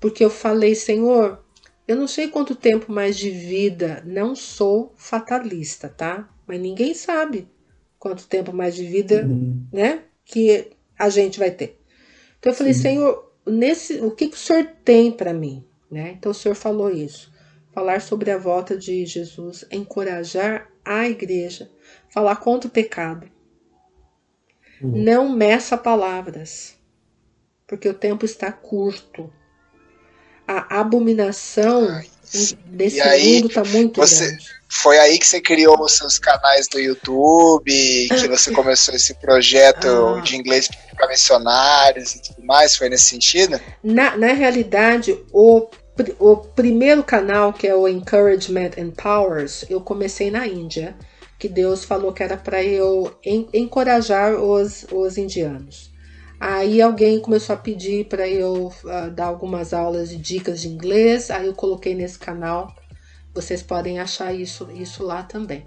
Porque 0.00 0.24
eu 0.24 0.30
falei, 0.30 0.74
Senhor, 0.74 1.44
eu 1.86 1.96
não 1.96 2.08
sei 2.08 2.28
quanto 2.28 2.54
tempo 2.54 2.90
mais 2.90 3.16
de 3.16 3.30
vida, 3.30 4.02
não 4.06 4.34
sou 4.34 4.92
fatalista, 4.96 5.88
tá? 5.88 6.28
Mas 6.46 6.60
ninguém 6.60 6.94
sabe 6.94 7.48
quanto 7.98 8.26
tempo 8.26 8.52
mais 8.52 8.74
de 8.74 8.84
vida, 8.84 9.24
Uhum. 9.26 9.64
né, 9.72 10.02
que 10.24 10.70
a 10.98 11.08
gente 11.08 11.38
vai 11.38 11.50
ter. 11.50 11.78
Então 12.38 12.50
eu 12.50 12.56
falei, 12.56 12.74
Sim. 12.74 12.82
Senhor, 12.82 13.32
nesse, 13.46 14.00
o 14.00 14.10
que, 14.10 14.28
que 14.28 14.34
o 14.36 14.38
Senhor 14.38 14.66
tem 14.84 15.12
para 15.12 15.32
mim, 15.32 15.64
né? 15.90 16.14
Então 16.18 16.32
o 16.32 16.34
Senhor 16.34 16.54
falou 16.54 16.90
isso, 16.90 17.30
falar 17.72 18.00
sobre 18.00 18.30
a 18.30 18.38
volta 18.38 18.76
de 18.76 19.06
Jesus, 19.06 19.64
encorajar 19.70 20.68
a 20.84 21.08
igreja, 21.08 21.70
falar 22.12 22.36
contra 22.36 22.68
o 22.68 22.70
pecado. 22.70 23.26
Uhum. 24.80 25.02
Não 25.02 25.28
meça 25.28 25.76
palavras, 25.76 26.74
porque 27.66 27.88
o 27.88 27.94
tempo 27.94 28.24
está 28.24 28.50
curto. 28.52 29.32
A 30.46 30.80
abominação 30.80 31.88
Ai, 31.88 32.06
desse 32.66 33.00
aí, 33.00 33.36
mundo 33.36 33.46
está 33.48 33.64
muito 33.64 34.00
você- 34.00 34.26
grande. 34.28 34.62
Foi 34.74 34.98
aí 34.98 35.18
que 35.18 35.26
você 35.26 35.38
criou 35.38 35.78
os 35.82 35.92
seus 35.92 36.18
canais 36.18 36.66
do 36.66 36.80
YouTube, 36.80 37.70
que 38.08 38.26
você 38.28 38.50
começou 38.52 38.94
esse 38.94 39.14
projeto 39.14 39.86
Ah. 40.16 40.20
de 40.20 40.34
inglês 40.36 40.68
para 40.96 41.08
missionários 41.08 42.14
e 42.14 42.22
tudo 42.22 42.42
mais? 42.44 42.74
Foi 42.74 42.88
nesse 42.88 43.04
sentido? 43.04 43.60
Na, 43.84 44.16
na 44.16 44.32
realidade, 44.32 45.16
o, 45.30 45.68
o 46.18 46.36
primeiro 46.38 47.04
canal, 47.04 47.52
que 47.52 47.68
é 47.68 47.74
o 47.76 47.86
Encouragement 47.86 48.70
and 48.78 48.90
Powers, 48.92 49.64
eu 49.68 49.78
comecei 49.80 50.30
na 50.30 50.46
Índia, 50.46 50.96
que 51.42 51.48
Deus 51.48 51.84
falou 51.84 52.12
que 52.12 52.22
era 52.22 52.36
para 52.36 52.62
eu 52.62 53.18
en- 53.24 53.48
encorajar 53.52 54.40
os, 54.40 54.86
os 54.92 55.18
indianos. 55.18 55.90
Aí 56.38 56.80
alguém 56.80 57.18
começou 57.18 57.54
a 57.54 57.58
pedir 57.58 58.04
para 58.06 58.28
eu 58.28 58.72
ah, 58.86 59.08
dar 59.08 59.26
algumas 59.26 59.72
aulas 59.74 60.10
de 60.10 60.18
dicas 60.18 60.60
de 60.60 60.68
inglês, 60.68 61.32
aí 61.32 61.48
eu 61.48 61.52
coloquei 61.52 61.96
nesse 61.96 62.16
canal. 62.16 62.72
Vocês 63.34 63.60
podem 63.60 63.98
achar 63.98 64.32
isso, 64.32 64.70
isso 64.70 65.02
lá 65.02 65.24
também. 65.24 65.64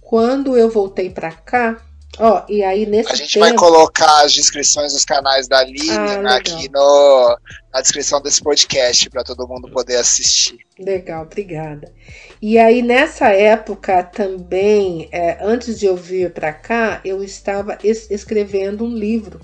Quando 0.00 0.56
eu 0.56 0.70
voltei 0.70 1.10
para 1.10 1.32
cá, 1.32 1.82
ó, 2.18 2.44
e 2.48 2.62
aí 2.62 2.86
nesse 2.86 3.10
A 3.12 3.14
gente 3.14 3.34
tempo, 3.34 3.40
vai 3.40 3.54
colocar 3.54 4.22
as 4.24 4.32
descrições 4.32 4.92
dos 4.92 5.04
canais 5.04 5.48
da 5.48 5.62
Lilian 5.64 6.22
Ah, 6.26 6.36
aqui 6.36 6.68
no, 6.70 7.38
na 7.72 7.80
descrição 7.80 8.20
desse 8.20 8.42
podcast 8.42 9.08
para 9.10 9.24
todo 9.24 9.48
mundo 9.48 9.70
poder 9.70 9.96
assistir. 9.96 10.58
Legal, 10.78 11.22
obrigada. 11.22 11.92
E 12.40 12.58
aí 12.58 12.82
nessa 12.82 13.28
época 13.28 14.02
também, 14.02 15.08
é, 15.12 15.38
antes 15.40 15.78
de 15.78 15.86
eu 15.86 15.96
vir 15.96 16.32
para 16.32 16.52
cá, 16.52 17.00
eu 17.04 17.22
estava 17.22 17.78
es- 17.82 18.10
escrevendo 18.10 18.84
um 18.84 18.94
livro. 18.94 19.40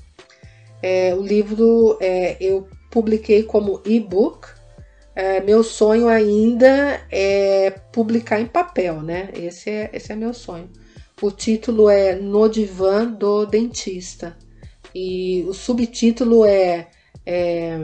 É, 0.82 1.14
o 1.14 1.22
livro 1.22 1.98
é, 2.00 2.36
eu 2.40 2.68
publiquei 2.90 3.42
como 3.42 3.82
e-book. 3.84 4.48
É, 5.14 5.40
meu 5.40 5.64
sonho 5.64 6.06
ainda 6.08 7.00
é 7.10 7.70
publicar 7.92 8.40
em 8.40 8.46
papel, 8.46 9.02
né? 9.02 9.30
Esse 9.34 9.68
é, 9.68 9.90
esse 9.92 10.12
é 10.12 10.16
meu 10.16 10.32
sonho. 10.32 10.70
O 11.20 11.30
título 11.30 11.88
é 11.88 12.14
No 12.14 12.48
Divã 12.48 13.04
do 13.04 13.44
Dentista. 13.44 14.36
E 14.94 15.44
o 15.48 15.52
subtítulo 15.52 16.44
é, 16.44 16.88
é 17.26 17.76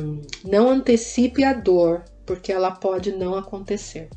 Não 0.45 0.71
Antecipe 0.71 1.45
a 1.45 1.53
Dor, 1.53 2.05
porque 2.25 2.53
ela 2.53 2.71
pode 2.71 3.13
não 3.13 3.35
acontecer. 3.35 4.09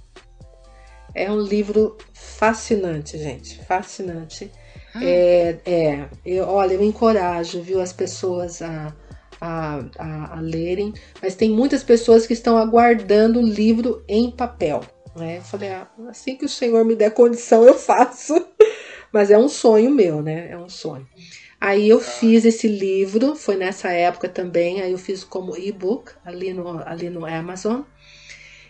É 1.15 1.31
um 1.31 1.41
livro 1.41 1.97
fascinante, 2.13 3.17
gente. 3.17 3.63
Fascinante. 3.65 4.51
É, 5.01 5.57
é 5.65 6.09
eu, 6.25 6.47
olha, 6.47 6.73
eu 6.73 6.83
encorajo, 6.83 7.61
viu, 7.61 7.81
as 7.81 7.91
pessoas 7.91 8.61
a, 8.61 8.93
a, 9.41 9.83
a, 9.97 10.37
a 10.37 10.41
lerem, 10.41 10.93
mas 11.21 11.35
tem 11.35 11.49
muitas 11.49 11.83
pessoas 11.83 12.27
que 12.27 12.33
estão 12.33 12.57
aguardando 12.57 13.39
o 13.39 13.45
livro 13.45 14.03
em 14.07 14.29
papel. 14.29 14.81
Né? 15.15 15.37
Eu 15.37 15.41
falei, 15.41 15.69
ah, 15.69 15.87
assim 16.07 16.35
que 16.35 16.45
o 16.45 16.49
Senhor 16.49 16.85
me 16.85 16.95
der 16.95 17.11
condição, 17.11 17.63
eu 17.63 17.73
faço. 17.73 18.35
Mas 19.11 19.31
é 19.31 19.37
um 19.37 19.47
sonho 19.49 19.89
meu, 19.91 20.21
né? 20.21 20.49
É 20.51 20.57
um 20.57 20.69
sonho. 20.69 21.07
Aí 21.59 21.89
eu 21.89 21.99
fiz 21.99 22.45
esse 22.45 22.67
livro, 22.67 23.35
foi 23.35 23.55
nessa 23.55 23.89
época 23.91 24.29
também, 24.29 24.81
aí 24.81 24.91
eu 24.91 24.97
fiz 24.97 25.23
como 25.23 25.57
e-book 25.57 26.11
ali 26.23 26.53
no, 26.53 26.79
ali 26.87 27.09
no 27.09 27.25
Amazon. 27.25 27.81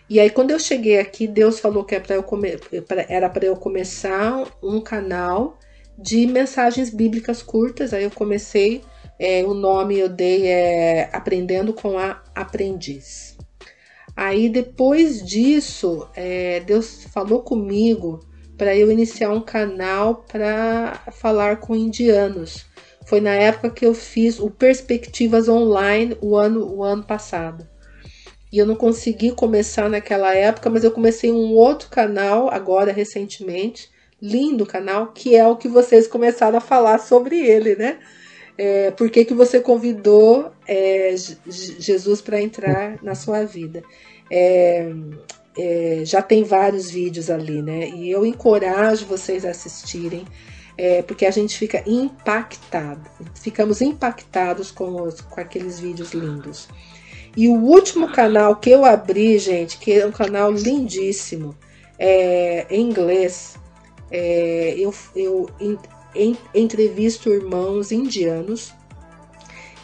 E 0.08 0.18
aí 0.18 0.30
quando 0.30 0.50
eu 0.50 0.58
cheguei 0.58 0.98
aqui, 0.98 1.26
Deus 1.26 1.60
falou 1.60 1.84
que 1.84 1.94
era 1.94 2.04
para 2.04 2.16
eu, 2.16 2.22
come, 2.22 2.56
pra- 2.86 3.04
era 3.08 3.28
para 3.28 3.44
eu 3.44 3.56
começar 3.56 4.42
um 4.62 4.80
canal 4.80 5.58
de 5.98 6.26
mensagens 6.26 6.88
bíblicas 6.90 7.42
curtas. 7.42 7.92
Aí 7.92 8.04
eu 8.04 8.10
comecei, 8.10 8.82
é, 9.18 9.44
o 9.44 9.52
nome 9.52 9.98
eu 9.98 10.08
dei 10.08 10.46
é 10.46 11.10
Aprendendo 11.12 11.74
com 11.74 11.98
a 11.98 12.22
Aprendiz. 12.34 13.36
Aí 14.16 14.48
depois 14.48 15.24
disso, 15.24 16.08
é, 16.16 16.60
Deus 16.60 17.04
falou 17.12 17.42
comigo 17.42 18.20
para 18.58 18.76
eu 18.76 18.90
iniciar 18.90 19.30
um 19.30 19.40
canal 19.40 20.26
para 20.30 21.00
falar 21.12 21.58
com 21.58 21.76
indianos. 21.76 22.66
Foi 23.06 23.20
na 23.20 23.34
época 23.34 23.70
que 23.70 23.86
eu 23.86 23.94
fiz 23.94 24.38
o 24.38 24.50
Perspectivas 24.50 25.48
Online 25.48 26.18
o 26.20 26.36
ano, 26.36 26.66
o 26.74 26.82
ano 26.82 27.04
passado. 27.04 27.66
E 28.52 28.58
eu 28.58 28.66
não 28.66 28.74
consegui 28.74 29.30
começar 29.30 29.88
naquela 29.88 30.34
época, 30.34 30.68
mas 30.68 30.82
eu 30.82 30.90
comecei 30.90 31.30
um 31.30 31.52
outro 31.54 31.88
canal 31.88 32.50
agora 32.50 32.92
recentemente, 32.92 33.88
lindo 34.20 34.66
canal, 34.66 35.12
que 35.12 35.36
é 35.36 35.46
o 35.46 35.56
que 35.56 35.68
vocês 35.68 36.06
começaram 36.08 36.58
a 36.58 36.62
falar 36.62 36.98
sobre 36.98 37.38
ele, 37.38 37.76
né? 37.76 37.98
É, 38.58 38.90
por 38.90 39.08
que, 39.08 39.24
você 39.32 39.60
convidou 39.60 40.50
é, 40.66 41.14
Je- 41.16 41.38
Jesus 41.78 42.20
para 42.20 42.40
entrar 42.40 42.98
na 43.02 43.14
sua 43.14 43.44
vida? 43.44 43.84
É, 44.30 44.90
é, 45.58 46.02
já 46.04 46.22
tem 46.22 46.44
vários 46.44 46.88
vídeos 46.88 47.28
ali, 47.28 47.60
né? 47.60 47.88
E 47.90 48.08
eu 48.10 48.24
encorajo 48.24 49.04
vocês 49.06 49.44
a 49.44 49.50
assistirem, 49.50 50.24
é, 50.76 51.02
porque 51.02 51.26
a 51.26 51.30
gente 51.32 51.58
fica 51.58 51.82
impactado, 51.84 53.10
ficamos 53.34 53.82
impactados 53.82 54.70
com, 54.70 55.02
os, 55.02 55.20
com 55.20 55.40
aqueles 55.40 55.80
vídeos 55.80 56.12
lindos. 56.12 56.68
E 57.36 57.48
o 57.48 57.54
último 57.54 58.10
canal 58.12 58.56
que 58.56 58.70
eu 58.70 58.84
abri, 58.84 59.38
gente, 59.38 59.78
que 59.78 59.92
é 59.92 60.06
um 60.06 60.12
canal 60.12 60.52
lindíssimo, 60.52 61.56
é, 61.98 62.64
em 62.70 62.80
inglês, 62.88 63.56
é, 64.10 64.74
eu, 64.78 64.94
eu 65.16 65.50
en- 65.60 65.78
en- 66.14 66.36
entrevisto 66.54 67.30
irmãos 67.30 67.90
indianos, 67.90 68.72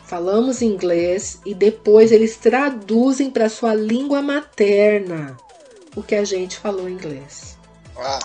falamos 0.05 0.63
inglês 0.63 1.41
e 1.45 1.53
depois 1.55 2.13
eles 2.13 2.37
traduzem 2.37 3.31
para 3.31 3.49
sua 3.49 3.75
língua 3.75 4.23
materna 4.23 5.37
o 5.95 6.03
que 6.03 6.15
a 6.15 6.25
gente 6.25 6.59
falou 6.59 6.89
em 6.89 6.95
inglês. 6.95 7.59
Uau. 7.97 8.19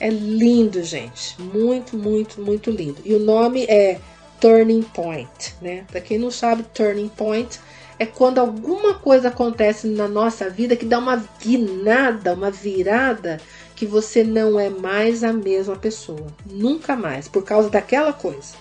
É 0.00 0.08
lindo, 0.08 0.82
gente. 0.82 1.40
Muito, 1.40 1.96
muito, 1.96 2.40
muito 2.40 2.70
lindo. 2.70 3.00
E 3.04 3.14
o 3.14 3.18
nome 3.18 3.64
é 3.64 4.00
Turning 4.40 4.82
Point, 4.82 5.54
né? 5.60 5.84
Para 5.90 6.00
quem 6.00 6.18
não 6.18 6.30
sabe, 6.30 6.64
Turning 6.74 7.08
Point 7.08 7.60
é 7.98 8.06
quando 8.06 8.38
alguma 8.38 8.94
coisa 8.94 9.28
acontece 9.28 9.86
na 9.86 10.08
nossa 10.08 10.50
vida 10.50 10.74
que 10.74 10.84
dá 10.84 10.98
uma 10.98 11.24
guinada, 11.40 12.34
uma 12.34 12.50
virada 12.50 13.40
que 13.76 13.86
você 13.86 14.24
não 14.24 14.58
é 14.58 14.68
mais 14.68 15.22
a 15.22 15.32
mesma 15.32 15.76
pessoa, 15.76 16.26
nunca 16.50 16.96
mais, 16.96 17.28
por 17.28 17.44
causa 17.44 17.70
daquela 17.70 18.12
coisa, 18.12 18.54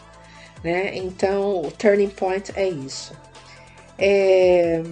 né? 0.64 0.96
Então, 0.96 1.62
o 1.62 1.72
Turning 1.72 2.10
Point 2.10 2.52
é 2.56 2.70
isso. 2.70 3.14
É, 3.98 4.84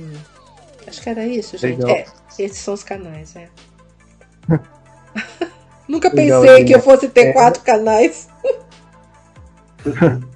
Acho 0.90 1.02
que 1.02 1.10
era 1.10 1.26
isso, 1.26 1.58
gente. 1.58 1.80
Legal. 1.80 1.96
É, 1.96 2.06
Esses 2.40 2.60
são 2.60 2.74
os 2.74 2.84
canais, 2.84 3.36
é. 3.36 3.50
Nunca 5.88 6.10
pensei 6.10 6.40
Legal, 6.40 6.66
que 6.66 6.74
eu 6.76 6.80
fosse 6.80 7.10
ter 7.10 7.28
é... 7.28 7.34
quatro 7.34 7.62
canais. 7.64 8.30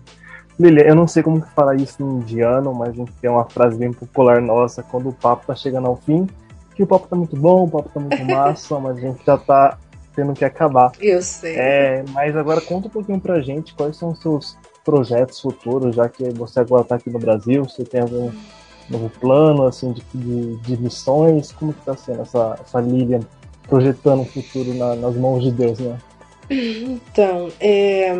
Lilia, 0.59 0.87
eu 0.87 0.95
não 0.95 1.07
sei 1.07 1.23
como 1.23 1.41
falar 1.55 1.75
isso 1.75 2.03
em 2.03 2.05
indiano, 2.05 2.73
mas 2.73 2.89
a 2.89 2.93
gente 2.93 3.11
tem 3.13 3.29
uma 3.29 3.45
frase 3.49 3.77
bem 3.77 3.91
popular 3.91 4.41
nossa 4.41 4.83
quando 4.83 5.09
o 5.09 5.13
papo 5.13 5.47
tá 5.47 5.55
chegando 5.55 5.87
ao 5.87 5.95
fim, 5.95 6.27
que 6.75 6.83
o 6.83 6.87
papo 6.87 7.07
tá 7.07 7.15
muito 7.15 7.35
bom, 7.35 7.63
o 7.63 7.69
papo 7.69 7.89
tá 7.89 7.99
muito 7.99 8.23
massa, 8.25 8.79
mas 8.79 8.97
a 8.97 9.01
gente 9.01 9.25
já 9.25 9.37
tá 9.37 9.77
tendo 10.15 10.33
que 10.33 10.43
acabar. 10.45 10.91
Eu 10.99 11.21
sei. 11.21 11.55
É, 11.55 12.03
mas 12.09 12.35
agora 12.35 12.61
conta 12.61 12.87
um 12.87 12.91
pouquinho 12.91 13.19
pra 13.19 13.41
gente 13.41 13.73
quais 13.73 13.95
são 13.95 14.11
os 14.11 14.21
seus 14.21 14.57
projetos 14.83 15.39
futuros, 15.39 15.95
já 15.95 16.09
que 16.09 16.29
você 16.31 16.59
agora 16.59 16.83
tá 16.83 16.95
aqui 16.95 17.09
no 17.09 17.19
Brasil, 17.19 17.63
você 17.63 17.83
tem 17.83 18.01
algum 18.01 18.29
novo 18.93 19.09
plano, 19.09 19.65
assim, 19.65 19.91
de, 19.91 20.03
de, 20.13 20.55
de 20.57 20.77
missões, 20.77 21.51
como 21.51 21.73
que 21.73 21.85
tá 21.85 21.95
sendo 21.95 22.21
essa, 22.21 22.59
essa 22.61 22.79
Lilian 22.79 23.21
projetando 23.67 24.21
o 24.21 24.25
futuro 24.25 24.73
na, 24.73 24.95
nas 24.95 25.15
mãos 25.15 25.43
de 25.43 25.51
Deus, 25.51 25.79
né? 25.79 25.97
Então, 26.49 27.51
é, 27.59 28.11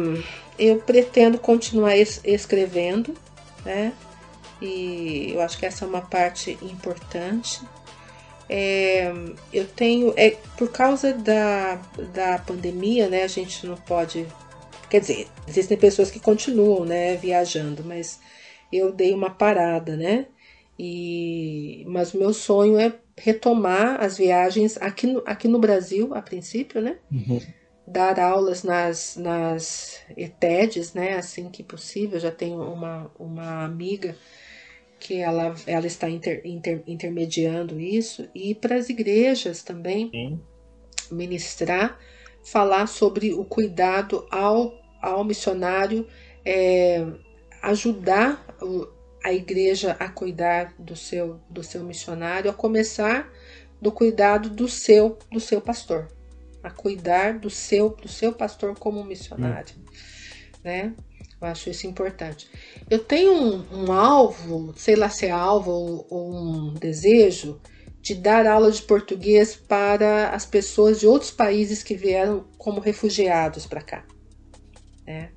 eu 0.58 0.78
pretendo 0.78 1.38
continuar 1.38 1.98
es 1.98 2.22
escrevendo, 2.24 3.14
né? 3.66 3.94
E 4.62 5.32
eu 5.34 5.42
acho 5.42 5.58
que 5.58 5.66
essa 5.66 5.84
é 5.84 5.88
uma 5.88 6.02
parte 6.02 6.58
importante. 6.62 7.62
É, 8.50 9.12
eu 9.52 9.66
tenho, 9.68 10.14
é, 10.16 10.32
por 10.58 10.72
causa 10.72 11.14
da, 11.14 11.76
da 12.14 12.40
pandemia, 12.40 13.10
né? 13.10 13.24
A 13.24 13.28
gente 13.28 13.66
não 13.68 13.76
pode. 13.76 14.26
Quer 14.90 15.02
dizer, 15.02 15.28
existem 15.48 15.78
pessoas 15.78 16.12
que 16.12 16.20
continuam, 16.20 16.86
né, 16.86 17.16
viajando, 17.16 17.84
mas 17.84 18.20
eu 18.72 18.92
dei 18.92 19.14
uma 19.14 19.30
parada, 19.30 19.96
né? 19.98 20.28
E, 20.78 21.86
mas 21.88 22.14
o 22.14 22.18
meu 22.18 22.34
sonho 22.34 22.80
é 22.80 22.94
retomar 23.18 24.02
as 24.04 24.18
viagens 24.18 24.78
aqui 24.78 25.08
no, 25.08 25.24
aqui 25.26 25.48
no 25.48 25.60
Brasil, 25.60 26.14
a 26.14 26.22
princípio, 26.22 26.82
né? 26.82 26.98
Uhum 27.12 27.40
dar 27.86 28.20
aulas 28.20 28.64
nas, 28.64 29.18
nas 29.18 30.02
ETEDs, 30.16 30.94
né, 30.94 31.16
assim 31.16 31.50
que 31.50 31.64
possível. 31.64 32.20
Já 32.20 32.32
tenho 32.32 32.62
uma, 32.62 33.12
uma 33.20 33.66
amiga 33.66 34.16
que 35.00 35.20
ela, 35.20 35.54
ela 35.68 35.86
está 35.86 36.10
inter, 36.10 36.42
inter, 36.46 36.82
intermediando 36.88 37.80
isso, 37.80 38.28
e 38.34 38.56
para 38.56 38.76
as 38.76 38.88
igrejas 38.90 39.62
também 39.62 40.10
Sim. 40.10 40.40
ministrar, 41.12 42.00
falar 42.42 42.88
sobre 42.88 43.34
o 43.34 43.44
cuidado 43.44 44.26
ao, 44.32 44.74
ao 45.02 45.24
missionário, 45.26 46.08
é, 46.46 47.06
ajudar 47.62 48.46
a 49.24 49.32
igreja 49.32 49.96
a 50.00 50.10
cuidar 50.10 50.74
do 50.78 50.96
seu, 50.96 51.40
do 51.50 51.64
seu 51.64 51.84
missionário, 51.84 52.52
a 52.52 52.54
começar 52.54 53.32
do 53.82 53.92
cuidado 53.92 54.50
do 54.50 54.68
seu, 54.68 55.18
do 55.32 55.40
seu 55.40 55.62
pastor 55.62 56.08
a 56.64 56.72
cuidar 56.72 57.38
do 57.38 57.50
seu, 57.50 57.90
do 57.90 58.08
seu 58.08 58.32
pastor 58.32 58.80
como 58.80 59.04
missionário, 59.04 59.76
hum. 59.78 59.84
né? 60.64 60.94
Eu 61.42 61.48
acho 61.48 61.70
isso 61.70 61.86
importante. 61.86 62.50
Eu 62.90 63.00
tenho 63.00 63.34
um, 63.34 63.84
um 63.84 63.92
alvo, 63.92 64.74
sei 64.78 64.96
lá 64.96 65.10
se 65.10 65.26
é 65.26 65.32
alvo 65.32 65.72
ou, 65.72 66.08
ou, 66.10 66.34
um 66.34 66.74
desejo, 66.74 67.60
de 68.02 68.16
dar 68.16 68.48
aula 68.48 68.72
de 68.72 68.82
português 68.82 69.54
para 69.54 70.30
as 70.30 70.46
pessoas 70.46 71.02
de 71.02 71.08
outros 71.08 71.32
países 71.32 71.84
que 71.84 71.96
vieram 71.96 72.46
como 72.58 72.80
refugiados 72.80 73.66
para 73.66 73.82
cá, 73.82 74.06
né? 75.06 75.32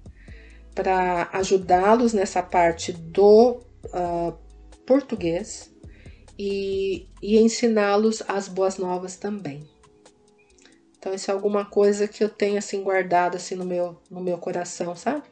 Para 0.73 1.29
ajudá-los 1.33 2.13
nessa 2.13 2.43
parte 2.43 2.93
do 2.93 3.66
uh, 3.87 4.37
português 4.87 5.71
e, 6.39 7.09
e 7.23 7.39
ensiná-los 7.39 8.23
as 8.29 8.49
boas 8.49 8.79
novas 8.79 9.17
também. 9.17 9.69
Então 10.99 11.15
isso 11.15 11.31
é 11.31 11.35
alguma 11.35 11.65
coisa 11.65 12.09
que 12.09 12.23
eu 12.23 12.29
tenho 12.29 12.59
assim 12.59 12.83
guardado 12.83 13.37
assim 13.37 13.55
no 13.55 13.65
meu 13.65 13.97
no 14.11 14.21
meu 14.21 14.39
coração, 14.39 14.97
sabe? 14.97 15.23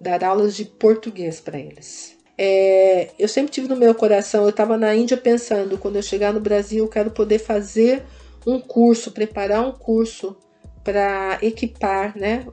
Dar 0.00 0.24
aulas 0.24 0.56
de 0.56 0.64
português 0.64 1.40
para 1.40 1.58
eles. 1.58 2.16
É, 2.38 3.10
eu 3.18 3.28
sempre 3.28 3.52
tive 3.52 3.68
no 3.68 3.76
meu 3.76 3.94
coração, 3.94 4.44
eu 4.44 4.48
estava 4.48 4.78
na 4.78 4.94
Índia 4.94 5.16
pensando, 5.16 5.76
quando 5.76 5.96
eu 5.96 6.02
chegar 6.02 6.32
no 6.32 6.40
Brasil, 6.40 6.84
eu 6.84 6.88
quero 6.88 7.10
poder 7.10 7.38
fazer 7.38 8.02
um 8.46 8.58
curso, 8.58 9.12
preparar 9.12 9.60
um 9.60 9.72
curso 9.72 10.34
para 10.82 11.38
equipar 11.42 12.16
né, 12.16 12.46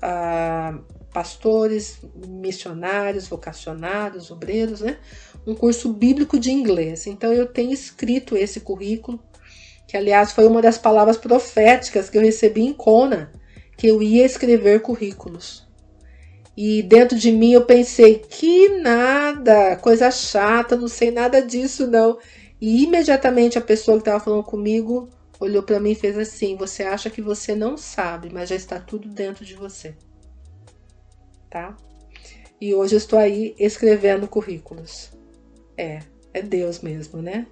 a, 0.00 0.78
pastores, 1.12 1.98
missionários, 2.28 3.28
vocacionados, 3.28 4.30
obreiros, 4.30 4.80
né, 4.80 4.98
um 5.46 5.54
curso 5.54 5.92
bíblico 5.92 6.38
de 6.38 6.50
inglês. 6.50 7.06
Então 7.06 7.32
eu 7.32 7.46
tenho 7.46 7.72
escrito 7.72 8.36
esse 8.36 8.60
currículo 8.60 9.20
que 9.90 9.96
aliás 9.96 10.30
foi 10.30 10.46
uma 10.46 10.62
das 10.62 10.78
palavras 10.78 11.16
proféticas 11.16 12.08
que 12.08 12.16
eu 12.16 12.22
recebi 12.22 12.62
em 12.62 12.72
Kona, 12.72 13.32
que 13.76 13.88
eu 13.88 14.00
ia 14.00 14.24
escrever 14.24 14.82
currículos. 14.82 15.68
E 16.56 16.80
dentro 16.82 17.18
de 17.18 17.32
mim 17.32 17.52
eu 17.52 17.64
pensei, 17.64 18.18
que 18.18 18.68
nada, 18.78 19.74
coisa 19.76 20.08
chata, 20.10 20.76
não 20.76 20.86
sei 20.86 21.10
nada 21.10 21.40
disso 21.40 21.88
não. 21.88 22.18
E 22.60 22.84
imediatamente 22.84 23.58
a 23.58 23.62
pessoa 23.62 23.96
que 23.96 24.02
estava 24.02 24.22
falando 24.22 24.44
comigo 24.44 25.08
olhou 25.40 25.62
para 25.62 25.80
mim 25.80 25.90
e 25.92 25.94
fez 25.96 26.16
assim: 26.18 26.54
Você 26.56 26.82
acha 26.82 27.10
que 27.10 27.22
você 27.22 27.54
não 27.54 27.76
sabe, 27.76 28.30
mas 28.32 28.50
já 28.50 28.54
está 28.54 28.78
tudo 28.78 29.08
dentro 29.08 29.44
de 29.44 29.54
você. 29.54 29.96
Tá? 31.50 31.76
E 32.60 32.74
hoje 32.74 32.96
estou 32.96 33.18
aí 33.18 33.54
escrevendo 33.58 34.28
currículos. 34.28 35.10
É, 35.76 36.00
é 36.32 36.40
Deus 36.40 36.80
mesmo, 36.80 37.20
né? 37.20 37.46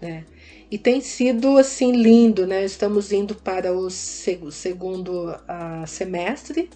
É. 0.00 0.24
E 0.70 0.76
tem 0.76 1.00
sido 1.00 1.58
assim 1.58 1.92
lindo, 1.92 2.46
né? 2.46 2.64
Estamos 2.64 3.12
indo 3.12 3.34
para 3.34 3.72
o 3.72 3.88
segundo 3.90 5.30
uh, 5.30 5.86
semestre, 5.86 6.68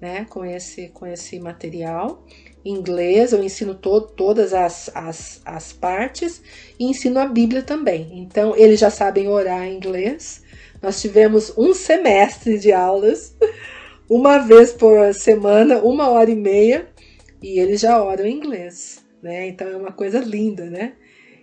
né? 0.00 0.26
Com 0.28 0.44
esse, 0.44 0.88
com 0.88 1.06
esse 1.06 1.38
material 1.38 2.24
em 2.64 2.74
inglês, 2.74 3.32
eu 3.32 3.42
ensino 3.42 3.74
to 3.74 4.00
todas 4.00 4.54
as, 4.54 4.90
as, 4.94 5.40
as 5.44 5.72
partes 5.72 6.40
e 6.78 6.84
ensino 6.84 7.18
a 7.18 7.26
Bíblia 7.26 7.62
também. 7.62 8.20
Então, 8.20 8.56
eles 8.56 8.78
já 8.78 8.90
sabem 8.90 9.28
orar 9.28 9.64
em 9.64 9.76
inglês. 9.76 10.42
Nós 10.80 11.00
tivemos 11.00 11.52
um 11.56 11.74
semestre 11.74 12.58
de 12.58 12.72
aulas, 12.72 13.36
uma 14.14 14.36
vez 14.36 14.74
por 14.74 15.14
semana, 15.14 15.78
uma 15.78 16.10
hora 16.10 16.30
e 16.30 16.36
meia, 16.36 16.86
e 17.42 17.58
eles 17.58 17.80
já 17.80 18.02
oram 18.02 18.26
em 18.26 18.36
inglês, 18.36 19.02
né? 19.22 19.48
Então 19.48 19.66
é 19.66 19.74
uma 19.74 19.90
coisa 19.90 20.18
linda, 20.18 20.66
né? 20.66 20.92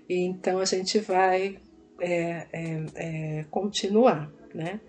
Então 0.07 0.59
a 0.59 0.65
gente 0.65 0.99
vai 0.99 1.57
é, 1.99 2.45
é, 2.53 2.85
é, 2.93 3.45
continuar, 3.49 4.31
né? 4.53 4.79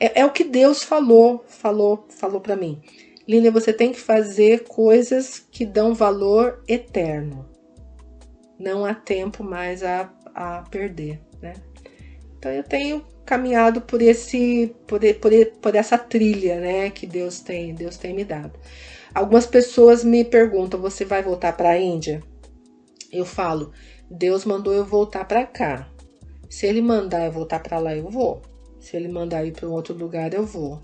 É, 0.00 0.20
é, 0.20 0.24
o 0.24 0.30
que 0.30 0.44
Deus 0.44 0.82
falou, 0.82 1.44
falou, 1.46 2.06
falou 2.08 2.40
para 2.40 2.56
mim. 2.56 2.80
Lília, 3.28 3.50
você 3.50 3.70
tem 3.70 3.92
que 3.92 4.00
fazer 4.00 4.64
coisas 4.64 5.38
que 5.38 5.66
dão 5.66 5.92
valor 5.92 6.62
eterno. 6.66 7.46
Não 8.58 8.82
há 8.82 8.94
tempo 8.94 9.44
mais 9.44 9.82
a, 9.82 10.10
a 10.34 10.62
perder? 10.70 11.20
Então 12.38 12.52
eu 12.52 12.62
tenho 12.62 13.04
caminhado 13.24 13.80
por 13.80 14.00
esse, 14.00 14.74
por, 14.86 15.00
por, 15.20 15.32
por 15.60 15.74
essa 15.74 15.98
trilha, 15.98 16.60
né? 16.60 16.90
Que 16.90 17.06
Deus 17.06 17.40
tem, 17.40 17.74
Deus 17.74 17.96
tem 17.96 18.14
me 18.14 18.24
dado. 18.24 18.58
Algumas 19.14 19.46
pessoas 19.46 20.04
me 20.04 20.24
perguntam: 20.24 20.80
você 20.80 21.04
vai 21.04 21.22
voltar 21.22 21.56
para 21.56 21.70
a 21.70 21.78
Índia? 21.78 22.22
Eu 23.12 23.24
falo: 23.24 23.72
Deus 24.10 24.44
mandou 24.44 24.72
eu 24.72 24.84
voltar 24.84 25.24
para 25.24 25.44
cá. 25.44 25.88
Se 26.48 26.66
ele 26.66 26.80
mandar 26.80 27.26
eu 27.26 27.32
voltar 27.32 27.60
para 27.60 27.78
lá, 27.78 27.94
eu 27.94 28.08
vou. 28.08 28.42
Se 28.78 28.96
ele 28.96 29.08
mandar 29.08 29.44
ir 29.44 29.52
para 29.52 29.68
um 29.68 29.72
outro 29.72 29.94
lugar, 29.94 30.32
eu 30.32 30.44
vou. 30.46 30.80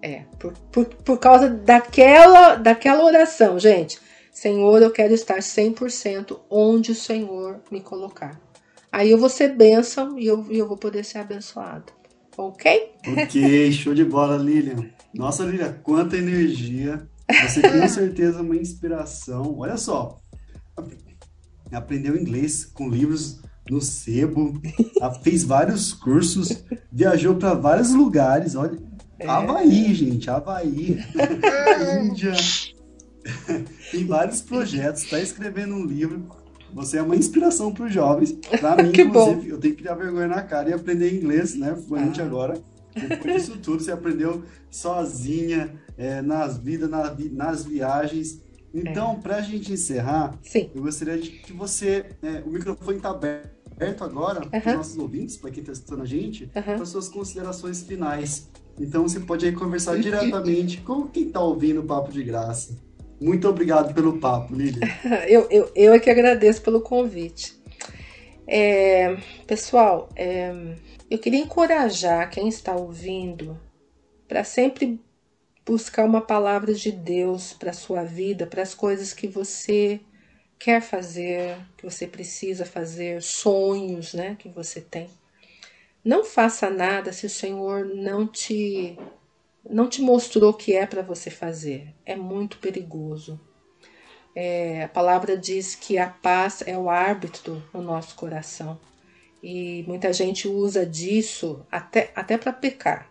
É, 0.00 0.24
por, 0.38 0.52
por, 0.70 0.84
por 0.86 1.18
causa 1.18 1.48
daquela, 1.48 2.54
daquela 2.56 3.04
oração, 3.04 3.58
gente. 3.58 3.98
Senhor, 4.32 4.80
eu 4.80 4.90
quero 4.90 5.12
estar 5.12 5.38
100% 5.38 6.40
onde 6.48 6.92
o 6.92 6.94
Senhor 6.94 7.60
me 7.70 7.80
colocar. 7.80 8.40
Aí 8.92 9.10
eu 9.10 9.16
vou 9.16 9.30
ser 9.30 9.56
bênção 9.56 10.18
e 10.18 10.26
eu, 10.26 10.46
eu 10.50 10.68
vou 10.68 10.76
poder 10.76 11.02
ser 11.02 11.18
abençoado. 11.18 11.90
Ok? 12.36 12.92
Ok, 13.08 13.72
show 13.72 13.94
de 13.94 14.04
bola, 14.04 14.36
Lilian. 14.36 14.86
Nossa, 15.14 15.44
Lilian, 15.44 15.72
quanta 15.82 16.16
energia. 16.16 17.08
Você 17.42 17.62
com 17.62 17.88
certeza 17.88 18.42
uma 18.42 18.56
inspiração. 18.56 19.56
Olha 19.58 19.78
só, 19.78 20.18
aprendeu 21.72 22.16
inglês 22.16 22.66
com 22.66 22.90
livros 22.90 23.40
no 23.70 23.80
sebo, 23.80 24.60
fez 25.22 25.42
vários 25.42 25.94
cursos, 25.94 26.62
viajou 26.90 27.36
para 27.36 27.54
vários 27.54 27.94
lugares. 27.94 28.54
Olha, 28.54 28.78
é. 29.18 29.26
Havaí, 29.26 29.94
gente, 29.94 30.28
Havaí, 30.28 30.98
Índia. 32.02 32.32
Tem 33.90 34.04
vários 34.04 34.42
projetos, 34.42 35.04
está 35.04 35.18
escrevendo 35.20 35.74
um 35.74 35.86
livro. 35.86 36.41
Você 36.72 36.98
é 36.98 37.02
uma 37.02 37.16
inspiração 37.16 37.72
para 37.72 37.86
os 37.86 37.92
jovens. 37.92 38.32
Para 38.60 38.80
mim, 38.82 38.88
inclusive, 38.90 39.10
bom. 39.10 39.42
eu 39.46 39.58
tenho 39.58 39.74
que 39.74 39.82
criar 39.82 39.94
vergonha 39.94 40.28
na 40.28 40.42
cara 40.42 40.70
e 40.70 40.72
aprender 40.72 41.14
inglês, 41.14 41.54
né? 41.54 41.76
Fluente 41.76 42.20
ah. 42.20 42.24
agora. 42.24 42.60
Depois 42.94 43.34
disso 43.34 43.58
tudo, 43.58 43.82
você 43.82 43.90
aprendeu 43.92 44.42
sozinha, 44.70 45.72
é, 45.96 46.20
nas 46.20 46.58
vidas, 46.58 46.90
na, 46.90 47.14
nas 47.32 47.64
viagens. 47.64 48.40
Então, 48.74 49.12
é. 49.12 49.16
para 49.16 49.36
a 49.36 49.40
gente 49.42 49.72
encerrar, 49.72 50.38
Sim. 50.42 50.70
eu 50.74 50.82
gostaria 50.82 51.18
de 51.18 51.30
que 51.30 51.52
você. 51.52 52.06
É, 52.22 52.42
o 52.46 52.50
microfone 52.50 52.96
está 52.98 53.10
aberto 53.10 54.04
agora 54.04 54.46
para 54.46 54.58
os 54.58 54.76
nossos 54.76 54.98
ouvintes, 54.98 55.36
para 55.36 55.50
quem 55.50 55.60
está 55.60 55.72
assistindo 55.72 56.02
a 56.02 56.06
gente, 56.06 56.44
Uhum. 56.44 56.62
para 56.62 56.86
suas 56.86 57.08
considerações 57.08 57.82
finais. 57.82 58.48
Então 58.78 59.02
você 59.02 59.20
pode 59.20 59.44
aí 59.44 59.52
conversar 59.52 59.98
diretamente 59.98 60.80
com 60.80 61.06
quem 61.06 61.26
está 61.26 61.40
ouvindo 61.40 61.80
o 61.80 61.84
Papo 61.84 62.10
de 62.10 62.22
Graça. 62.22 62.76
Muito 63.22 63.48
obrigado 63.48 63.94
pelo 63.94 64.18
papo, 64.18 64.54
Lilian. 64.54 64.80
Eu, 65.28 65.46
eu, 65.50 65.70
eu 65.76 65.94
é 65.94 65.98
que 66.00 66.10
agradeço 66.10 66.60
pelo 66.60 66.80
convite. 66.80 67.56
É, 68.46 69.16
pessoal, 69.46 70.08
é, 70.16 70.52
eu 71.08 71.18
queria 71.18 71.38
encorajar 71.38 72.28
quem 72.28 72.48
está 72.48 72.74
ouvindo 72.74 73.58
para 74.26 74.42
sempre 74.42 75.00
buscar 75.64 76.04
uma 76.04 76.20
palavra 76.20 76.74
de 76.74 76.90
Deus 76.90 77.52
para 77.52 77.70
a 77.70 77.74
sua 77.74 78.02
vida, 78.02 78.46
para 78.46 78.62
as 78.62 78.74
coisas 78.74 79.12
que 79.12 79.28
você 79.28 80.00
quer 80.58 80.80
fazer, 80.82 81.56
que 81.76 81.84
você 81.84 82.06
precisa 82.06 82.64
fazer, 82.64 83.22
sonhos 83.22 84.14
né, 84.14 84.36
que 84.38 84.48
você 84.48 84.80
tem. 84.80 85.08
Não 86.04 86.24
faça 86.24 86.68
nada 86.68 87.12
se 87.12 87.26
o 87.26 87.30
Senhor 87.30 87.84
não 87.84 88.26
te 88.26 88.98
não 89.68 89.88
te 89.88 90.02
mostrou 90.02 90.50
o 90.50 90.54
que 90.54 90.74
é 90.74 90.86
para 90.86 91.02
você 91.02 91.30
fazer. 91.30 91.94
É 92.04 92.16
muito 92.16 92.58
perigoso. 92.58 93.40
É, 94.34 94.84
a 94.84 94.88
palavra 94.88 95.36
diz 95.36 95.74
que 95.74 95.98
a 95.98 96.08
paz 96.08 96.62
é 96.66 96.76
o 96.76 96.88
árbitro 96.88 97.62
no 97.72 97.82
nosso 97.82 98.14
coração. 98.14 98.80
E 99.42 99.84
muita 99.86 100.12
gente 100.12 100.48
usa 100.48 100.86
disso 100.86 101.66
até, 101.70 102.12
até 102.14 102.38
para 102.38 102.52
pecar. 102.52 103.10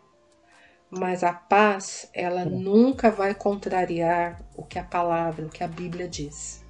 Mas 0.90 1.24
a 1.24 1.32
paz, 1.32 2.10
ela 2.14 2.44
nunca 2.44 3.10
vai 3.10 3.34
contrariar 3.34 4.42
o 4.56 4.64
que 4.64 4.78
a 4.78 4.84
palavra, 4.84 5.46
o 5.46 5.50
que 5.50 5.64
a 5.64 5.68
Bíblia 5.68 6.08
diz. 6.08 6.64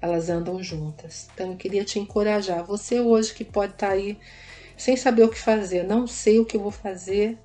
Elas 0.00 0.30
andam 0.30 0.62
juntas. 0.62 1.28
Então 1.34 1.50
eu 1.52 1.56
queria 1.56 1.84
te 1.84 1.98
encorajar. 1.98 2.64
Você 2.64 3.00
hoje 3.00 3.34
que 3.34 3.44
pode 3.44 3.72
estar 3.72 3.90
aí 3.90 4.18
sem 4.76 4.96
saber 4.96 5.24
o 5.24 5.28
que 5.28 5.38
fazer, 5.38 5.82
não 5.82 6.06
sei 6.06 6.38
o 6.38 6.44
que 6.44 6.56
eu 6.56 6.62
vou 6.62 6.70
fazer 6.70 7.36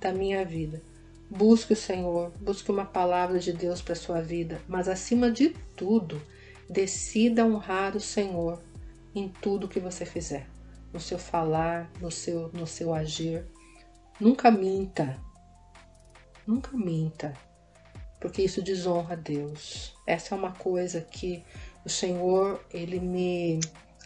da 0.00 0.12
minha 0.12 0.44
vida. 0.44 0.82
Busque 1.30 1.72
o 1.72 1.76
Senhor, 1.76 2.30
busque 2.40 2.70
uma 2.70 2.84
palavra 2.84 3.38
de 3.38 3.52
Deus 3.52 3.80
para 3.80 3.94
sua 3.94 4.20
vida, 4.20 4.60
mas 4.68 4.88
acima 4.88 5.30
de 5.30 5.50
tudo, 5.76 6.20
decida 6.68 7.44
honrar 7.44 7.96
o 7.96 8.00
Senhor 8.00 8.62
em 9.14 9.28
tudo 9.28 9.68
que 9.68 9.80
você 9.80 10.04
fizer, 10.04 10.46
no 10.92 11.00
seu 11.00 11.18
falar, 11.18 11.90
no 12.00 12.10
seu 12.10 12.50
no 12.52 12.66
seu 12.66 12.92
agir. 12.92 13.44
Nunca 14.20 14.50
minta. 14.50 15.18
Nunca 16.46 16.76
minta, 16.76 17.32
porque 18.20 18.42
isso 18.42 18.60
desonra 18.60 19.14
a 19.14 19.16
Deus. 19.16 19.94
Essa 20.06 20.34
é 20.34 20.38
uma 20.38 20.52
coisa 20.52 21.00
que 21.00 21.42
o 21.84 21.88
Senhor, 21.88 22.62
ele 22.70 23.00
me 23.00 23.60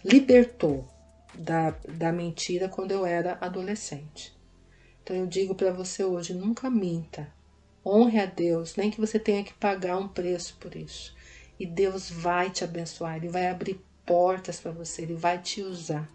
libertou 0.05 0.89
da, 1.35 1.71
da 1.89 2.13
mentira 2.13 2.69
quando 2.69 2.93
eu 2.93 3.05
era 3.05 3.37
adolescente. 3.41 4.38
Então 5.09 5.17
eu 5.17 5.27
digo 5.27 5.55
para 5.55 5.73
você 5.73 6.05
hoje, 6.05 6.35
nunca 6.35 6.69
minta. 6.69 7.33
Honre 7.83 8.21
a 8.21 8.27
Deus, 8.27 8.77
nem 8.77 8.91
que 8.91 9.01
você 9.01 9.19
tenha 9.19 9.43
que 9.43 9.55
pagar 9.55 9.97
um 9.97 10.07
preço 10.07 10.59
por 10.61 10.77
isso. 10.77 11.17
E 11.59 11.65
Deus 11.65 12.11
vai 12.11 12.51
te 12.51 12.63
abençoar, 12.63 13.17
ele 13.17 13.31
vai 13.31 13.49
abrir 13.49 13.81
portas 14.05 14.61
para 14.61 14.71
você, 14.71 15.01
ele 15.01 15.15
vai 15.15 15.39
te 15.41 15.63
usar. 15.63 16.07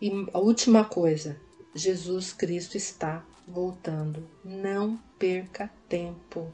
E 0.00 0.10
a 0.32 0.38
última 0.38 0.86
coisa, 0.86 1.36
Jesus 1.74 2.32
Cristo 2.32 2.78
está 2.78 3.22
voltando. 3.46 4.26
Não 4.42 4.98
perca 5.18 5.70
tempo. 5.86 6.50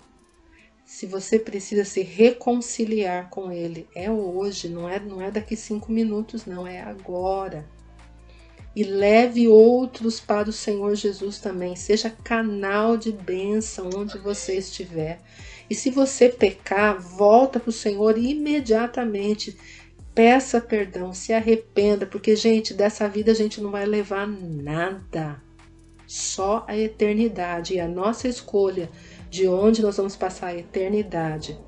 Se 0.84 1.06
você 1.06 1.38
precisa 1.38 1.84
se 1.84 2.02
reconciliar 2.02 3.30
com 3.30 3.52
Ele, 3.52 3.86
é 3.94 4.10
hoje, 4.10 4.68
não 4.68 4.88
é, 4.88 4.98
não 4.98 5.22
é 5.22 5.30
daqui 5.30 5.54
cinco 5.54 5.92
minutos, 5.92 6.46
não, 6.46 6.66
é 6.66 6.80
agora. 6.80 7.64
E 8.74 8.84
leve 8.84 9.48
outros 9.48 10.20
para 10.20 10.48
o 10.48 10.52
Senhor 10.52 10.94
Jesus 10.94 11.38
também. 11.38 11.74
Seja 11.74 12.10
canal 12.10 12.96
de 12.96 13.10
bênção 13.10 13.90
onde 13.94 14.18
você 14.18 14.56
estiver. 14.56 15.20
E 15.68 15.74
se 15.74 15.90
você 15.90 16.28
pecar, 16.28 17.00
volta 17.00 17.58
para 17.58 17.70
o 17.70 17.72
Senhor 17.72 18.16
imediatamente. 18.16 19.56
Peça 20.14 20.60
perdão, 20.60 21.12
se 21.12 21.32
arrependa, 21.32 22.04
porque, 22.06 22.34
gente, 22.34 22.74
dessa 22.74 23.08
vida 23.08 23.32
a 23.32 23.34
gente 23.34 23.60
não 23.60 23.70
vai 23.70 23.86
levar 23.86 24.26
nada. 24.26 25.40
Só 26.06 26.64
a 26.66 26.76
eternidade. 26.76 27.74
E 27.74 27.80
a 27.80 27.88
nossa 27.88 28.28
escolha 28.28 28.90
de 29.30 29.46
onde 29.46 29.82
nós 29.82 29.96
vamos 29.96 30.16
passar 30.16 30.48
a 30.48 30.56
eternidade 30.56 31.58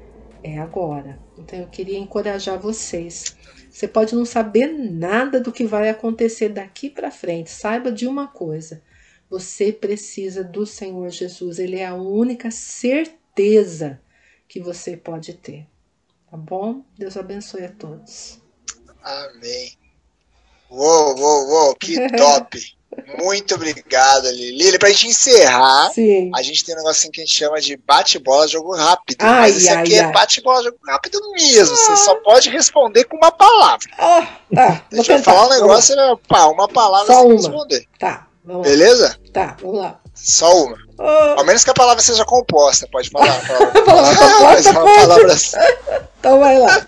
é 0.42 0.58
agora. 0.58 1.18
Então 1.38 1.58
eu 1.58 1.66
queria 1.66 1.98
encorajar 1.98 2.58
vocês. 2.58 3.36
Você 3.70 3.86
pode 3.86 4.14
não 4.14 4.24
saber 4.24 4.66
nada 4.66 5.40
do 5.40 5.52
que 5.52 5.64
vai 5.64 5.88
acontecer 5.88 6.48
daqui 6.48 6.90
para 6.90 7.10
frente. 7.10 7.50
Saiba 7.50 7.92
de 7.92 8.06
uma 8.06 8.26
coisa: 8.26 8.82
você 9.28 9.72
precisa 9.72 10.42
do 10.42 10.66
Senhor 10.66 11.08
Jesus. 11.10 11.58
Ele 11.58 11.78
é 11.78 11.86
a 11.86 11.94
única 11.94 12.50
certeza 12.50 14.00
que 14.48 14.60
você 14.60 14.96
pode 14.96 15.34
ter. 15.34 15.68
Tá 16.28 16.36
bom? 16.36 16.84
Deus 16.98 17.16
abençoe 17.16 17.64
a 17.64 17.72
todos. 17.72 18.40
Amém. 19.02 19.72
Uou, 20.68 21.18
uou, 21.18 21.48
uou, 21.48 21.76
que 21.76 21.94
top! 22.16 22.79
Muito 23.18 23.54
obrigado, 23.54 24.28
Lili. 24.30 24.78
Pra 24.78 24.88
gente 24.90 25.08
encerrar, 25.08 25.90
Sim. 25.92 26.30
a 26.34 26.42
gente 26.42 26.64
tem 26.64 26.74
um 26.74 26.78
negocinho 26.78 27.12
que 27.12 27.20
a 27.20 27.24
gente 27.24 27.36
chama 27.36 27.60
de 27.60 27.76
bate-bola, 27.76 28.48
jogo 28.48 28.74
rápido. 28.74 29.22
Ai, 29.22 29.52
mas 29.52 29.66
ai, 29.68 29.76
aqui 29.76 29.98
ai. 29.98 30.08
é 30.08 30.12
bate-bola, 30.12 30.62
jogo 30.62 30.78
rápido 30.86 31.20
mesmo. 31.32 31.76
Você 31.76 31.96
só 31.98 32.14
pode 32.16 32.48
responder 32.50 33.04
com 33.04 33.16
uma 33.16 33.30
palavra. 33.30 33.88
Ah, 33.98 34.28
tá. 34.54 34.84
Deixa 34.90 35.12
eu 35.12 35.16
tentar. 35.18 35.32
falar 35.32 35.46
um 35.46 35.60
negócio, 35.60 35.94
né? 35.94 36.14
Pá, 36.28 36.46
uma 36.46 36.68
palavra 36.68 37.06
Só 37.06 37.22
você 37.22 37.26
uma. 37.26 37.36
responder. 37.36 37.86
Tá, 37.98 38.26
vamos 38.44 38.66
lá. 38.66 38.70
Beleza? 38.72 39.20
Tá, 39.32 39.56
vamos 39.60 39.78
lá. 39.78 40.00
Só 40.14 40.64
uma. 40.64 40.78
Ah, 41.02 41.36
Ao 41.38 41.44
menos 41.46 41.64
que 41.64 41.70
a 41.70 41.74
palavra 41.74 42.02
seja 42.02 42.24
composta, 42.26 42.86
pode 42.92 43.08
falar. 43.08 43.26
a 43.40 43.40
palavra. 43.46 43.82
Palavra 43.82 44.16
composta, 44.16 44.44
Mas 44.44 44.66
uma 44.66 44.80
pode. 44.82 45.00
palavra 45.00 45.34
então 46.20 46.38
vai 46.38 46.58
lá. 46.58 46.86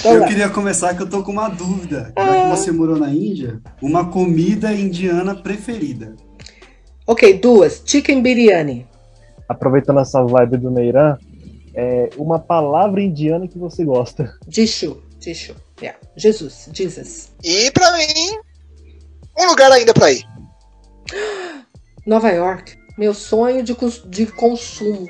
Então 0.00 0.12
Eu 0.14 0.18
vai. 0.20 0.28
queria 0.28 0.48
começar 0.48 0.92
que 0.94 1.02
eu 1.02 1.08
tô 1.08 1.22
com 1.22 1.30
uma 1.30 1.48
dúvida. 1.48 2.12
Já 2.16 2.42
que 2.42 2.48
você 2.48 2.72
morou 2.72 2.96
na 2.96 3.08
Índia, 3.08 3.60
uma 3.80 4.10
comida 4.10 4.72
indiana 4.72 5.32
preferida. 5.36 6.16
Ok, 7.06 7.34
duas. 7.38 7.80
Chicken 7.86 8.20
biryani. 8.20 8.86
Aproveitando 9.48 10.00
essa 10.00 10.22
vibe 10.24 10.56
do 10.56 10.70
Neiran, 10.72 11.16
é 11.72 12.10
uma 12.16 12.40
palavra 12.40 13.00
indiana 13.00 13.46
que 13.46 13.56
você 13.58 13.84
gosta. 13.84 14.34
Dishu. 14.48 15.00
Dishu. 15.20 15.54
Yeah. 15.80 15.96
Jesus. 16.16 16.68
Jesus. 16.72 17.32
E 17.44 17.70
pra 17.70 17.92
mim, 17.96 18.38
um 19.38 19.46
lugar 19.46 19.70
ainda 19.70 19.94
pra 19.94 20.10
ir. 20.10 20.24
Nova 22.06 22.30
York. 22.30 22.76
Meu 22.98 23.14
sonho 23.14 23.62
de, 23.62 23.74
de 24.06 24.26
consumo. 24.26 25.08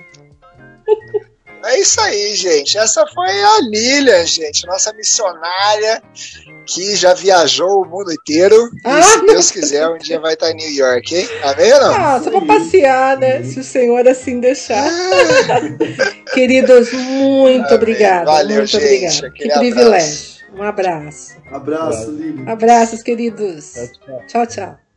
É 1.65 1.81
isso 1.81 2.01
aí, 2.01 2.35
gente. 2.37 2.79
Essa 2.79 3.05
foi 3.15 3.29
a 3.43 3.61
Lilian, 3.63 4.25
gente, 4.25 4.65
nossa 4.67 4.93
missionária 4.93 6.01
que 6.67 6.95
já 6.95 7.15
viajou 7.15 7.83
o 7.83 7.87
mundo 7.87 8.13
inteiro. 8.13 8.55
E 8.77 8.81
Ah, 8.85 9.03
se 9.03 9.17
não. 9.19 9.27
Deus 9.27 9.51
quiser, 9.51 9.89
um 9.89 9.99
dia 9.99 10.21
vai 10.21 10.35
estar 10.35 10.51
em 10.51 10.55
New 10.55 10.71
York, 10.71 11.17
hein? 11.17 11.29
Amém 11.43 11.73
ou 11.73 11.81
não? 11.81 11.95
Ah, 11.95 12.21
só 12.23 12.31
pra 12.31 12.41
passear, 12.43 13.19
né? 13.19 13.43
Se 13.43 13.61
o 13.61 13.65
Senhor 13.65 14.07
assim 14.07 14.39
deixar. 14.39 14.89
Queridos, 16.33 16.93
muito 16.93 17.65
Amém. 17.67 17.75
obrigada. 17.75 18.25
Valeu, 18.27 18.59
muito 18.59 18.71
gente. 18.79 19.25
obrigada. 19.25 19.31
Que 19.33 19.49
privilégio. 19.59 20.39
Um 20.55 20.63
abraço. 20.63 21.37
Abraço, 21.51 22.11
Lili. 22.11 22.49
Abraços, 22.51 23.03
queridos. 23.03 23.73
Tchau, 23.75 23.87
tchau. 24.07 24.23
Tchau, 24.27 24.47
tchau. 24.47 24.88